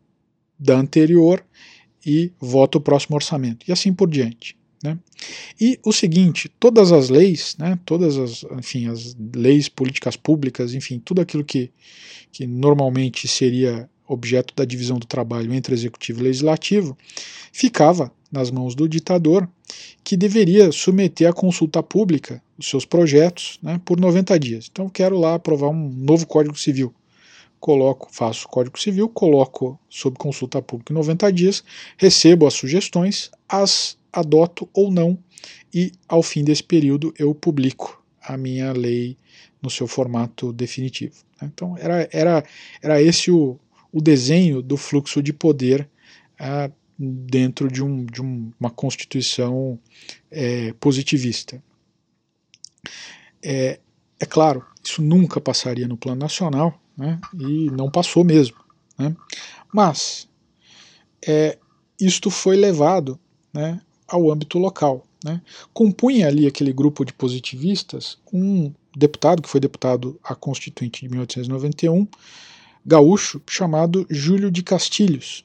[0.59, 1.45] da anterior
[2.05, 4.57] e vota o próximo orçamento, e assim por diante.
[4.83, 4.99] Né?
[5.59, 10.99] E o seguinte, todas as leis, né, todas as, enfim, as leis, políticas públicas, enfim,
[10.99, 11.71] tudo aquilo que,
[12.31, 16.97] que normalmente seria objeto da divisão do trabalho entre executivo e legislativo,
[17.53, 19.49] ficava nas mãos do ditador,
[20.03, 24.69] que deveria submeter à consulta pública os seus projetos né, por 90 dias.
[24.71, 26.95] Então, quero lá aprovar um novo Código Civil
[27.65, 31.65] coloco, faço o Código Civil, coloco sob consulta pública em 90 dias,
[31.97, 35.19] recebo as sugestões, as adoto ou não,
[35.73, 39.17] e ao fim desse período eu publico a minha lei
[39.63, 41.15] no seu formato definitivo.
[41.41, 41.51] Né?
[41.55, 42.45] Então era, era,
[42.83, 43.59] era esse o,
[43.95, 45.89] o desenho do fluxo de poder
[46.37, 46.69] ah,
[46.99, 49.79] dentro de, um, de um, uma constituição
[50.33, 51.63] é, positivista.
[53.41, 53.79] É,
[54.19, 58.57] é claro, isso nunca passaria no plano nacional, né, e não passou mesmo.
[58.99, 59.15] Né.
[59.73, 60.29] Mas
[61.25, 61.57] é,
[62.01, 63.17] isto foi levado
[63.53, 65.07] né, ao âmbito local.
[65.25, 65.41] Né.
[65.73, 72.09] Compunha ali aquele grupo de positivistas um deputado, que foi deputado a Constituinte de 1891,
[72.85, 75.45] gaúcho, chamado Júlio de Castilhos.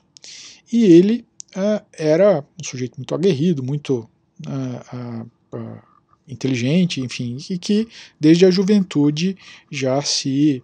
[0.72, 1.26] E ele
[1.56, 4.10] é, era um sujeito muito aguerrido, muito
[4.48, 5.82] uh, uh,
[6.28, 7.88] inteligente, enfim, e que
[8.20, 9.36] desde a juventude
[9.72, 10.61] já se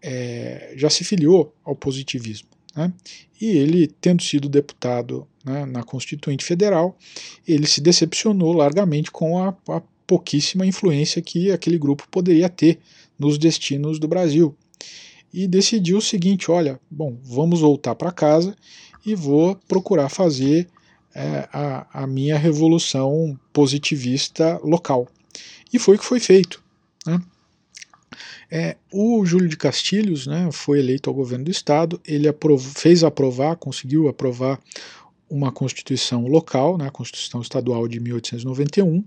[0.00, 2.48] é, já se filiou ao positivismo.
[2.74, 2.92] Né?
[3.40, 6.96] E ele, tendo sido deputado né, na Constituinte Federal,
[7.46, 12.78] ele se decepcionou largamente com a, a pouquíssima influência que aquele grupo poderia ter
[13.18, 14.56] nos destinos do Brasil.
[15.32, 18.56] E decidiu o seguinte: olha, bom, vamos voltar para casa
[19.04, 20.68] e vou procurar fazer
[21.14, 25.08] é, a, a minha revolução positivista local.
[25.72, 26.62] E foi o que foi feito.
[27.06, 27.20] Né?
[28.50, 32.28] É, o Júlio de Castilhos né, foi eleito ao governo do estado, ele
[32.58, 34.60] fez aprovar, conseguiu aprovar
[35.28, 39.02] uma constituição local, né, a Constituição Estadual de 1891,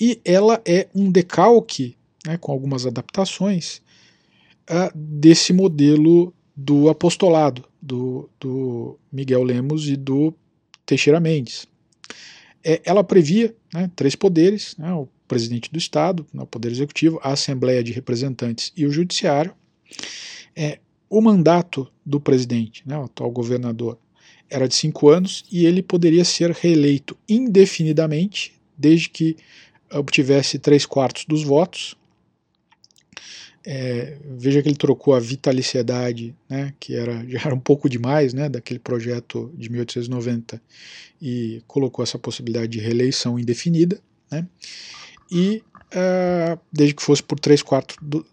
[0.00, 1.94] e ela é um decalque,
[2.26, 3.82] né, com algumas adaptações,
[4.94, 10.34] desse modelo do apostolado, do, do Miguel Lemos e do
[10.86, 11.66] Teixeira Mendes.
[12.64, 17.18] É, ela previa né, três poderes, né, o presidente do Estado, né, o Poder Executivo,
[17.22, 19.52] a Assembleia de Representantes e o Judiciário.
[20.54, 20.78] É,
[21.08, 23.98] o mandato do presidente, né, o atual governador,
[24.48, 29.36] era de cinco anos e ele poderia ser reeleito indefinidamente, desde que
[29.90, 31.96] obtivesse três quartos dos votos.
[33.64, 38.34] É, veja que ele trocou a vitaliciedade, né, que era, já era um pouco demais
[38.34, 40.60] né, daquele projeto de 1890,
[41.20, 44.00] e colocou essa possibilidade de reeleição indefinida.
[44.30, 44.46] Né
[45.32, 45.62] e
[45.94, 48.24] uh, desde que fosse por três quartos, do,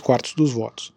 [0.00, 0.92] quartos dos votos.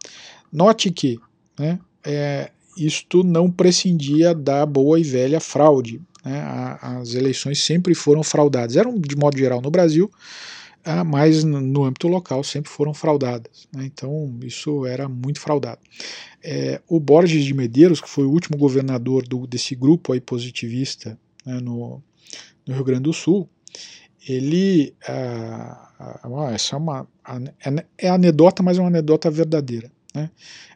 [0.53, 1.19] Note que
[1.57, 5.99] né, é, isto não prescindia da boa e velha fraude.
[6.23, 8.75] Né, a, as eleições sempre foram fraudadas.
[8.75, 10.11] Eram, de modo geral, no Brasil,
[11.05, 13.67] mas no âmbito local sempre foram fraudadas.
[13.73, 13.85] Né?
[13.85, 15.79] Então isso era muito fraudado.
[16.43, 21.17] É, o Borges de Medeiros, que foi o último governador do, desse grupo aí positivista
[21.45, 22.01] né, no,
[22.65, 23.47] no, Rio Grande do Sul,
[24.27, 24.93] ele.
[25.07, 27.07] Ah, essa é uma.
[27.97, 29.91] É, anedota, mas é uma anedota verdadeira.
[30.13, 30.29] Né?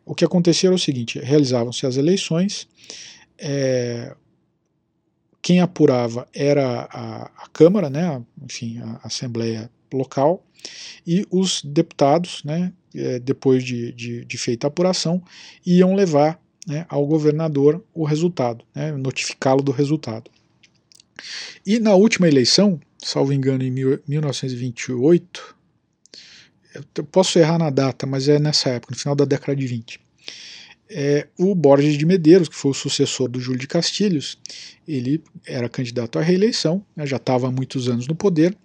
[0.05, 2.67] O que acontecia era o seguinte: realizavam-se as eleições,
[3.37, 4.15] é,
[5.41, 10.45] quem apurava era a, a Câmara, né, enfim, a Assembleia local,
[11.05, 15.21] e os deputados, né, é, depois de, de, de, feita a apuração,
[15.65, 20.31] iam levar né, ao governador o resultado, né, notificá-lo do resultado.
[21.65, 25.55] E na última eleição, salvo engano, em 1928,
[26.95, 29.99] eu posso errar na data, mas é nessa época, no final da década de 20.
[30.87, 34.37] É, o Borges de Medeiros, que foi o sucessor do Júlio de Castilhos,
[34.87, 38.55] ele era candidato à reeleição, né, já estava há muitos anos no poder,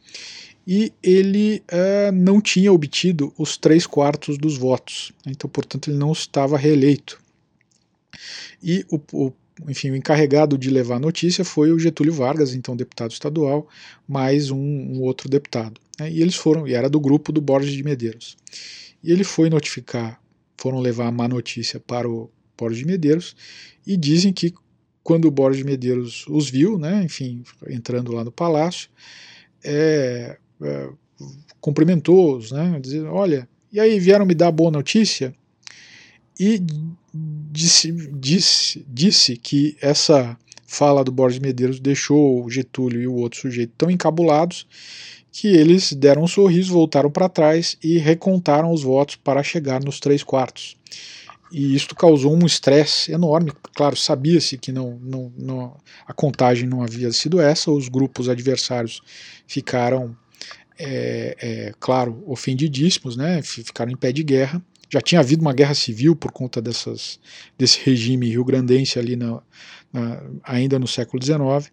[0.72, 6.12] e ele uh, não tinha obtido os três quartos dos votos, então, portanto, ele não
[6.12, 7.20] estava reeleito.
[8.62, 9.32] E o, o,
[9.68, 13.68] enfim, o encarregado de levar a notícia foi o Getúlio Vargas, então deputado estadual,
[14.06, 15.80] mais um, um outro deputado.
[15.98, 18.36] Né, e eles foram, e era do grupo do Borges de Medeiros.
[19.02, 20.22] E ele foi notificar,
[20.56, 23.34] foram levar a má notícia para o Borges de Medeiros,
[23.84, 24.54] e dizem que
[25.02, 28.88] quando o Borges de Medeiros os viu, né, enfim, entrando lá no palácio,
[29.64, 30.88] é, é,
[31.60, 35.34] cumprimentou-os, né, dizendo, olha, e aí vieram me dar boa notícia?
[36.38, 36.60] E
[37.50, 43.40] disse, disse, disse que essa fala do Borges Medeiros deixou o Getúlio e o outro
[43.40, 44.66] sujeito tão encabulados
[45.32, 50.00] que eles deram um sorriso, voltaram para trás e recontaram os votos para chegar nos
[50.00, 50.76] três quartos.
[51.52, 53.52] E isto causou um estresse enorme.
[53.74, 55.76] Claro, sabia-se que não, não, não,
[56.06, 59.00] a contagem não havia sido essa, os grupos adversários
[59.46, 60.16] ficaram
[60.80, 64.62] é, é, claro, ofendidíssimos, né, ficaram em pé de guerra.
[64.88, 67.20] Já tinha havido uma guerra civil por conta dessas,
[67.56, 69.40] desse regime rio-grandense ali na,
[69.92, 71.70] na, ainda no século XIX.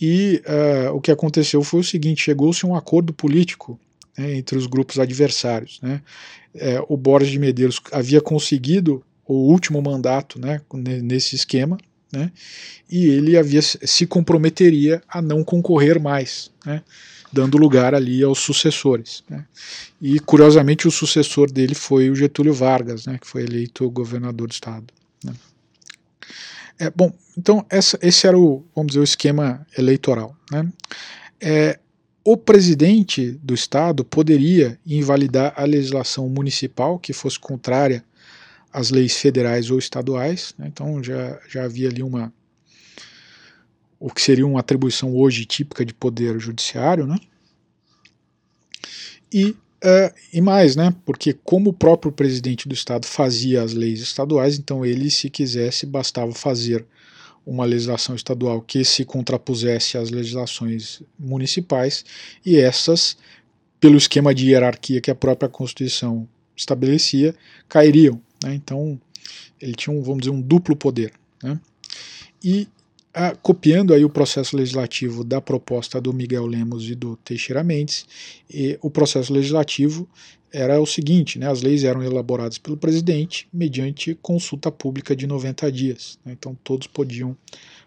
[0.00, 3.78] E uh, o que aconteceu foi o seguinte: chegou-se a um acordo político
[4.16, 5.78] né, entre os grupos adversários.
[5.82, 6.00] Né.
[6.54, 10.60] É, o Borges de Medeiros havia conseguido o último mandato né,
[11.02, 11.78] nesse esquema,
[12.12, 12.30] né,
[12.90, 16.50] e ele havia se comprometeria a não concorrer mais.
[16.64, 16.82] Né,
[17.32, 19.24] dando lugar ali aos sucessores.
[19.28, 19.44] Né?
[20.00, 24.52] E, curiosamente, o sucessor dele foi o Getúlio Vargas, né, que foi eleito governador do
[24.52, 24.92] estado.
[25.24, 25.32] Né?
[26.78, 30.36] É, bom, então essa, esse era o, vamos dizer, o esquema eleitoral.
[30.50, 30.68] Né?
[31.40, 31.78] É,
[32.24, 38.04] o presidente do estado poderia invalidar a legislação municipal que fosse contrária
[38.72, 40.66] às leis federais ou estaduais, né?
[40.72, 42.32] então já, já havia ali uma
[44.02, 47.16] o que seria uma atribuição hoje típica de poder judiciário, né?
[49.32, 50.92] E, uh, e mais, né?
[51.04, 55.86] Porque como o próprio presidente do estado fazia as leis estaduais, então ele, se quisesse,
[55.86, 56.84] bastava fazer
[57.46, 62.04] uma legislação estadual que se contrapusesse às legislações municipais
[62.44, 63.16] e essas,
[63.78, 67.36] pelo esquema de hierarquia que a própria Constituição estabelecia,
[67.68, 68.20] cairiam.
[68.42, 68.54] Né?
[68.54, 69.00] Então
[69.60, 71.12] ele tinha, um, vamos dizer, um duplo poder.
[71.40, 71.58] Né?
[72.42, 72.66] E
[73.14, 78.06] ah, copiando aí o processo legislativo da proposta do Miguel Lemos e do Teixeira Mendes,
[78.48, 80.08] e o processo legislativo
[80.50, 85.70] era o seguinte, né, as leis eram elaboradas pelo presidente mediante consulta pública de 90
[85.72, 87.36] dias, né, então todos podiam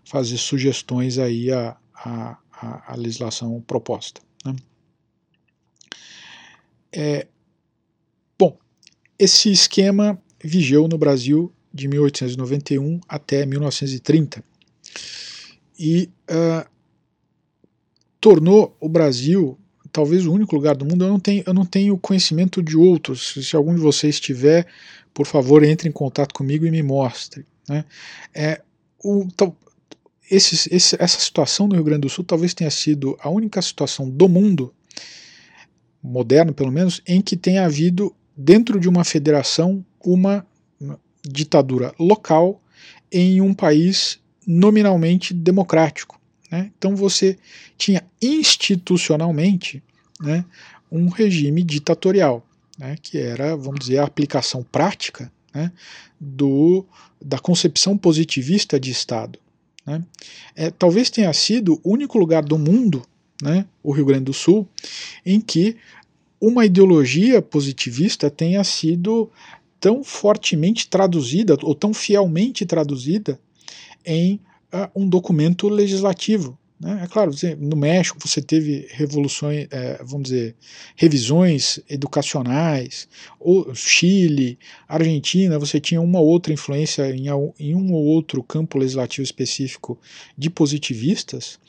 [0.03, 2.37] fazer sugestões aí à, à,
[2.93, 4.21] à legislação proposta.
[4.43, 4.55] Né.
[6.91, 7.27] É,
[8.37, 8.57] bom,
[9.17, 14.43] esse esquema vigeu no Brasil de 1891 até 1930
[15.77, 16.67] e uh,
[18.19, 19.57] tornou o Brasil
[19.91, 21.05] talvez o único lugar do mundo.
[21.05, 23.33] Eu não tenho, eu não tenho conhecimento de outros.
[23.41, 24.67] Se algum de vocês tiver,
[25.13, 27.45] por favor, entre em contato comigo e me mostre.
[27.69, 27.85] Né?
[28.33, 28.61] É,
[29.01, 29.55] o, tal,
[30.29, 34.09] esse, esse, essa situação no Rio Grande do Sul talvez tenha sido a única situação
[34.09, 34.73] do mundo,
[36.03, 40.45] moderno pelo menos, em que tenha havido, dentro de uma federação, uma
[41.23, 42.61] ditadura local
[43.09, 46.19] em um país nominalmente democrático.
[46.51, 46.71] Né?
[46.77, 47.37] Então você
[47.77, 49.81] tinha institucionalmente
[50.19, 50.45] né,
[50.91, 52.45] um regime ditatorial,
[52.77, 55.71] né, que era, vamos dizer, a aplicação prática né,
[56.19, 56.85] do,
[57.21, 59.39] da concepção positivista de Estado.
[59.85, 60.03] Né?
[60.55, 63.05] É, talvez tenha sido o único lugar do mundo,
[63.41, 64.67] né, o Rio Grande do Sul,
[65.25, 65.77] em que
[66.39, 69.31] uma ideologia positivista tenha sido
[69.79, 73.39] tão fortemente traduzida ou tão fielmente traduzida
[74.05, 74.39] em
[74.73, 76.57] uh, um documento legislativo.
[76.79, 77.01] Né?
[77.03, 80.55] É claro, você, no México você teve revoluções, é, vamos dizer,
[80.95, 83.07] revisões educacionais,
[83.39, 87.27] ou Chile, Argentina, você tinha uma outra influência em,
[87.59, 89.97] em um ou outro campo legislativo específico
[90.37, 91.59] de positivistas,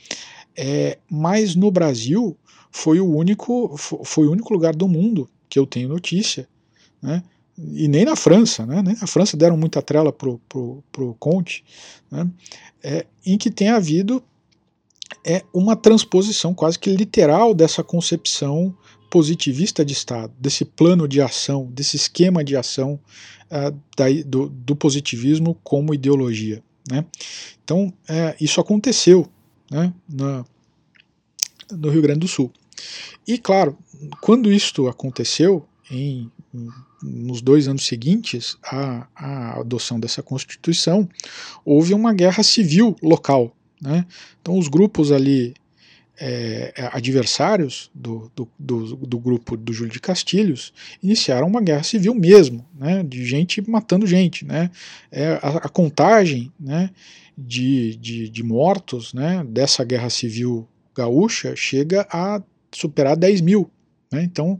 [0.56, 2.36] é, mas no Brasil
[2.70, 6.48] foi o único foi o único lugar do mundo que eu tenho notícia,
[7.00, 7.22] né?
[7.58, 8.82] E nem na França, né?
[8.82, 11.64] nem na França deram muita trela pro, pro, pro Conte,
[12.10, 12.28] né?
[12.82, 14.22] é, em que tem havido
[15.24, 18.76] é uma transposição quase que literal dessa concepção
[19.10, 23.00] positivista de Estado, desse plano de ação, desse esquema de ação
[23.50, 26.62] uh, da, do, do, positivismo como ideologia.
[26.90, 27.04] Né?
[27.64, 29.26] Então, é, isso aconteceu
[29.70, 30.44] né, na,
[31.70, 32.52] no Rio Grande do Sul.
[33.26, 33.76] E, claro,
[34.20, 36.30] quando isto aconteceu, em,
[37.02, 41.08] nos dois anos seguintes à, à adoção dessa Constituição,
[41.64, 44.06] houve uma guerra civil local né?
[44.40, 45.54] Então, os grupos ali
[46.18, 51.82] é, é, adversários do, do, do, do, grupo do Júlio de Castilhos iniciaram uma guerra
[51.82, 54.44] civil mesmo, né, de gente matando gente.
[54.44, 54.70] Né,
[55.10, 56.90] é, a, a contagem né,
[57.36, 62.42] de, de, de, mortos né, dessa guerra civil gaúcha chega a
[62.72, 63.70] superar 10 mil.
[64.10, 64.58] Né, então,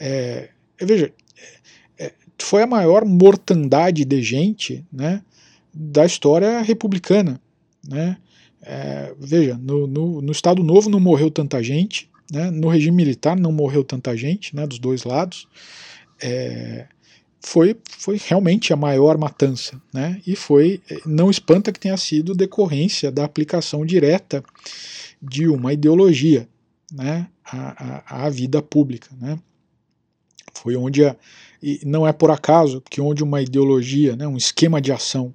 [0.00, 0.48] é,
[0.80, 1.12] veja,
[2.42, 5.22] foi a maior mortandade de gente né,
[5.72, 7.40] da história republicana.
[7.86, 8.16] Né,
[8.62, 13.36] é, veja, no, no, no, Estado Novo não morreu tanta gente, né, no regime militar
[13.36, 15.48] não morreu tanta gente, né, dos dois lados.
[16.22, 16.86] É,
[17.42, 23.10] foi, foi realmente a maior matança, né, e foi, não espanta que tenha sido decorrência
[23.10, 24.44] da aplicação direta
[25.22, 26.46] de uma ideologia
[26.92, 29.08] né, à, à, à vida pública.
[29.18, 29.38] Né.
[30.62, 31.16] Foi onde, a,
[31.62, 35.32] e não é por acaso que onde uma ideologia, né, um esquema de ação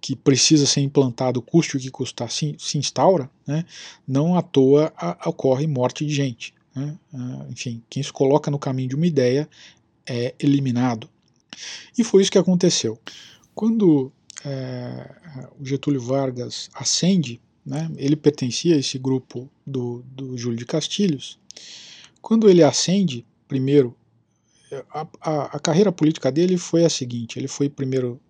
[0.00, 3.66] que precisa ser implantado, custe o que custar, se, se instaura, né,
[4.08, 6.54] não à toa a, ocorre morte de gente.
[6.74, 6.98] Né,
[7.50, 9.46] enfim, quem se coloca no caminho de uma ideia
[10.06, 11.10] é eliminado.
[11.96, 12.98] E foi isso que aconteceu.
[13.54, 14.10] Quando
[14.46, 15.10] é,
[15.60, 21.38] o Getúlio Vargas ascende, né, ele pertencia a esse grupo do, do Júlio de Castilhos,
[22.22, 23.94] quando ele ascende, primeiro,
[24.90, 28.20] a, a, a carreira política dele foi a seguinte: ele foi primeiro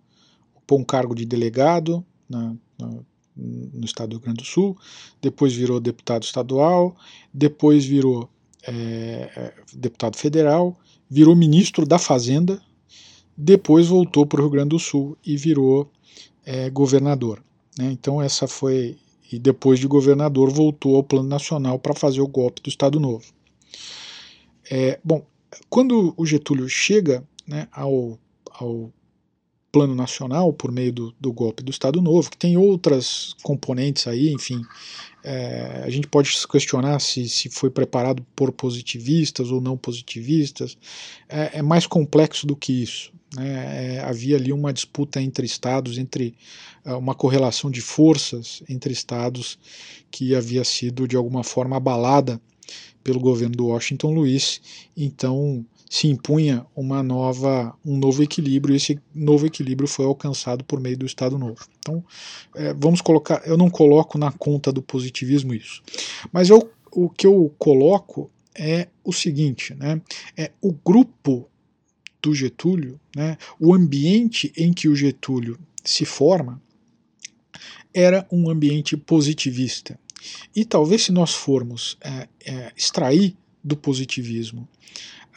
[0.55, 2.89] ocupou um cargo de delegado na, na,
[3.35, 4.77] no estado do Rio Grande do Sul,
[5.21, 6.95] depois virou deputado estadual,
[7.33, 8.29] depois virou
[8.67, 10.77] é, deputado federal,
[11.09, 12.61] virou ministro da Fazenda,
[13.37, 15.91] depois voltou para o Rio Grande do Sul e virou
[16.45, 17.43] é, governador.
[17.77, 17.91] Né?
[17.91, 18.97] Então essa foi
[19.31, 23.25] e depois de governador voltou ao plano nacional para fazer o golpe do Estado Novo.
[24.69, 25.25] É, bom,
[25.69, 28.19] quando o Getúlio chega né, ao,
[28.51, 28.91] ao
[29.75, 34.31] plano nacional por meio do, do, golpe do Estado Novo, que tem outras componentes aí,
[34.31, 34.61] enfim.
[35.21, 40.77] É, a gente pode questionar se, se foi preparado por positivistas ou não positivistas.
[41.27, 43.11] É, é mais complexo do que isso.
[43.35, 43.97] Né?
[43.97, 46.35] É, havia ali uma disputa entre estados, entre
[46.85, 49.59] é, uma correlação de forças entre estados
[50.09, 52.39] que havia sido de alguma forma abalada
[53.05, 54.59] pelo governo do Washington Luiz.
[54.97, 60.81] Então, se impunha uma nova, um novo equilíbrio, e esse novo equilíbrio foi alcançado por
[60.81, 61.63] meio do Estado Novo.
[61.79, 62.03] Então,
[62.55, 65.83] é, vamos colocar, eu não coloco na conta do positivismo isso,
[66.33, 70.01] mas eu, o que eu coloco é o seguinte, né,
[70.35, 71.47] é o grupo
[72.21, 76.59] do Getúlio, né, o ambiente em que o Getúlio se forma,
[77.93, 79.97] era um ambiente positivista.
[80.55, 84.67] E talvez se nós formos é, é, extrair do positivismo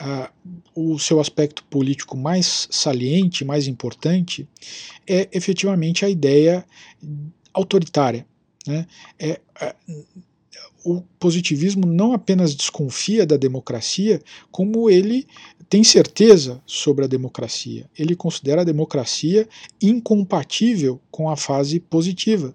[0.01, 0.29] uh,
[0.75, 4.49] o seu aspecto político mais saliente, mais importante,
[5.07, 6.65] é efetivamente a ideia
[7.53, 8.27] autoritária.
[8.67, 8.87] Né?
[9.19, 10.07] É, uh,
[10.85, 15.27] o positivismo não apenas desconfia da democracia, como ele
[15.69, 17.91] tem certeza sobre a democracia.
[17.99, 19.47] Ele considera a democracia
[19.83, 22.55] incompatível com a fase positiva.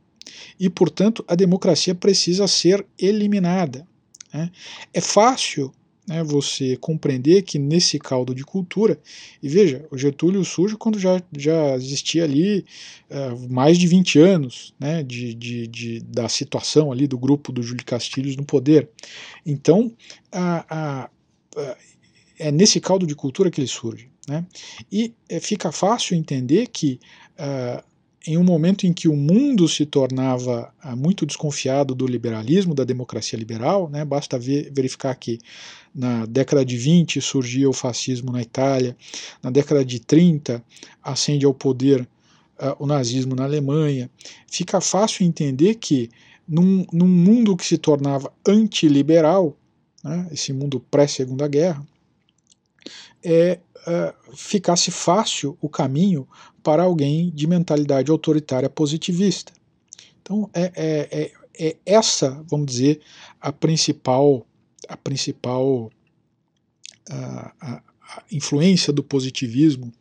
[0.60, 3.88] E, portanto, a democracia precisa ser eliminada.
[4.34, 4.52] Né?
[4.94, 5.74] É fácil
[6.08, 9.00] né, você compreender que nesse caldo de cultura,
[9.42, 12.66] e veja, o Getúlio surge quando já, já existia ali
[13.10, 17.64] uh, mais de 20 anos né, de, de, de, da situação ali do grupo do
[17.64, 18.90] Júlio Castilhos no poder.
[19.46, 19.94] Então,
[20.32, 21.10] a, a,
[21.58, 21.78] a,
[22.38, 24.10] é nesse caldo de cultura que ele surge.
[24.28, 24.46] Né?
[24.92, 27.00] E é, fica fácil entender que
[27.34, 27.84] uh,
[28.26, 32.84] em um momento em que o mundo se tornava uh, muito desconfiado do liberalismo, da
[32.84, 35.40] democracia liberal, né, basta ver, verificar que
[35.94, 38.96] na década de 20 surgia o fascismo na Itália,
[39.42, 40.64] na década de 30
[41.04, 42.02] ascende ao poder
[42.60, 44.10] uh, o nazismo na Alemanha.
[44.48, 46.10] Fica fácil entender que
[46.48, 49.58] num, num mundo que se tornava antiliberal,
[50.04, 51.86] né, esse mundo pré-segunda guerra,
[53.24, 56.28] é, é, ficasse fácil o caminho
[56.62, 59.52] para alguém de mentalidade autoritária positivista.
[60.22, 63.02] Então é, é, é, é essa, vamos dizer,
[63.42, 64.46] a principal,
[64.88, 65.92] a principal
[67.10, 67.84] a, a,
[68.18, 69.92] a influência do positivismo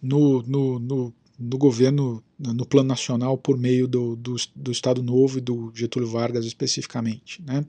[0.00, 5.38] no, no, no, no, governo, no plano nacional, por meio do, do, do, Estado Novo
[5.38, 7.42] e do Getúlio Vargas especificamente.
[7.42, 7.64] Né?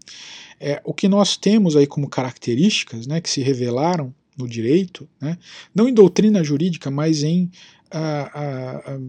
[0.60, 5.38] É, o que nós temos aí como características né, que se revelaram no direito, né,
[5.74, 7.50] não em doutrina jurídica, mas em
[7.90, 9.00] a, a, a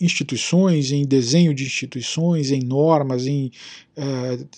[0.00, 3.50] instituições, em desenho de instituições, em normas, em
[3.96, 4.48] uh,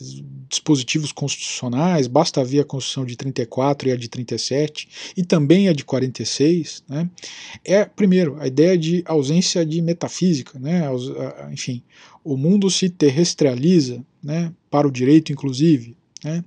[0.48, 5.72] dispositivos constitucionais, basta ver a Constituição de 34 e a de 37, e também a
[5.72, 7.09] de 46, né,
[7.64, 10.82] é, primeiro, a ideia de ausência de metafísica, né,
[11.52, 11.82] enfim,
[12.24, 16.44] o mundo se terrestrializa, né, para o direito inclusive, né,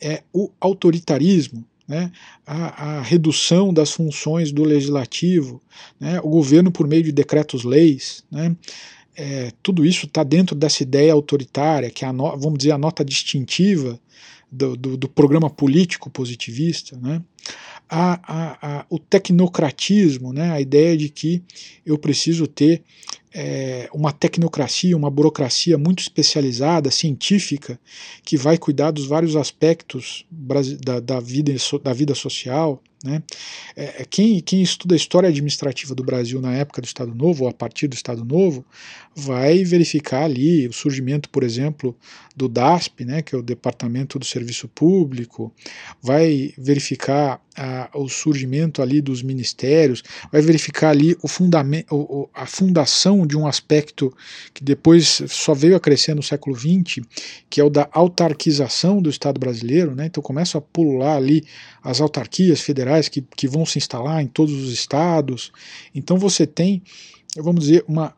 [0.00, 2.10] é o autoritarismo, né,
[2.46, 5.60] a, a, redução das funções do legislativo,
[6.00, 8.56] né, o governo por meio de decretos-leis, né,
[9.16, 12.78] é, tudo isso está dentro dessa ideia autoritária, que é a no, vamos dizer a
[12.78, 14.00] nota distintiva
[14.50, 17.22] do, do, do programa político positivista, né,
[17.88, 21.42] a, a, o tecnocratismo, né, a ideia de que
[21.84, 22.82] eu preciso ter
[23.34, 27.78] é, uma tecnocracia, uma burocracia muito especializada, científica,
[28.24, 31.52] que vai cuidar dos vários aspectos da, da, vida,
[31.82, 33.22] da vida social, né?
[33.76, 37.44] É, é, quem, quem estuda a história administrativa do Brasil na época do Estado Novo,
[37.44, 38.64] ou a partir do Estado Novo,
[39.14, 41.94] vai verificar ali o surgimento, por exemplo,
[42.34, 45.52] do DASP, né, que é o Departamento do Serviço Público,
[46.02, 47.40] vai verificar
[47.94, 50.02] o surgimento ali dos ministérios,
[50.32, 54.12] vai verificar ali o fundamento, a fundação de um aspecto
[54.52, 57.06] que depois só veio a crescer no século XX,
[57.48, 61.44] que é o da autarquização do Estado brasileiro, né, então começa a pular ali
[61.84, 65.52] as autarquias federais que, que vão se instalar em todos os estados.
[65.94, 66.82] Então você tem,
[67.36, 68.16] vamos dizer, uma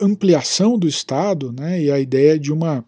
[0.00, 2.84] ampliação do Estado né, e a ideia de uma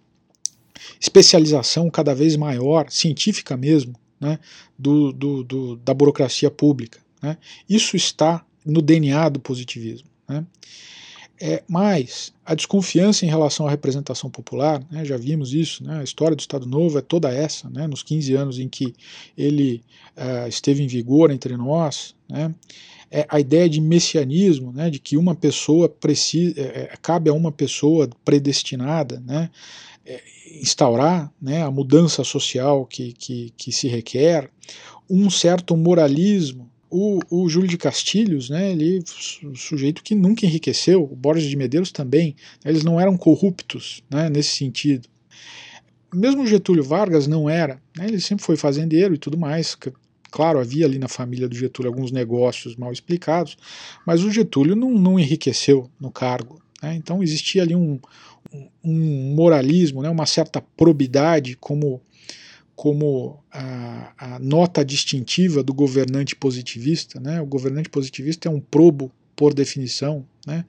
[1.00, 4.38] especialização cada vez maior, científica mesmo, né,
[4.78, 7.00] do, do, do, da burocracia pública.
[7.20, 7.36] Né.
[7.68, 10.08] Isso está no DNA do positivismo.
[10.28, 10.46] Né.
[11.42, 16.04] É, mas a desconfiança em relação à representação popular, né, já vimos isso, né, a
[16.04, 18.92] história do Estado Novo é toda essa, né, nos 15 anos em que
[19.38, 19.82] ele
[20.18, 22.54] uh, esteve em vigor entre nós, né,
[23.10, 27.32] é a ideia de messianismo, né, de que uma pessoa precisa, é, é, cabe a
[27.32, 29.22] uma pessoa predestinada,
[30.04, 30.20] é,
[30.60, 31.32] instaurar
[31.64, 34.50] a mudança social que, que, que se requer,
[35.08, 39.02] um certo moralismo o, o Júlio de Castilhos, né, ele
[39.44, 42.34] um sujeito que nunca enriqueceu, o Borges de Medeiros também,
[42.64, 45.08] eles não eram corruptos né, nesse sentido.
[46.12, 49.76] Mesmo Getúlio Vargas não era, né, ele sempre foi fazendeiro e tudo mais.
[50.32, 53.56] Claro, havia ali na família do Getúlio alguns negócios mal explicados,
[54.04, 56.60] mas o Getúlio não, não enriqueceu no cargo.
[56.82, 58.00] Né, então existia ali um,
[58.82, 62.02] um moralismo, né, uma certa probidade como
[62.80, 67.20] como a, a, nota distintiva do governante positivista.
[67.20, 67.38] Né?
[67.38, 70.26] O governante positivista é um probo por definição.
[70.46, 70.64] Né?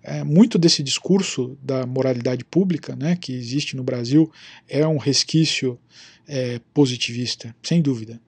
[0.00, 4.30] É, muito desse discurso da moralidade pública né, que existe no Brasil
[4.68, 5.76] é um resquício
[6.28, 8.20] é, positivista, sem dúvida.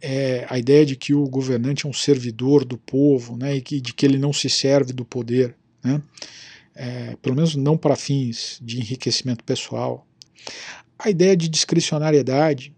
[0.00, 3.78] É a ideia de que o governante é um servidor do povo né, e que,
[3.78, 5.54] de que ele não se serve do poder,
[5.84, 6.00] né?
[6.74, 10.06] É, pelo menos não para fins de enriquecimento pessoal
[11.04, 12.72] a ideia de discricionariedade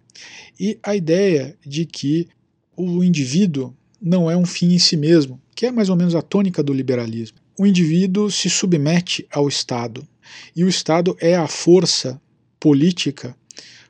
[0.58, 2.28] e a ideia de que
[2.76, 6.22] o indivíduo não é um fim em si mesmo, que é mais ou menos a
[6.22, 7.38] tônica do liberalismo.
[7.58, 10.06] O indivíduo se submete ao Estado
[10.54, 12.20] e o Estado é a força
[12.58, 13.36] política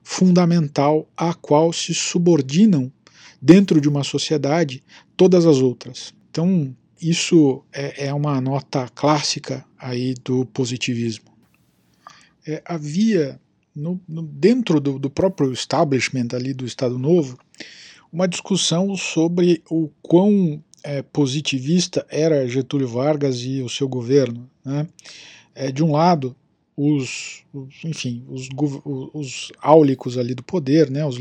[0.02, 2.92] fundamental à qual se subordinam
[3.40, 4.84] dentro de uma sociedade
[5.16, 6.14] todas as outras.
[6.30, 11.26] Então, isso é, é uma nota clássica aí do positivismo.
[12.46, 13.40] É, havia
[13.77, 17.39] no, no, dentro do, do, próprio establishment ali do Estado Novo,
[18.11, 24.48] uma discussão sobre o quão é, positivista era Getúlio Vargas e o seu governo.
[24.65, 24.89] Né?
[25.55, 26.35] É, de um lado,
[26.77, 28.48] os, os enfim, os,
[29.15, 31.19] os, áulicos ali do poder, né, os,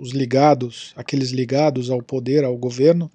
[0.00, 3.10] os, ligados, aqueles ligados ao poder, ao governo,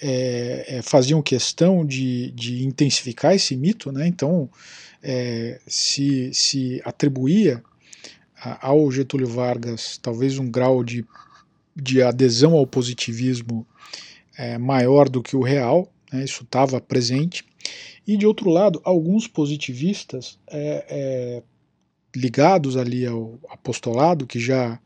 [0.00, 4.50] é, é, faziam questão de, de intensificar esse mito, né, então
[5.02, 7.62] é, se, se atribuía
[8.60, 11.04] ao Getúlio Vargas talvez um grau de,
[11.74, 13.66] de adesão ao positivismo
[14.36, 17.44] é, maior do que o real, né, isso estava presente,
[18.06, 21.42] e de outro lado, alguns positivistas é, é,
[22.14, 24.78] ligados ali ao apostolado, que já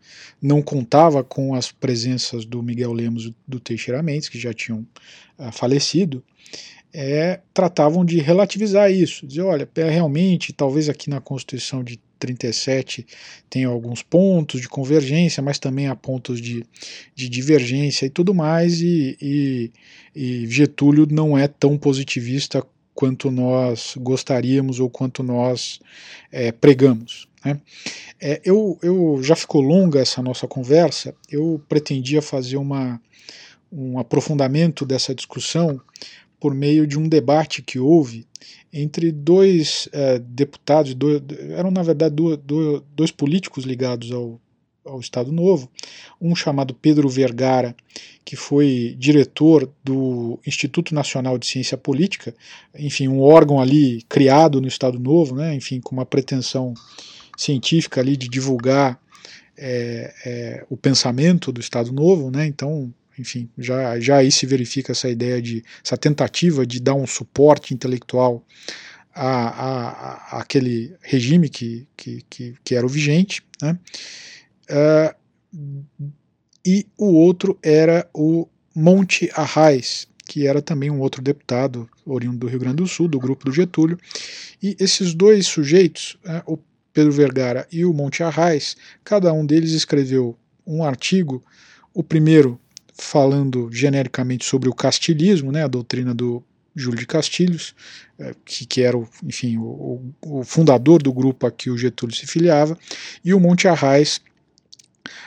[0.42, 4.86] não contava com as presenças do Miguel Lemos do Teixeira Mendes, que já tinham
[5.38, 6.24] uh, falecido,
[6.92, 13.06] é, tratavam de relativizar isso, dizer, olha, é, realmente, talvez aqui na Constituição de 37
[13.48, 16.64] tem alguns pontos de convergência, mas também há pontos de,
[17.14, 19.72] de divergência e tudo mais, e, e,
[20.14, 22.64] e Getúlio não é tão positivista
[22.94, 25.80] quanto nós gostaríamos ou quanto nós
[26.30, 27.26] é, pregamos.
[27.44, 27.58] Né?
[28.20, 33.00] É, eu, eu já ficou longa essa nossa conversa, eu pretendia fazer uma,
[33.72, 35.80] um aprofundamento dessa discussão
[36.40, 38.26] por meio de um debate que houve
[38.72, 42.38] entre dois é, deputados, dois, eram na verdade dois,
[42.94, 44.40] dois políticos ligados ao,
[44.84, 45.70] ao Estado Novo,
[46.20, 47.76] um chamado Pedro Vergara,
[48.24, 52.34] que foi diretor do Instituto Nacional de Ciência Política,
[52.78, 56.72] enfim, um órgão ali criado no Estado Novo, né, enfim, com uma pretensão
[57.36, 59.00] científica ali de divulgar
[59.58, 64.92] é, é, o pensamento do Estado Novo, né, então enfim, já, já aí se verifica
[64.92, 68.44] essa ideia de, essa tentativa de dar um suporte intelectual
[69.14, 73.78] a, a, aquele regime que, que, que, que, era o vigente, né?
[74.70, 75.20] Uh,
[76.64, 82.46] e o outro era o Monte Arraes, que era também um outro deputado oriundo do
[82.46, 83.98] Rio Grande do Sul, do grupo do Getúlio,
[84.62, 86.58] e esses dois sujeitos, uh, o
[86.92, 91.42] Pedro Vergara e o Monte Arraes, cada um deles escreveu um artigo,
[91.92, 92.60] o primeiro
[93.02, 96.42] falando genericamente sobre o castilismo, né, a doutrina do
[96.74, 97.74] Júlio de Castilhos,
[98.18, 102.14] é, que, que era, o, enfim, o, o, fundador do grupo a que o Getúlio
[102.14, 102.78] se filiava,
[103.24, 104.20] e o Monte Arraes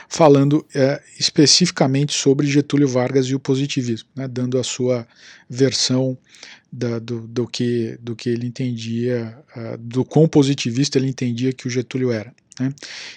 [0.08, 5.08] falando é, especificamente sobre Getúlio Vargas e o positivismo, né, dando a sua
[5.50, 6.18] versão
[6.72, 11.68] da, do, do, que, do que ele entendia, uh, do quão positivista ele entendia que
[11.68, 12.34] o Getúlio era.
[12.60, 12.74] Né?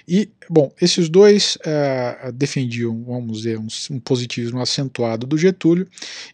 [0.06, 5.86] E, bom, esses dois uh, defendiam, vamos dizer, um, um, positivismo acentuado do Getúlio,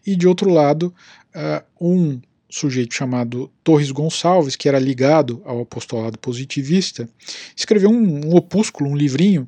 [0.05, 0.93] e de outro lado,
[1.35, 7.09] uh, um sujeito chamado Torres Gonçalves, que era ligado ao apostolado positivista,
[7.55, 9.47] escreveu um, um opúsculo, um livrinho,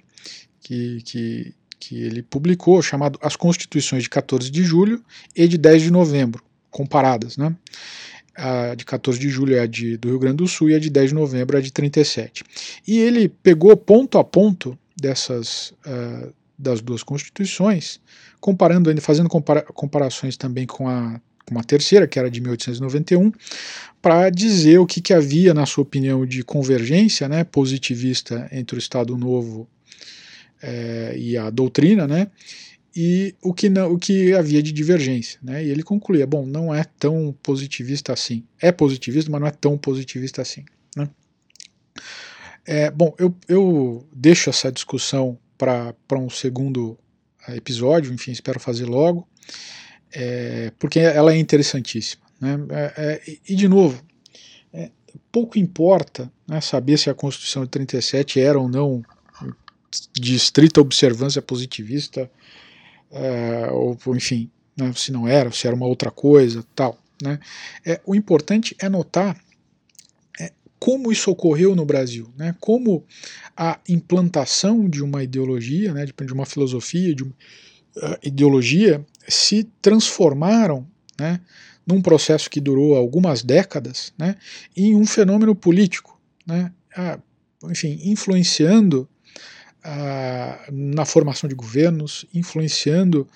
[0.60, 5.04] que, que, que ele publicou, chamado As Constituições de 14 de Julho
[5.36, 7.56] e de 10 de Novembro, comparadas, né?
[8.36, 10.80] A de 14 de julho é a de, do Rio Grande do Sul e a
[10.80, 12.44] de 10 de novembro é a de 37.
[12.88, 18.00] E ele pegou ponto a ponto dessas uh, das duas constituições,
[18.40, 23.32] comparando, fazendo compara comparações também com a, com a terceira, que era de 1891,
[24.02, 28.80] para dizer o que, que havia, na sua opinião, de convergência né, positivista entre o
[28.80, 29.68] Estado Novo
[30.62, 32.28] é, e a doutrina, né,
[32.96, 35.38] e o que, não, o que havia de divergência.
[35.44, 35.66] Né?
[35.66, 38.46] E ele concluía: bom, não é tão positivista assim.
[38.62, 40.64] É positivista, mas não é tão positivista assim.
[40.96, 41.10] Né?
[42.66, 46.98] É, bom, eu, eu deixo essa discussão para um segundo
[47.48, 49.28] eh, episódio, enfim, espero fazer logo,
[50.12, 52.24] é, porque ela é interessantíssima.
[52.40, 52.58] Né?
[52.70, 54.04] É, é, e, de novo,
[54.74, 54.90] é,
[55.32, 59.04] pouco importa né, saber se a Constituição de 37 era ou não
[60.14, 62.30] de estrita observância positivista
[63.16, 67.00] é, ou enfim, né, se não era, se era uma outra coisa, tal.
[67.22, 67.40] Né?
[67.86, 69.40] É, o importante é notar
[70.40, 72.54] é, como isso ocorreu no Brasil, né?
[72.60, 73.06] como
[73.56, 77.32] a implantação de uma ideologia, né, de uma filosofia, de uma
[77.98, 80.86] uh, ideologia, se transformaram
[81.18, 81.40] né,
[81.88, 84.36] num processo que durou algumas décadas né,
[84.76, 86.70] em um fenômeno político, né,
[87.64, 89.08] enfim, influenciando
[90.72, 93.28] na formação de governos, influenciando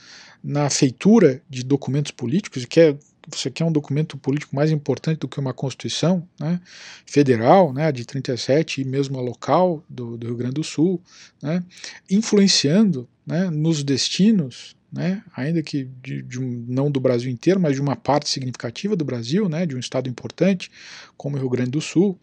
[0.43, 2.97] na feitura de documentos políticos, que é,
[3.27, 6.59] você quer um documento político mais importante do que uma Constituição né,
[7.05, 11.01] federal, né, de 37, e mesmo a local do, do Rio Grande do Sul,
[11.41, 11.63] né,
[12.09, 17.75] influenciando né, nos destinos né, ainda que de, de um, não do Brasil inteiro, mas
[17.75, 20.71] de uma parte significativa do Brasil, né, de um estado importante
[21.15, 22.17] como o Rio Grande do Sul.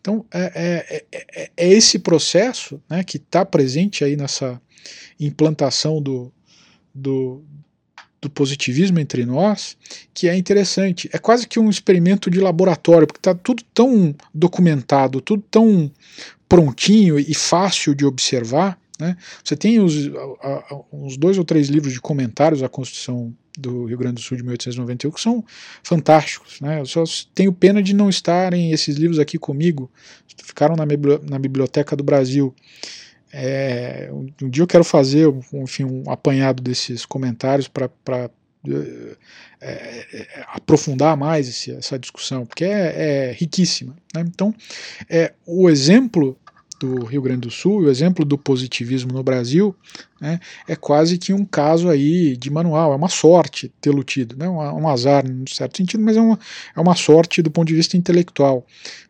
[0.00, 4.60] Então é, é, é, é esse processo né, que está presente aí nessa
[5.20, 6.32] implantação do,
[6.94, 7.44] do,
[8.20, 9.76] do positivismo entre nós,
[10.12, 11.08] que é interessante.
[11.12, 15.90] É quase que um experimento de laboratório, porque está tudo tão documentado, tudo tão
[16.48, 19.16] prontinho e fácil de observar, né?
[19.44, 19.94] Você tem os,
[20.92, 24.42] uns dois ou três livros de comentários à Constituição do Rio Grande do Sul de
[24.42, 25.44] 1891 que são
[25.82, 26.60] fantásticos.
[26.60, 26.80] Né?
[26.80, 27.04] Eu só
[27.34, 29.90] tenho pena de não estarem esses livros aqui comigo,
[30.42, 30.84] ficaram na,
[31.28, 32.54] na Biblioteca do Brasil.
[33.32, 37.90] É, um, dia eu quero fazer enfim, um apanhado desses comentários para
[38.66, 39.16] é,
[39.60, 43.96] é, aprofundar mais esse, essa discussão, porque é, é riquíssima.
[44.14, 44.24] Né?
[44.26, 44.54] Então,
[45.08, 46.38] é, o exemplo
[46.78, 49.74] do Rio Grande do Sul, o exemplo do positivismo no Brasil,
[50.20, 54.48] né, é quase que um caso aí de manual, é uma sorte tê-lo tido, né,
[54.48, 56.38] um, azar, em certo sentido, mas é uma,
[56.76, 58.66] é uma sorte do ponto de vista intelectual.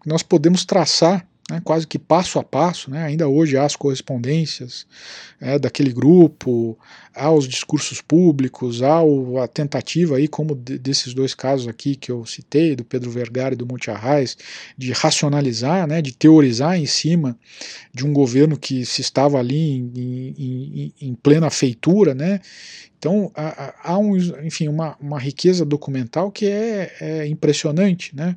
[0.07, 4.87] Nós podemos traçar né, quase que passo a passo, né, ainda hoje há as correspondências
[5.41, 6.79] é, daquele grupo,
[7.15, 11.97] há os discursos públicos, há o, a tentativa aí, como de, desses dois casos aqui
[11.97, 14.37] que eu citei, do Pedro Vergara e do Monte Arraes,
[14.77, 17.39] de racionalizar, né, de teorizar em cima
[17.95, 22.41] de um governo que se estava ali em, em, em, em plena feitura, né,
[22.99, 28.15] então há, há um, enfim, uma, uma riqueza documental que é, é impressionante.
[28.15, 28.37] Né?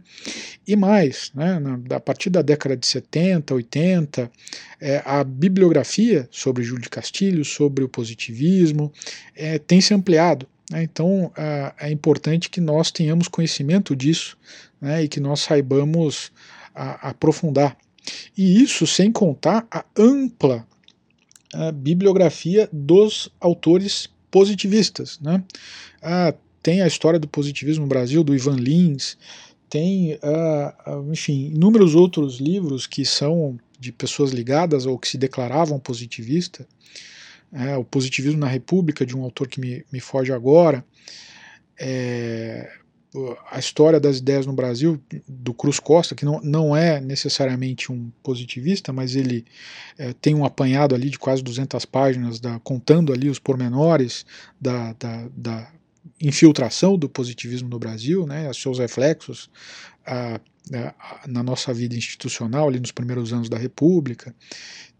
[0.67, 4.31] E mais, né, na, a partir da década de 70, 80,
[4.79, 8.91] é, a bibliografia sobre Júlio de Castilho, sobre o positivismo,
[9.35, 10.47] é, tem se ampliado.
[10.69, 10.83] Né?
[10.83, 11.31] Então
[11.79, 14.37] é, importante que nós tenhamos conhecimento disso
[14.79, 16.31] né, e que nós saibamos
[16.75, 17.75] a, aprofundar.
[18.37, 20.65] E isso sem contar a ampla
[21.53, 25.19] a bibliografia dos autores positivistas.
[25.19, 25.43] Né?
[26.01, 26.33] Ah,
[26.63, 29.17] tem a história do positivismo no Brasil, do Ivan Lins,
[29.69, 35.17] tem, ah, ah, enfim, inúmeros outros livros que são de pessoas ligadas ou que se
[35.17, 36.67] declaravam positivista.
[37.53, 40.85] É, o Positivismo na República, de um autor que me, me foge agora.
[41.77, 42.71] É,
[43.49, 48.09] a história das ideias no Brasil, do Cruz Costa, que não, não é necessariamente um
[48.23, 49.45] positivista, mas ele
[49.97, 54.25] é, tem um apanhado ali de quase 200 páginas, da, contando ali os pormenores
[54.59, 55.71] da, da, da
[56.21, 59.49] infiltração do positivismo no Brasil, né, os seus reflexos
[60.05, 60.39] a,
[60.73, 64.33] a, na nossa vida institucional, ali nos primeiros anos da República.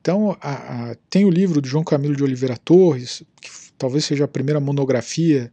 [0.02, 4.28] Então, a, tem o livro de João Camilo de Oliveira Torres, que talvez seja a
[4.28, 5.50] primeira monografia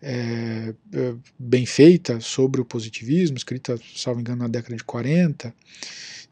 [0.00, 5.54] é, é, bem feita sobre o positivismo, escrita, salvo engano, na década de 40.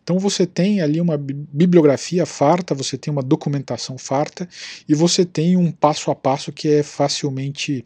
[0.02, 4.48] Então você tem ali uma bibliografia farta, você tem uma documentação farta
[4.88, 7.84] e você tem um passo a passo que é facilmente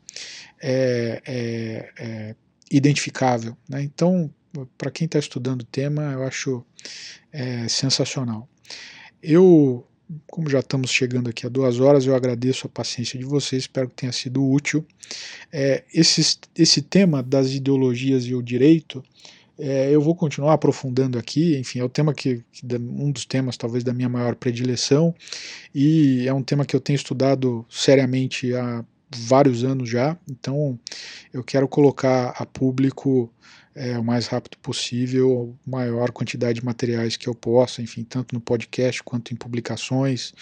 [0.61, 2.37] é, é, é
[2.71, 3.57] identificável.
[3.67, 3.83] Né?
[3.83, 4.31] Então,
[4.77, 6.63] para quem está estudando o tema, eu acho
[7.33, 8.47] é, sensacional.
[9.23, 9.87] Eu
[10.27, 13.89] como já estamos chegando aqui a duas horas, eu agradeço a paciência de vocês, espero
[13.89, 14.85] que tenha sido útil.
[15.53, 19.03] É, esse, esse tema das ideologias e o direito,
[19.59, 23.57] é, eu vou continuar aprofundando aqui, enfim, é o tema que, que, um dos temas
[23.57, 25.15] talvez da minha maior predileção,
[25.75, 28.85] e é um tema que eu tenho estudado seriamente há
[29.15, 30.79] vários anos já, então
[31.33, 33.33] eu quero colocar a público
[33.75, 38.41] é, o mais rápido possível, maior quantidade de materiais que eu possa, enfim, tanto no
[38.41, 40.35] podcast quanto em publicações.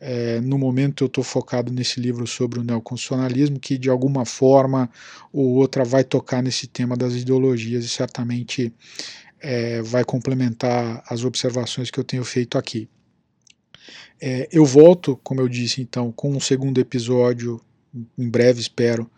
[0.00, 4.90] É, no momento eu estou focado nesse livro sobre o neoconstitucionalismo, que de alguma forma
[5.32, 8.72] ou outra vai tocar nesse tema das ideologias e certamente
[9.40, 12.88] é, vai complementar as observações que eu tenho feito aqui.
[14.20, 17.60] É, eu volto, como eu disse, então, com um segundo episódio,
[18.16, 19.10] em breve, espero,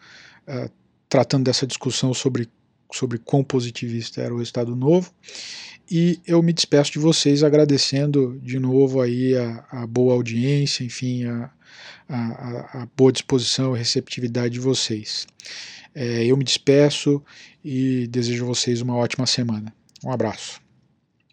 [0.49, 0.71] uh,
[1.09, 2.49] tratando dessa discussão sobre
[2.97, 5.13] sobre quão positivista era o Estado Novo.
[5.91, 11.25] E eu me despeço de vocês agradecendo de novo aí a, a boa audiência, enfim,
[11.25, 11.51] a,
[12.09, 15.27] a, a, boa disposição e receptividade de vocês.
[15.95, 17.23] É, eu me despeço
[17.63, 19.73] e desejo a vocês uma ótima semana.
[20.03, 20.64] Um abraço.